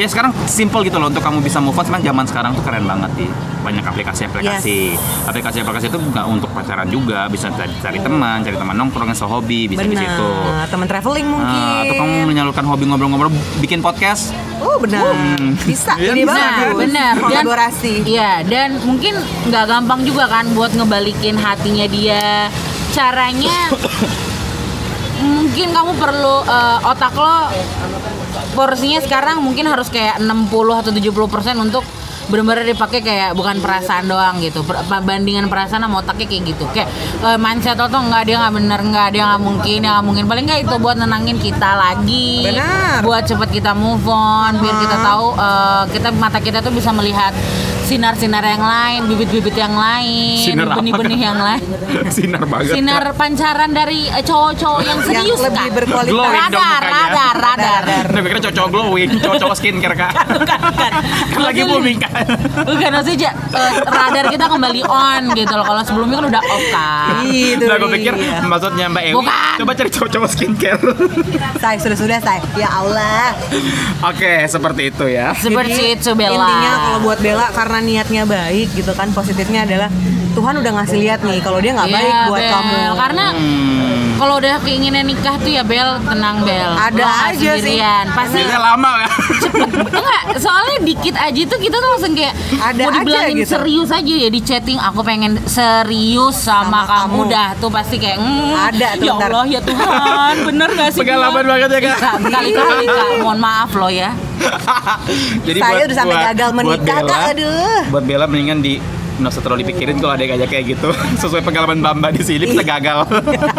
Ya 0.00 0.08
sekarang 0.08 0.32
simple 0.48 0.80
gitu 0.88 0.96
loh 0.96 1.12
untuk 1.12 1.20
kamu 1.20 1.44
bisa 1.44 1.60
move 1.60 1.76
on. 1.76 1.84
Sekarang 1.84 2.04
zaman 2.04 2.24
sekarang 2.24 2.50
tuh 2.56 2.64
keren 2.64 2.84
banget 2.88 3.10
sih. 3.20 3.28
Banyak 3.60 3.84
aplikasi-aplikasi. 3.84 4.96
Aplikasi-aplikasi 5.28 5.86
itu 5.92 5.98
nggak 6.00 6.26
untuk 6.26 6.48
pacaran 6.56 6.88
juga. 6.88 7.28
Bisa 7.28 7.52
cari, 7.52 7.72
cari 7.84 7.98
teman, 8.00 8.40
cari 8.40 8.56
teman 8.56 8.72
nongkrong, 8.72 9.12
hobi 9.20 9.68
bisa 9.68 9.84
di 9.84 9.96
situ. 10.00 10.28
Benar. 10.32 10.66
Teman 10.72 10.86
traveling 10.88 11.26
mungkin. 11.28 11.60
Ah, 11.60 11.84
atau 11.84 11.94
kamu 12.00 12.14
menyalurkan 12.24 12.64
hobi 12.64 12.84
ngobrol-ngobrol, 12.88 13.30
bikin 13.60 13.84
podcast. 13.84 14.32
Oh, 14.64 14.80
benar. 14.80 15.04
Hmm. 15.12 15.52
Bisa. 15.60 15.92
Iya, 16.00 16.16
Ini 16.16 16.22
bisa. 16.24 16.40
bagus. 16.40 16.78
benar. 16.80 17.12
Dan- 17.12 17.20
Kolaborasi. 17.20 17.92
Iya, 18.08 18.32
dan 18.48 18.80
mungkin 18.80 19.20
nggak 19.52 19.64
gampang 19.68 20.00
juga 20.08 20.24
kan 20.24 20.48
buat 20.56 20.72
ngebalikin 20.72 21.36
hatinya 21.36 21.84
dia. 21.84 22.48
Caranya 22.90 23.70
mungkin 25.20 25.68
kamu 25.70 25.92
perlu 26.00 26.36
eh, 26.48 26.78
otak 26.88 27.12
lo 27.12 27.38
porsinya 28.54 29.00
sekarang 29.02 29.42
mungkin 29.42 29.66
harus 29.66 29.90
kayak 29.90 30.18
60 30.22 30.50
atau 30.50 30.90
70% 30.90 31.66
untuk 31.66 31.84
benar-benar 32.30 32.64
dipakai 32.64 33.00
kayak 33.00 33.30
bukan 33.32 33.58
perasaan 33.58 34.06
doang 34.06 34.38
gitu 34.38 34.62
Per- 34.62 34.78
bandingan 35.00 35.46
perasaan 35.46 35.82
sama 35.82 35.98
otaknya 35.98 36.26
kayak 36.26 36.42
gitu 36.48 36.64
kayak 36.70 36.88
eh, 37.20 37.36
mindset 37.36 37.74
lo 37.74 37.86
tuh 37.86 38.00
nggak 38.00 38.22
dia 38.24 38.36
nggak 38.38 38.54
bener 38.54 38.80
nggak 38.80 39.08
dia 39.10 39.22
nggak 39.26 39.42
mungkin 39.42 39.76
dia 39.76 39.90
nggak 39.90 40.04
mungkin 40.04 40.24
paling 40.24 40.44
nggak 40.44 40.60
itu 40.62 40.74
buat 40.76 40.96
nenangin 40.96 41.36
kita 41.36 41.70
lagi 41.72 42.46
Benar. 42.46 43.02
buat 43.02 43.22
cepet 43.24 43.48
kita 43.52 43.72
move 43.72 44.06
on 44.06 44.56
biar 44.56 44.76
kita 44.78 44.96
tahu 44.96 45.26
eh, 45.34 45.82
kita 45.90 46.08
mata 46.12 46.38
kita 46.38 46.58
tuh 46.60 46.70
bisa 46.70 46.90
melihat 46.90 47.34
sinar-sinar 47.82 48.44
yang 48.44 48.62
lain 48.62 49.00
bibit-bibit 49.04 49.50
yang 49.52 49.74
lain 49.74 50.38
benih-benih 50.70 51.20
yang 51.20 51.34
lain 51.36 51.58
Sinar 52.14 52.46
banget. 52.46 52.72
sinar 52.72 53.02
pancaran 53.12 53.70
dari 53.70 54.06
eh, 54.06 54.22
cowok-cowok 54.22 54.80
yang 54.80 54.98
Yang 55.00 55.08
serius 55.10 55.40
lebih 55.40 55.58
kan 55.60 55.76
berkualitas. 55.76 56.12
Glowing 56.12 56.46
dong 56.48 56.62
radar, 56.62 56.80
mukanya. 56.80 56.94
radar 56.94 57.34
radar 57.36 57.82
Nah, 58.10 58.20
pikirnya 58.20 58.44
cocok 58.44 58.66
glowing, 58.68 59.10
cocok 59.20 59.50
skincare 59.52 59.94
kak. 59.96 60.12
bukan 60.28 60.58
bukan 60.60 60.90
Kan 61.30 61.40
lagi 61.40 61.62
booming 61.64 61.98
kan. 61.98 62.19
Bukan 62.62 62.90
maksudnya 62.92 63.30
eh, 63.50 63.72
radar 63.82 64.24
kita 64.26 64.44
kembali 64.46 64.82
on 64.82 65.22
gitu 65.32 65.52
loh 65.52 65.64
kalau 65.64 65.82
sebelumnya 65.82 66.16
kan 66.18 66.26
udah 66.28 66.42
off 66.44 66.64
kan 66.68 67.14
Itu 67.22 67.64
Nah, 67.64 67.76
gue 67.76 67.90
pikir 67.92 68.12
dia. 68.14 68.38
maksudnya 68.42 68.86
Mbak 68.86 69.02
Ewi, 69.04 69.14
Bukan. 69.16 69.54
coba 69.58 69.72
cari 69.74 69.90
cowok-cowok 69.90 70.28
skincare. 70.28 70.82
Say, 71.56 71.76
sudah-sudah, 71.76 72.18
say. 72.18 72.38
Ya 72.54 72.68
Allah. 72.72 73.32
Oke, 74.02 74.46
seperti 74.46 74.82
itu 74.88 75.04
ya. 75.06 75.32
seperti 75.34 75.94
Jadi, 75.94 75.96
itu 75.98 76.10
Bella 76.12 76.40
Intinya 76.42 76.72
kalau 76.80 76.98
buat 77.02 77.18
Bella 77.18 77.46
karena 77.50 77.78
niatnya 77.80 78.22
baik 78.24 78.68
gitu 78.72 78.92
kan 78.92 79.08
positifnya 79.10 79.62
adalah 79.62 79.88
Tuhan 80.30 80.54
udah 80.56 80.72
ngasih 80.72 80.98
lihat 80.98 81.20
nih 81.20 81.38
kalau 81.38 81.58
dia 81.58 81.72
nggak 81.72 81.86
Iya, 81.86 81.96
baik 81.96 82.14
buat 82.26 82.40
Bel. 82.40 82.52
kamu. 82.52 82.82
karena 82.96 83.26
Hmm. 83.30 84.09
Kalau 84.20 84.36
udah 84.36 84.60
keinginan 84.60 85.02
nikah 85.02 85.32
tuh 85.34 85.48
ya 85.48 85.62
Bel 85.62 85.96
tenang 85.98 86.44
Bel 86.44 86.70
Ada 86.70 86.92
Lo 86.94 87.08
aja 87.08 87.32
sih. 87.32 87.48
sendirian 87.56 88.04
pasti 88.12 88.36
Biasanya 88.38 88.60
lama 88.60 88.90
ya. 88.98 89.08
cepet 89.40 89.68
enggak 89.90 90.22
soalnya 90.36 90.76
dikit 90.82 91.14
aja 91.16 91.40
tuh 91.42 91.58
kita 91.58 91.72
tuh 91.74 91.88
langsung 91.90 92.12
kayak 92.12 92.34
Ada 92.52 92.82
mau 92.82 92.90
aja 92.90 92.98
dibilangin 92.98 93.36
gitu. 93.38 93.48
serius 93.50 93.88
aja 93.90 94.14
ya 94.14 94.28
di 94.28 94.40
chatting 94.40 94.76
aku 94.78 95.00
pengen 95.00 95.40
serius 95.42 96.36
sama, 96.38 96.84
Sama 96.84 97.08
kamu. 97.08 97.16
kamu. 97.16 97.32
dah 97.32 97.48
tuh 97.56 97.70
pasti 97.70 97.96
kayak 97.96 98.18
mm, 98.18 98.52
Ada 98.52 98.88
tuh, 98.94 99.06
ya 99.06 99.12
ntar. 99.16 99.30
Allah 99.30 99.46
ya 99.48 99.60
Tuhan 99.62 100.34
bener 100.44 100.68
gak 100.70 100.90
sih 100.90 101.00
Pengalaman 101.00 101.44
banget 101.46 101.68
ya, 101.70 101.80
Kak. 101.82 101.96
Kak, 101.98 102.14
berkali-kali 102.20 102.86
kak 102.86 103.08
mohon 103.18 103.38
maaf 103.38 103.70
loh 103.72 103.88
ya 103.88 104.10
Jadi 105.42 105.58
Saya 105.58 105.82
udah 105.82 105.96
sampai 105.96 106.16
gagal 106.26 106.48
buat 106.50 106.58
menikah, 106.58 106.98
Bella, 106.98 107.08
Kak. 107.10 107.20
Aduh. 107.30 107.80
Buat 107.88 108.04
Bella 108.04 108.24
mendingan 108.26 108.60
di 108.60 108.74
nggak 109.20 109.30
usah 109.30 109.42
terlalu 109.42 109.60
dipikirin 109.62 109.96
kalau 109.96 110.12
ada 110.12 110.22
yang 110.22 110.32
ngajak 110.34 110.48
kayak 110.48 110.64
gitu 110.70 110.88
sesuai 111.22 111.42
pengalaman 111.42 111.78
Bamba 111.78 112.08
di 112.08 112.20
sini 112.20 112.44
bisa 112.46 112.60
gagal. 112.62 113.04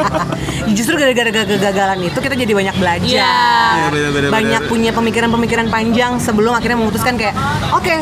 Justru 0.78 0.95
gara-gara 0.95 1.30
kegagalan 1.45 1.99
itu 2.01 2.18
kita 2.18 2.34
jadi 2.34 2.51
banyak 2.51 2.76
belajar. 2.76 3.07
Iya. 3.07 3.36
Iya, 3.72 3.88
bener-bener. 3.89 4.30
banyak 4.30 4.62
punya 4.66 4.91
pemikiran-pemikiran 4.91 5.68
panjang 5.68 6.18
sebelum 6.18 6.51
akhirnya 6.51 6.78
memutuskan 6.78 7.16
kayak 7.16 7.38
oke, 7.70 7.95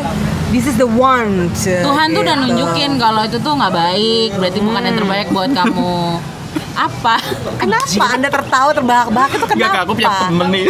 this 0.50 0.64
is 0.64 0.76
the 0.76 0.88
one. 0.88 1.52
Tuhan 1.60 2.08
tuh 2.12 2.22
udah 2.22 2.36
Gitu. 2.36 2.46
nunjukin 2.46 2.92
kalau 2.96 3.22
itu 3.22 3.38
tuh 3.38 3.54
nggak 3.54 3.72
baik 3.72 4.32
berarti 4.36 4.60
bukan 4.60 4.82
yang 4.82 4.96
terbaik 4.96 5.28
buat 5.30 5.52
kamu 5.52 5.98
Apa? 6.80 7.20
Kenapa 7.60 8.06
Anda 8.10 8.32
tertawa 8.32 8.72
terbahak-bahak 8.72 9.32
itu 9.34 9.46
kenapa? 9.46 9.60
Enggak, 9.60 9.70
Kak, 9.70 9.82
aku 9.84 9.94
punya 9.94 10.12
temen 10.18 10.48
nih. 10.48 10.66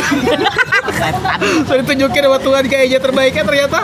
Saya 1.63 1.77
ditunjukin 1.79 2.21
sama 2.25 2.37
Tuhan 2.41 2.63
kayaknya 2.65 2.99
terbaiknya 2.99 3.43
ternyata 3.45 3.79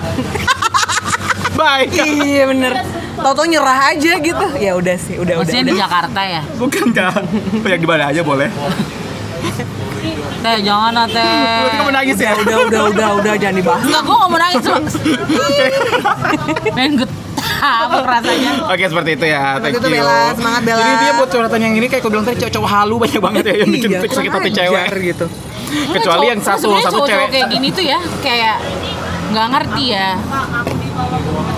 baik. 1.53 1.89
Iya 1.95 2.43
bener. 2.49 2.73
Tau-tau 3.15 3.45
nyerah 3.45 3.79
aja 3.89 4.11
gitu. 4.17 4.45
Ya 4.55 4.71
udah 4.73 4.95
sih, 4.95 5.15
udah 5.15 5.35
udah. 5.35 5.35
Maksudnya 5.41 5.63
di 5.63 5.73
udah. 5.73 5.81
Jakarta 5.87 6.21
ya? 6.21 6.41
Bukan 6.55 6.85
kak, 6.91 7.13
banyak 7.59 7.79
di 7.79 7.87
mana 7.87 8.03
aja 8.09 8.21
boleh. 8.21 8.49
Teh, 10.41 10.57
jangan 10.61 10.91
lah 10.93 11.07
teh. 11.07 11.21
Berarti 11.25 11.75
kamu 11.75 11.91
nangis 11.91 12.17
ya? 12.17 12.31
Udah 12.35 12.57
udah 12.63 12.81
udah 12.87 13.07
udah 13.17 13.33
jangan 13.35 13.55
dibahas. 13.55 13.81
Enggak, 13.83 14.01
gue 14.01 14.15
gak 14.15 14.29
mau 14.29 14.37
nangis 14.37 14.63
loh. 14.63 14.79
Main 16.71 16.91
gue 16.95 17.09
apa 17.55 17.97
rasanya. 18.03 18.51
Oke 18.67 18.83
seperti 18.85 19.11
itu 19.15 19.25
ya, 19.25 19.57
thank 19.57 19.73
Seperti 19.73 19.89
itu, 19.89 19.97
you. 19.97 20.05
Bella. 20.05 20.21
Semangat, 20.33 20.61
Bella. 20.61 20.81
Jadi 20.81 20.95
dia 20.99 21.11
buat 21.15 21.29
curhatan 21.29 21.59
yang 21.61 21.73
ini 21.73 21.87
kayak 21.87 22.01
gue 22.01 22.11
bilang 22.11 22.25
tadi 22.25 22.37
cowok-cowok 22.37 22.69
halu 22.69 22.95
banyak 22.99 23.21
banget 23.21 23.43
ya 23.43 23.53
yang 23.55 23.69
bikin 23.71 23.89
Iya, 23.89 23.99
fix 24.01 24.11
sakit 24.13 24.31
hati 24.31 24.49
cewek. 24.51 24.85
gitu. 25.01 25.25
Kecuali 25.91 26.25
yang 26.29 26.41
satu 26.41 26.67
satu 26.77 26.99
cewek. 27.03 27.27
kayak 27.31 27.47
gini 27.49 27.67
tuh 27.69 27.83
ya 27.83 27.97
kayak 28.21 28.55
nggak 29.33 29.47
ngerti 29.49 29.83
ya. 29.91 30.09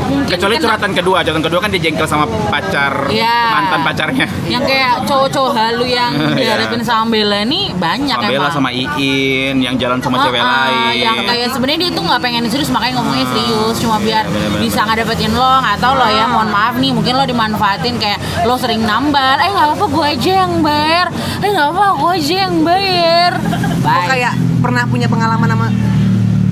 Mungkin 0.08 0.30
Kecuali 0.30 0.56
kena- 0.56 0.64
curhatan 0.66 0.92
kedua, 0.94 1.18
curhatan 1.20 1.44
kedua 1.44 1.60
kan 1.60 1.70
dia 1.70 1.82
jengkel 1.82 2.04
sama 2.04 2.24
pacar 2.48 2.94
Iya. 3.08 3.38
mantan 3.52 3.80
pacarnya. 3.84 4.26
yang 4.48 4.64
kayak 4.64 5.04
cowok-cowok 5.04 5.52
halu 5.54 5.86
yang 5.86 6.12
Iya. 6.34 6.56
dihadapin 6.58 6.82
sama 6.82 7.04
Bella 7.10 7.38
ini 7.42 7.72
banyak 7.74 8.16
Sama 8.16 8.26
Bella 8.26 8.40
emang. 8.42 8.56
sama 8.56 8.70
Iin 8.72 9.56
yang 9.58 9.76
jalan 9.76 10.00
sama 10.00 10.18
cewek 10.22 10.40
Ah, 10.40 10.48
ah, 10.48 10.66
lain. 10.88 11.02
yang 11.02 11.18
kayak 11.22 11.48
sebenarnya 11.52 11.80
dia 11.80 11.92
tuh 11.92 12.04
nggak 12.04 12.22
pengen 12.22 12.44
serius 12.46 12.70
makanya 12.70 12.94
ngomongnya 12.98 13.22
Ah. 13.22 13.32
serius 13.34 13.76
cuma 13.78 13.96
biar 13.98 14.24
Iya, 14.24 14.32
bener-bener. 14.32 14.62
bisa 14.62 14.80
ngedapetin 14.82 15.32
lo 15.34 15.52
nggak 15.60 15.78
tahu 15.78 15.94
lo 15.94 16.08
ya 16.08 16.26
mohon 16.26 16.50
maaf 16.50 16.76
nih 16.76 16.92
mungkin 16.92 17.14
lo 17.14 17.24
dimanfaatin 17.24 17.96
kayak 17.98 18.18
lo 18.44 18.56
sering 18.56 18.82
nambal 18.82 19.36
eh 19.36 19.50
nggak 19.50 19.66
apa-apa 19.68 19.86
gue 19.88 20.06
aja 20.10 20.32
yang 20.42 20.54
bayar 20.62 21.06
eh 21.38 21.50
nggak 21.50 21.68
apa 21.70 21.86
gue 21.98 22.12
aja 22.14 22.36
yang 22.42 22.56
bayar 22.62 23.32
Bye. 23.80 24.08
kayak 24.08 24.34
pernah 24.58 24.84
punya 24.84 25.06
pengalaman 25.06 25.48
sama 25.48 25.68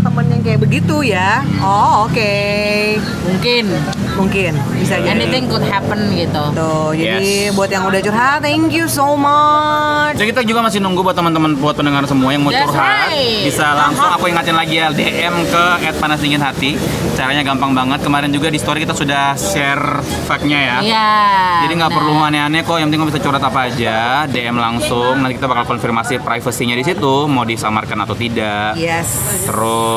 temen 0.06 0.26
yang 0.30 0.42
kayak 0.42 0.60
begitu 0.62 0.96
ya? 1.02 1.42
Oh 1.60 2.06
oke. 2.06 2.34
mungkin 3.26 3.66
Mungkin 4.16 4.54
bisa 4.80 4.96
jadi. 4.96 5.12
anything 5.12 5.52
could 5.52 5.66
happen 5.68 6.00
gitu 6.16 6.40
Tuh, 6.56 6.96
jadi 6.96 7.52
Yes. 7.52 7.52
buat 7.52 7.68
yang 7.68 7.84
udah 7.84 8.00
curhat, 8.00 8.40
thank 8.40 8.72
you 8.72 8.88
so 8.88 9.18
much. 9.20 10.16
Jadi 10.16 10.32
kita 10.32 10.42
juga 10.48 10.64
masih 10.64 10.80
nunggu 10.80 11.04
buat 11.04 11.12
teman-teman 11.12 11.58
buat 11.60 11.76
pendengar 11.76 12.08
semua 12.08 12.32
yang 12.32 12.46
mau 12.46 12.54
That's 12.54 12.64
curhat 12.64 13.12
right. 13.12 13.44
bisa 13.44 13.76
langsung 13.76 14.08
aku 14.08 14.32
ingatin 14.32 14.56
lagi 14.56 14.80
ya 14.80 14.88
DM 14.90 15.36
ke 15.50 15.64
@panasdinginhati. 16.00 16.72
Caranya 17.16 17.44
gampang 17.44 17.76
banget. 17.76 18.00
Kemarin 18.04 18.32
juga 18.32 18.48
di 18.48 18.56
story 18.56 18.84
kita 18.84 18.96
sudah 18.96 19.36
share 19.36 20.00
fact-nya 20.28 20.60
ya. 20.60 20.78
Iya. 20.80 21.10
Jadi 21.68 21.74
nggak 21.76 21.92
perlu 21.92 22.14
aneh-aneh 22.16 22.62
kok, 22.62 22.76
yang 22.76 22.88
penting 22.88 23.04
kamu 23.04 23.12
bisa 23.12 23.22
curhat 23.24 23.44
apa 23.44 23.60
aja, 23.68 23.98
DM 24.28 24.56
langsung. 24.56 25.20
Nanti 25.20 25.36
kita 25.36 25.48
bakal 25.48 25.64
konfirmasi 25.66 26.20
privasinya 26.20 26.76
di 26.76 26.84
situ, 26.84 27.28
mau 27.28 27.44
disamarkan 27.44 28.04
atau 28.04 28.16
tidak. 28.16 28.76
Yes. 28.76 29.44
Terus 29.48 29.95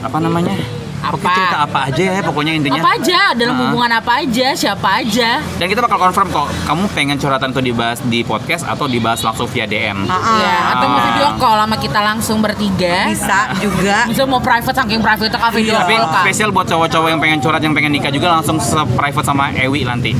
apa 0.00 0.18
namanya? 0.18 0.56
Apa? 1.02 1.18
Pokoknya 1.18 1.34
cerita 1.34 1.58
apa 1.60 1.80
aja 1.84 2.02
ya, 2.06 2.20
pokoknya 2.22 2.52
intinya. 2.54 2.78
apa 2.78 2.90
aja 2.94 3.20
dalam 3.34 3.50
Nah. 3.52 3.62
hubungan 3.66 3.90
apa 3.92 4.22
aja 4.22 4.54
siapa 4.54 5.02
aja 5.02 5.42
Dan 5.52 5.66
kita 5.66 5.82
bakal 5.82 5.98
confirm 6.00 6.30
kok, 6.30 6.46
kamu 6.62 6.82
pengen 6.88 7.16
curhatan 7.18 7.50
itu 7.50 7.60
dibahas 7.60 7.98
di 8.04 8.22
podcast 8.22 8.62
atau 8.62 8.86
dibahas 8.86 9.18
langsung 9.20 9.50
via 9.50 9.66
DM. 9.66 10.06
Ya 10.06 10.54
atau 10.70 10.86
mau 10.86 10.94
Ah. 10.94 11.04
video 11.04 11.28
call 11.36 11.58
sama 11.58 11.76
kita 11.76 12.00
langsung 12.00 12.38
bertiga 12.38 13.10
Bisa 13.10 13.50
juga. 13.58 14.06
bisa 14.06 14.22
mau 14.24 14.38
private 14.38 14.70
saking 14.72 15.02
private 15.02 15.26
ke 15.28 15.38
video 15.52 15.74
Tapi 15.76 15.90
call 15.92 16.06
kan 16.06 16.22
spesial 16.22 16.50
buat 16.50 16.66
cowok-cowok 16.66 17.08
yang 17.10 17.20
pengen 17.20 17.38
curhat, 17.40 17.58
yang 17.60 17.74
pengen 17.74 17.90
nikah 17.90 18.12
juga 18.12 18.28
langsung 18.32 18.56
se-private 18.56 19.26
sama 19.26 19.50
Ewi 19.52 19.82
nanti. 19.82 20.14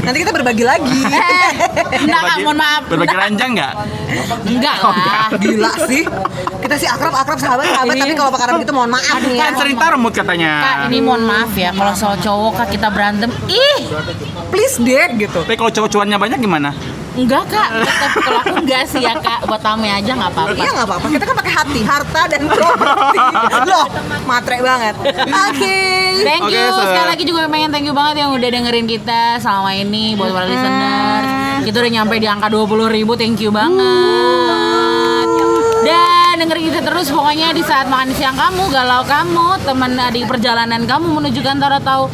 Nanti 0.00 0.18
kita 0.18 0.32
berbagi 0.32 0.64
lagi. 0.64 1.04
Enggak 1.04 2.20
kak, 2.24 2.36
mohon 2.40 2.56
maaf 2.56 2.82
Berbagi 2.88 3.12
ranjang 3.14 3.50
nggak? 3.52 3.72
Enggak 4.46 4.76
Oh, 4.80 4.94
lah 4.94 5.28
Gila 5.36 5.72
sih. 5.84 6.02
Kita 6.58 6.74
sih 6.74 6.88
akrab-akrab 6.88 7.38
sahabat-sahabat, 7.38 7.94
tapi 7.94 8.14
kalau 8.14 8.30
perkara 8.30 8.50
begitu 8.54 8.72
mohon 8.72 8.90
maaf 8.90 9.20
nih 9.20 9.36
ya. 9.36 9.42
Kan 9.44 9.54
cerita 9.58 9.84
remut 9.92 10.12
katanya. 10.12 10.50
kak 10.58 10.76
ini 10.88 10.98
mohon 11.00 11.22
maaf 11.22 11.52
ya 11.52 11.70
kalau 11.70 11.92
soal 11.92 12.16
cowok 12.16 12.52
kak 12.56 12.68
kita 12.72 12.88
berantem 12.88 13.30
ih 13.46 13.80
Please 14.48 14.76
deh 14.78 15.06
gitu. 15.18 15.44
Tapi 15.44 15.54
kalau 15.54 15.68
cowok 15.68 15.88
cuannya 15.90 16.16
banyak 16.16 16.38
gimana? 16.38 16.70
enggak 17.18 17.50
kak 17.50 17.68
tetap 17.82 18.10
kalau 18.14 18.38
aku 18.38 18.54
enggak 18.62 18.86
sih 18.86 19.02
ya 19.02 19.18
kak 19.18 19.42
buat 19.42 19.58
Tame 19.58 19.90
aja 19.90 20.14
nggak 20.14 20.30
apa-apa 20.30 20.54
Iya 20.54 20.70
nggak 20.70 20.86
apa-apa. 20.86 21.06
Kita 21.10 21.24
kan 21.26 21.36
pakai 21.36 21.52
hati, 21.52 21.80
harta 21.82 22.22
dan 22.30 22.40
properti. 22.46 23.18
Loh, 23.74 23.86
matre 24.22 24.56
banget. 24.62 24.94
Oke. 25.26 25.78
Thank 26.22 26.42
Oke, 26.46 26.54
you 26.54 26.62
Sir. 26.68 26.84
sekali 26.86 27.06
lagi 27.08 27.24
juga 27.26 27.40
pengen 27.46 27.70
thank 27.70 27.82
you 27.82 27.92
banget 27.92 28.22
yang 28.22 28.30
udah 28.30 28.48
dengerin 28.48 28.86
kita 28.86 29.42
selama 29.42 29.74
ini 29.74 30.14
buat 30.14 30.30
para 30.30 30.46
listeners. 30.46 31.28
Kita 31.68 31.84
udah 31.84 31.92
nyampe 32.00 32.16
di 32.16 32.24
angka 32.24 32.48
20 32.48 32.88
ribu, 32.88 33.12
thank 33.12 33.44
you 33.44 33.52
banget. 33.52 35.28
Dan 35.84 36.40
dengerin 36.40 36.72
kita 36.72 36.80
terus 36.80 37.12
pokoknya 37.12 37.52
di 37.52 37.60
saat 37.60 37.92
makan 37.92 38.08
siang 38.16 38.40
kamu, 38.40 38.72
galau 38.72 39.04
kamu, 39.04 39.68
teman 39.68 39.92
di 40.08 40.24
perjalanan 40.24 40.88
kamu 40.88 41.20
menuju 41.20 41.44
kantor 41.44 41.76
atau 41.76 42.08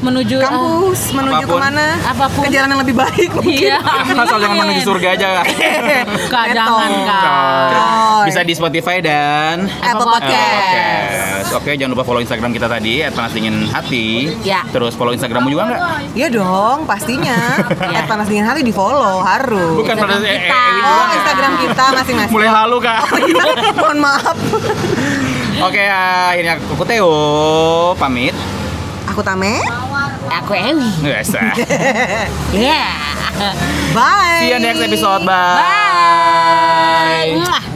menuju 0.00 0.36
eh, 0.40 0.44
Kampus 0.44 1.00
menuju 1.12 1.44
Apa 1.44 1.52
pun. 1.52 1.60
ke 1.60 1.64
mana? 1.68 1.86
Apa 2.08 2.26
pun. 2.32 2.42
Ke 2.44 2.48
jalan 2.52 2.68
yang 2.72 2.80
lebih 2.80 2.96
baik. 2.96 3.30
Iya, 3.44 3.78
amin. 3.80 4.16
Asal 4.24 4.36
jangan 4.40 4.56
menuju 4.64 4.80
surga 4.84 5.08
aja. 5.16 5.28
Kak, 6.32 6.44
jangan 6.54 6.90
kak. 7.06 8.24
Bisa 8.26 8.40
di 8.46 8.54
Spotify 8.54 9.02
dan 9.02 9.66
Apple 9.82 10.06
Podcast. 10.06 10.30
Podcast. 10.30 11.48
Oke, 11.56 11.70
jangan 11.76 11.92
lupa 11.92 12.04
follow 12.06 12.22
Instagram 12.22 12.50
kita 12.54 12.66
tadi 12.70 13.02
@panasdinginhati. 13.10 14.06
Ya. 14.46 14.62
Terus 14.70 14.94
follow 14.94 15.12
Instagrammu 15.12 15.48
juga 15.50 15.64
nggak? 15.70 15.80
Iya 16.14 16.28
dong, 16.30 16.86
pastinya. 16.86 17.38
Iya. 17.66 17.98
At 18.00 18.04
panas 18.06 18.26
dingin 18.30 18.46
hati 18.46 18.62
di 18.62 18.72
follow 18.72 19.20
harus. 19.20 19.76
Bukan 19.76 19.94
pada 19.98 20.16
Instagram 20.16 20.38
eh, 20.38 20.46
kita. 20.46 20.62
Oh? 20.86 21.06
Instagram 21.18 21.52
kita 21.60 21.84
masing-masing. 21.98 22.34
Mulai 22.34 22.48
halu 22.50 22.76
kak. 22.78 23.00
Mohon 23.76 23.98
maaf. 23.98 24.36
Oke, 25.60 25.82
ini 26.40 26.48
aku 26.48 26.84
Theo 26.88 27.12
pamit. 27.98 28.32
Aku 29.10 29.20
Tame. 29.26 29.89
Aku 30.30 30.54
Ewi. 30.54 30.88
Biasa. 31.02 31.40
Yeah. 32.54 32.94
Bye. 33.94 34.38
See 34.42 34.50
you 34.52 34.58
next 34.58 34.80
episode. 34.80 35.24
Bye. 35.26 35.62
Bye. 37.40 37.69